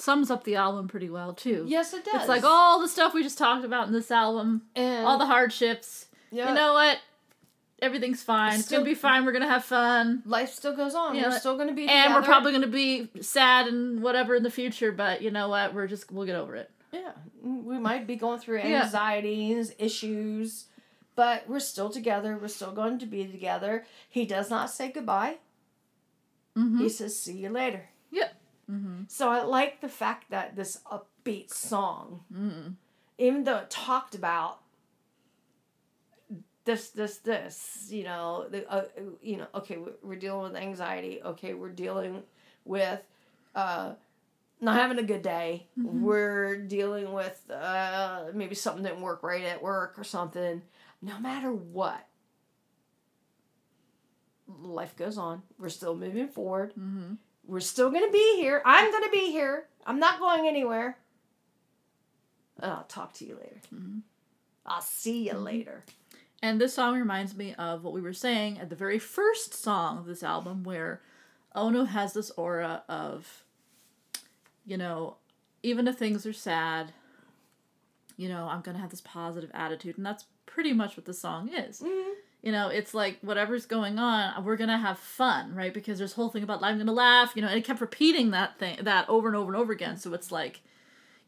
Sums 0.03 0.33
up 0.33 0.43
the 0.43 0.57
album 0.57 0.89
pretty 0.89 1.09
well 1.09 1.33
too. 1.33 1.65
Yes, 1.69 1.95
it 1.95 2.05
does. 2.05 2.15
It's 2.23 2.29
like 2.29 2.43
all 2.43 2.81
the 2.81 2.89
stuff 2.89 3.15
we 3.15 3.23
just 3.23 3.39
talked 3.39 3.65
about 3.65 3.87
in 3.87 3.93
this 3.93 4.11
album, 4.11 4.63
and 4.75 5.07
all 5.07 5.17
the 5.17 5.27
hardships. 5.27 6.07
yeah, 6.33 6.49
You 6.49 6.55
know 6.57 6.73
what? 6.73 6.99
Everything's 7.81 8.21
fine. 8.21 8.55
It's, 8.55 8.65
Still- 8.65 8.81
gonna 8.81 8.91
be 8.91 8.97
fine. 8.97 9.25
We're 9.25 9.31
gonna 9.31 9.49
have 9.49 9.65
fun. 9.65 10.25
life 10.27 10.51
still 10.53 10.75
goes 10.75 10.97
on. 10.97 11.15
Yeah. 11.15 11.29
We're 11.29 11.39
still 11.39 11.55
going 11.55 11.69
to 11.69 11.75
be 11.75 11.87
And 11.89 12.15
we're 12.15 12.23
probably 12.23 12.51
gonna 12.51 12.67
be 12.67 13.11
sad 13.21 13.69
and 13.69 14.03
whatever 14.03 14.35
in 14.35 14.43
the 14.43 14.51
future, 14.51 14.91
but 14.91 15.23
you 15.23 15.31
know 15.31 15.49
what? 15.49 15.73
We're 15.73 15.87
just 15.87 16.11
we'll 16.11 16.27
get 16.27 16.35
over 16.35 16.57
it. 16.57 16.69
Yeah, 16.93 17.13
we 17.41 17.79
might 17.79 18.05
be 18.09 18.17
going 18.17 18.41
through 18.41 18.59
Yeah. 18.59 18.83
anxieties, 18.83 19.73
issues, 19.79 20.65
but 21.15 21.49
we're 21.49 21.61
still 21.61 21.91
together. 21.91 22.37
We're 22.43 22.49
still 22.49 22.73
going 22.73 22.99
to 22.99 23.07
be 23.07 23.25
together. 23.25 23.85
He 24.09 24.25
does 24.27 24.51
not 24.51 24.69
say 24.69 24.91
goodbye. 24.91 25.37
Mm-hmm. 26.59 26.79
He 26.79 26.89
says, 26.89 27.17
"See 27.17 27.39
you 27.39 27.51
later." 27.51 27.89
Yep. 28.11 28.35
Mm-hmm. 28.73 29.03
So 29.09 29.29
I 29.29 29.43
like 29.43 29.81
the 29.81 29.89
fact 29.89 30.31
that 30.31 30.57
this 30.57 30.79
upbeat 30.91 31.53
song, 31.53 32.21
Mm-hmm. 32.33 32.71
even 33.19 33.45
though 33.45 33.59
it 33.59 33.71
talked 33.71 34.15
about 34.15 34.61
this, 36.65 36.91
this, 36.91 37.19
this, 37.19 37.89
you 37.91 38.05
know, 38.05 38.47
the, 38.49 38.71
uh, 38.71 38.85
you 39.21 39.37
know, 39.37 39.47
okay, 39.57 39.79
we're, 40.03 40.17
dealing 40.17 40.53
with 40.53 40.63
anxiety. 40.63 41.21
Okay, 41.25 41.55
we're 41.55 41.71
dealing 41.71 42.23
with 42.65 43.01
uh, 43.57 43.93
not 44.61 44.77
having 44.77 44.99
a 44.99 45.03
good 45.03 45.23
day. 45.23 45.67
Mhm. 45.79 46.03
We're 46.03 46.57
dealing 46.57 47.13
with 47.13 47.51
uh, 47.51 48.27
maybe 48.33 48.55
something 48.55 48.85
didn't 48.85 49.01
work 49.01 49.23
right 49.25 49.43
at 49.45 49.61
work 49.61 49.99
or 49.99 50.05
something. 50.05 50.63
No 51.03 51.19
matter 51.19 51.53
what, 51.53 52.07
life 54.47 54.95
goes 54.97 55.19
on. 55.19 55.43
We're 55.59 55.69
still 55.69 55.97
moving 55.97 56.29
forward. 56.29 56.73
Mm-hmm. 56.79 57.15
We're 57.53 57.61
still 57.61 57.91
going 57.91 58.07
to 58.07 58.11
be 58.11 58.37
here. 58.37 58.63
I'm 58.65 58.91
going 58.91 59.05
to 59.05 59.11
be 59.11 59.31
here. 59.31 59.67
I'm 59.87 59.99
not 59.99 60.19
going 60.19 60.49
anywhere. 60.49 60.97
And 62.59 62.71
I'll 62.73 62.85
talk 62.85 63.13
to 63.15 63.27
you 63.27 63.35
later. 63.35 63.61
Mhm. 63.75 64.01
I'll 64.65 64.81
see 64.81 65.27
you 65.29 65.35
Mhm. 65.35 65.45
later. 65.45 65.85
And 66.41 66.59
this 66.59 66.73
song 66.73 66.95
reminds 66.99 67.35
me 67.37 67.55
of 67.57 67.85
what 67.85 67.93
we 67.93 68.01
were 68.01 68.15
saying 68.15 68.59
at 68.59 68.71
the 68.71 68.75
very 68.75 68.99
first 68.99 69.53
song 69.53 69.99
of 69.99 70.07
this 70.07 70.23
album, 70.23 70.65
where 70.65 71.03
Onew 71.55 71.89
has 71.89 72.15
this 72.15 72.31
aura 72.31 72.85
of, 72.89 73.45
you 74.65 74.79
know, 74.79 75.19
even 75.63 75.87
if 75.87 75.99
things 75.99 76.25
are 76.25 76.33
sad, 76.33 76.95
you 78.17 78.31
know, 78.31 78.49
I'm 78.49 78.63
gonna 78.63 78.79
have 78.79 78.89
this 78.91 79.03
positive 79.03 79.51
attitude, 79.53 79.99
and 79.99 80.07
that's 80.07 80.25
pretty 80.47 80.73
much 80.73 80.97
what 80.97 81.05
the 81.05 81.13
song 81.13 81.51
is. 81.51 81.83
Mhm. 81.83 82.15
You 82.43 82.51
know, 82.51 82.69
it's 82.69 82.93
like 82.93 83.19
whatever's 83.23 83.67
going 83.67 83.99
on, 84.01 84.45
we're 84.45 84.57
gonna 84.57 84.79
have 84.79 84.99
fun, 84.99 85.55
right? 85.55 85.73
Because 85.73 85.99
there's 85.99 86.15
whole 86.15 86.29
thing 86.29 86.43
about 86.43 86.63
I'm 86.63 86.77
gonna 86.79 86.93
laugh, 86.93 87.33
you 87.37 87.43
know, 87.43 87.49
and 87.49 87.57
it 87.57 87.65
kept 87.65 87.81
repeating 87.81 88.33
that 88.33 88.59
thing 88.59 88.79
that 88.83 89.09
over 89.09 89.29
and 89.29 89.37
over 89.37 89.53
and 89.53 89.61
over 89.63 89.73
again. 89.73 89.97
So 89.97 90.13
it's 90.13 90.33
like, 90.33 90.61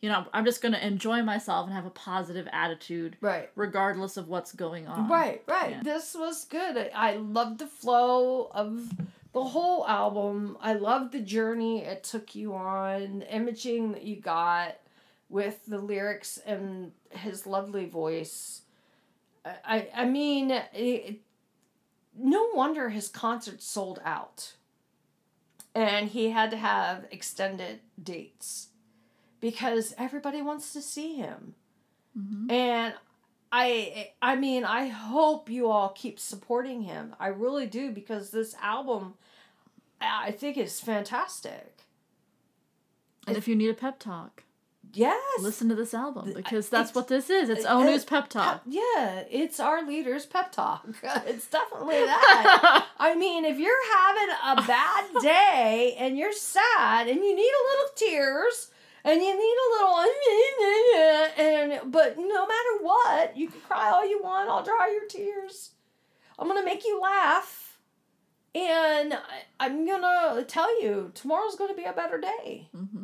you 0.01 0.09
know, 0.09 0.27
I'm 0.33 0.45
just 0.45 0.61
gonna 0.61 0.79
enjoy 0.79 1.23
myself 1.23 1.67
and 1.67 1.75
have 1.75 1.87
a 1.87 1.91
positive 1.91 2.49
attitude 2.53 3.17
Right. 3.21 3.49
regardless 3.55 4.17
of 4.17 4.29
what's 4.29 4.53
going 4.53 4.89
on. 4.89 5.09
Right, 5.09 5.43
right. 5.47 5.71
yeah. 5.71 5.83
This 5.85 6.17
was 6.19 6.45
good. 6.47 6.77
I, 6.77 6.91
I 6.93 7.17
loved 7.17 7.61
the 7.61 7.69
flow 7.69 8.51
of 8.53 8.91
the 9.33 9.45
whole 9.45 9.87
album. 9.87 10.59
I 10.61 10.73
loved 10.75 11.13
the 11.13 11.21
journey 11.21 11.85
it 11.85 12.03
took 12.03 12.35
you 12.35 12.55
on, 12.55 13.21
the 13.21 13.35
imaging 13.35 13.93
that 13.93 14.03
you 14.03 14.17
got 14.17 14.79
with 15.29 15.65
the 15.67 15.79
lyrics 15.79 16.39
and 16.45 16.91
his 17.11 17.47
lovely 17.47 17.87
voice. 17.87 18.63
I, 19.45 19.89
I, 19.95 20.05
mean, 20.05 20.51
it, 20.51 21.21
no 22.17 22.49
wonder 22.55 22.89
his 22.89 23.09
concerts 23.09 23.67
sold 23.67 24.01
out. 24.05 24.55
And 25.75 26.09
he 26.09 26.31
had 26.31 26.51
to 26.53 26.57
have 26.57 27.05
extended 27.11 27.81
dates 28.01 28.69
because 29.41 29.93
everybody 29.99 30.41
wants 30.41 30.73
to 30.73 30.81
see 30.81 31.17
him. 31.17 31.55
Mhm. 32.17 32.51
And 32.51 32.95
I 33.51 34.13
I 34.23 34.37
mean, 34.37 34.65
I 34.65 34.87
hope 34.87 35.51
you 35.51 35.69
all 35.69 35.91
keep 35.91 36.19
supporting 36.19 36.83
him. 36.83 37.15
I 37.21 37.29
really 37.29 37.67
do 37.67 37.91
because 37.91 38.31
this 38.31 38.55
album 38.63 39.15
I 40.01 40.31
think 40.31 40.57
is 40.57 40.81
fantastic. 40.81 41.83
And 43.27 43.37
if 43.37 43.49
you 43.49 43.57
need 43.57 43.71
a 43.71 43.75
pep 43.75 43.99
talk, 43.99 44.45
Yes. 44.95 45.41
listen 45.41 45.69
to 45.71 45.75
this 45.75 45.93
album 45.95 46.33
because 46.35 46.67
it's- 46.67 46.69
that's 46.69 46.95
what 46.95 47.09
this 47.09 47.29
is. 47.31 47.49
It's 47.51 47.65
Onew's 47.67 48.05
pep 48.05 48.25
Pep- 48.25 48.31
talk. 48.31 48.63
yeah, 48.67 49.25
it's 49.31 49.59
our 49.61 49.85
leader's 49.87 50.25
pep 50.27 50.53
talk. 50.53 50.87
it's 51.27 51.47
definitely 51.49 51.97
that. 52.05 52.87
I 52.99 53.15
mean, 53.15 53.45
if 53.45 53.59
you're 53.59 53.85
having 53.93 54.35
a 54.63 54.67
bad 54.67 55.05
day 55.23 55.97
and 55.99 56.17
you're 56.17 56.33
sad 56.33 57.09
and 57.09 57.17
you 57.25 57.35
need 57.35 57.53
a 57.53 57.65
little 57.71 57.91
tears 57.97 58.71
and 59.05 59.21
you 59.21 59.37
need 59.37 59.57
a 59.67 59.71
little 59.75 60.05
and 61.39 61.93
but 61.93 62.17
no 62.19 62.47
matter 62.47 62.79
what, 62.81 63.37
you 63.37 63.49
can 63.49 63.61
cry 63.61 63.91
all 63.91 64.09
you 64.09 64.21
want. 64.23 64.49
I'll 64.49 64.63
dry 64.65 64.91
your 64.93 65.07
tears. 65.09 65.71
I'm 66.39 66.49
gonna 66.49 66.65
make 66.65 66.85
you 66.85 67.01
laugh, 67.01 67.79
and 68.55 69.17
I'm 69.61 69.87
gonna 69.87 70.45
tell 70.45 70.81
you 70.83 71.11
tomorrow's 71.15 71.57
gonna 71.57 71.75
be 71.75 71.85
a 71.85 71.93
better 71.93 72.19
day. 72.19 72.69
Mhm. 72.75 73.04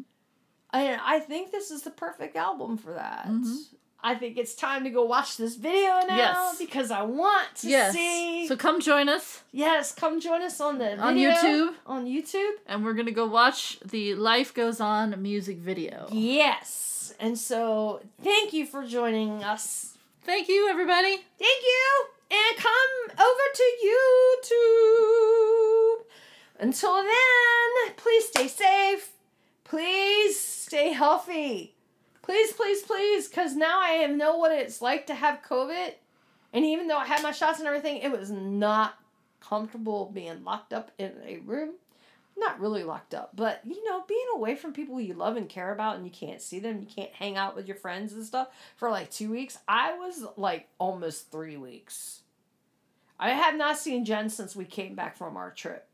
And 0.73 1.01
I 1.05 1.19
think 1.21 1.51
this 1.51 1.71
is 1.71 1.83
the 1.83 1.91
perfect 1.91 2.37
album 2.37 2.77
for 2.79 2.93
that. 2.95 3.27
Mhm. 3.29 3.57
I 4.03 4.15
think 4.15 4.39
it's 4.39 4.55
time 4.55 4.85
to 4.85 4.91
go 4.91 5.05
watch 5.05 5.37
this 5.37 5.57
video 5.57 6.01
now 6.09 6.17
Yes. 6.17 6.59
because 6.59 6.91
I 6.91 7.03
want 7.03 7.49
to 7.57 7.69
Yes. 7.69 7.93
see. 7.93 8.47
So 8.49 8.57
come 8.57 8.81
join 8.81 9.11
us 9.11 9.43
yes, 9.53 9.93
come 9.93 10.21
join 10.21 10.41
us 10.43 10.59
on 10.61 10.79
the 10.79 10.97
on 10.99 11.15
video, 11.15 11.33
YouTube, 11.33 11.75
On 11.87 12.07
YouTube. 12.07 12.53
and 12.67 12.83
we're 12.85 12.95
gonna 12.95 13.11
go 13.11 13.27
watch 13.27 13.79
the 13.85 14.15
"Life 14.15 14.55
Goes 14.55 14.81
On" 14.81 15.21
music 15.21 15.59
video. 15.59 16.09
Yes. 16.11 17.13
And 17.21 17.37
so 17.39 18.01
thank 18.23 18.53
you 18.55 18.65
for 18.65 18.87
joining 18.87 19.45
us. 19.45 19.95
Thank 20.25 20.49
you, 20.49 20.69
everybody. 20.71 21.17
Thank 21.39 21.63
you. 21.63 22.07
And 22.31 22.57
come 22.57 22.93
over 23.29 23.47
to 23.61 23.67
YouTube. 24.81 26.05
Until 26.59 26.95
then, 27.03 27.95
please 27.97 28.27
stay 28.29 28.49
safe. 28.49 29.11
Please 29.71 30.37
stay 30.37 30.93
healthy. 30.93 31.77
Please, 32.23 32.53
please, 32.53 32.83
please, 32.83 33.29
because 33.29 33.55
now 33.55 33.81
I 33.81 34.05
know 34.07 34.37
what 34.37 34.51
it's 34.51 34.83
like 34.83 35.07
to 35.07 35.15
have 35.15 35.45
COVID. 35.49 35.93
And 36.53 36.65
even 36.65 36.89
though 36.89 36.97
I 36.97 37.07
had 37.07 37.23
my 37.23 37.31
shots 37.31 37.61
and 37.61 37.69
everything, 37.69 37.99
it 37.99 38.11
was 38.11 38.33
not 38.33 38.99
comfortable 39.39 40.11
being 40.13 40.43
locked 40.43 40.73
up 40.73 40.91
in 40.99 41.13
a 41.25 41.39
room. 41.39 41.75
Not 42.37 42.59
really 42.59 42.83
locked 42.83 43.15
up, 43.15 43.31
but 43.37 43.61
you 43.65 43.89
know, 43.89 44.03
being 44.09 44.27
away 44.35 44.57
from 44.57 44.73
people 44.73 45.01
you 45.01 45.15
love 45.15 45.37
and 45.37 45.49
care 45.49 45.73
about 45.73 45.95
and 45.95 46.05
you 46.05 46.11
can't 46.11 46.43
see 46.43 46.59
them, 46.59 46.81
you 46.81 46.87
can't 46.93 47.13
hang 47.13 47.37
out 47.37 47.55
with 47.55 47.69
your 47.69 47.77
friends 47.77 48.13
and 48.13 48.25
stuff 48.25 48.49
for 48.75 48.91
like 48.91 49.09
two 49.13 49.31
weeks. 49.31 49.59
I 49.69 49.97
was 49.97 50.25
like 50.37 50.67
almost 50.81 51.31
three 51.31 51.57
weeks. 51.57 52.23
I 53.21 53.31
have 53.31 53.55
not 53.55 53.79
seen 53.79 54.05
Jen 54.05 54.31
since 54.31 54.57
we 54.57 54.65
came 54.65 54.97
back 54.97 55.17
from 55.17 55.37
our 55.37 55.53
trip. 55.53 55.87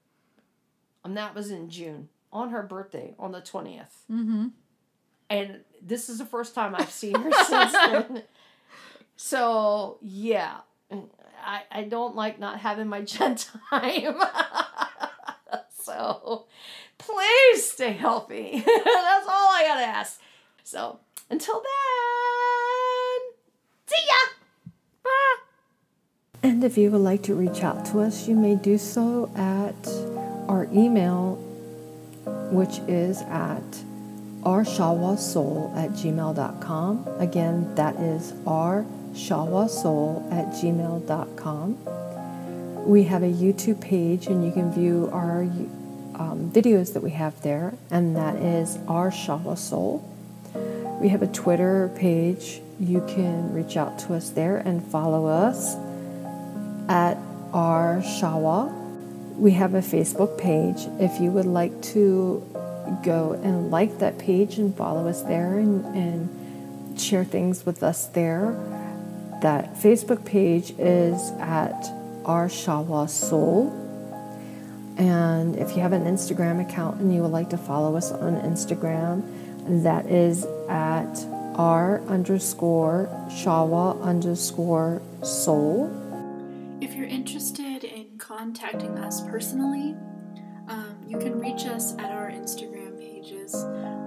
And 1.04 1.14
that 1.18 1.34
was 1.34 1.50
in 1.50 1.68
June 1.68 2.08
on 2.32 2.50
her 2.50 2.62
birthday 2.62 3.14
on 3.18 3.32
the 3.32 3.40
20th. 3.40 3.86
Mm-hmm. 4.10 4.48
And 5.28 5.60
this 5.82 6.08
is 6.08 6.18
the 6.18 6.26
first 6.26 6.54
time 6.54 6.74
I've 6.76 6.90
seen 6.90 7.14
her 7.14 7.32
since 7.44 7.72
then. 7.72 8.22
So, 9.16 9.98
yeah. 10.02 10.58
I, 10.90 11.62
I 11.70 11.82
don't 11.84 12.16
like 12.16 12.38
not 12.38 12.60
having 12.60 12.88
my 12.88 13.02
Jen 13.02 13.36
time. 13.70 14.20
so, 15.82 16.46
please 16.98 17.70
stay 17.70 17.92
healthy. 17.92 18.62
That's 18.64 19.26
all 19.28 19.52
I 19.52 19.64
gotta 19.66 19.86
ask. 19.86 20.20
So, 20.64 20.98
until 21.30 21.54
then, 21.54 23.20
see 23.86 24.04
ya! 24.06 24.72
Bye! 25.04 25.36
And 26.42 26.64
if 26.64 26.76
you 26.76 26.90
would 26.90 27.00
like 27.00 27.22
to 27.24 27.34
reach 27.34 27.62
out 27.62 27.84
to 27.86 28.00
us, 28.00 28.28
you 28.28 28.34
may 28.34 28.56
do 28.56 28.76
so 28.78 29.30
at 29.36 29.88
our 30.48 30.68
email, 30.72 31.38
which 32.51 32.78
is 32.88 33.22
at 33.22 33.62
rshawasoul 34.42 35.76
at 35.76 35.90
gmail.com. 35.90 37.09
Again, 37.18 37.74
that 37.74 37.97
is 37.97 38.32
rshawasoul 38.44 40.32
at 40.32 40.47
gmail.com. 40.53 41.78
We 42.86 43.03
have 43.05 43.24
a 43.24 43.32
YouTube 43.32 43.80
page, 43.80 44.28
and 44.28 44.44
you 44.44 44.53
can 44.53 44.72
view 44.72 45.11
our 45.12 45.42
um, 46.20 46.51
videos 46.53 46.92
that 46.94 47.03
we 47.03 47.11
have 47.11 47.42
there, 47.42 47.74
and 47.90 48.14
that 48.16 48.36
is 48.36 48.78
Shawa 48.78 50.03
We 51.01 51.09
have 51.09 51.22
a 51.22 51.26
Twitter 51.26 51.90
page. 51.97 52.61
You 52.78 53.01
can 53.09 53.53
reach 53.53 53.76
out 53.76 53.99
to 54.01 54.14
us 54.14 54.30
there 54.30 54.59
and 54.59 54.84
follow 54.84 55.26
us 55.26 55.74
at 56.88 57.18
our 57.53 58.03
Shawa. 58.03 58.75
We 59.37 59.53
have 59.53 59.74
a 59.74 59.80
Facebook 59.80 60.39
page. 60.39 60.89
If 60.99 61.20
you 61.20 61.30
would 61.30 61.47
like 61.47 61.82
to 61.95 62.43
go 63.05 63.32
and 63.43 63.70
like 63.70 63.99
that 63.99 64.18
page 64.18 64.59
and 64.59 64.74
follow 64.74 65.09
us 65.09 65.22
there 65.22 65.59
and, 65.59 65.84
and 65.95 67.01
share 67.01 67.24
things 67.24 67.66
with 67.66 67.82
us 67.82 68.07
there, 68.07 68.53
that 69.43 69.74
Facebook 69.74 70.24
page 70.24 70.72
is 70.78 71.30
at 71.39 71.87
our 72.24 72.49
Shawa 72.49 73.09
Soul. 73.09 73.70
And 74.97 75.57
if 75.57 75.76
you 75.76 75.82
have 75.82 75.93
an 75.93 76.05
Instagram 76.05 76.66
account 76.66 77.01
and 77.01 77.14
you 77.14 77.20
would 77.20 77.32
like 77.32 77.51
to 77.51 77.59
follow 77.59 77.97
us 77.97 78.12
on 78.12 78.41
Instagram, 78.41 79.22
that 79.82 80.07
is 80.07 80.47
at 80.68 81.26
r 81.57 82.01
underscore 82.03 83.09
shawa 83.28 84.01
underscore 84.03 85.03
soul. 85.22 85.91
If 86.80 86.95
you're 86.95 87.07
interested 87.07 87.66
in 87.66 87.75
contacting 88.37 88.99
us 88.99 89.22
personally, 89.22 89.97
um, 90.68 90.97
you 91.07 91.18
can 91.18 91.41
reach 91.41 91.64
us 91.64 91.95
at 91.95 92.11
our 92.11 92.30
Instagram 92.30 92.99
pages. 92.99 93.55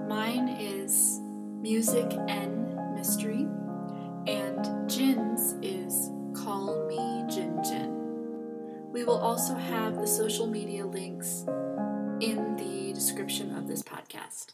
Mine 0.08 0.48
is 0.48 1.18
Music 1.60 2.06
and 2.28 2.94
Mystery, 2.94 3.48
and 4.28 4.88
Jin's 4.88 5.54
is 5.62 6.10
Call 6.40 6.86
Me 6.86 7.24
Jin 7.34 7.60
Jin. 7.64 8.92
We 8.92 9.02
will 9.02 9.18
also 9.18 9.54
have 9.54 9.96
the 9.96 10.06
social 10.06 10.46
media 10.46 10.86
links 10.86 11.44
in 12.20 12.56
the 12.56 12.92
description 12.92 13.56
of 13.56 13.66
this 13.66 13.82
podcast. 13.82 14.52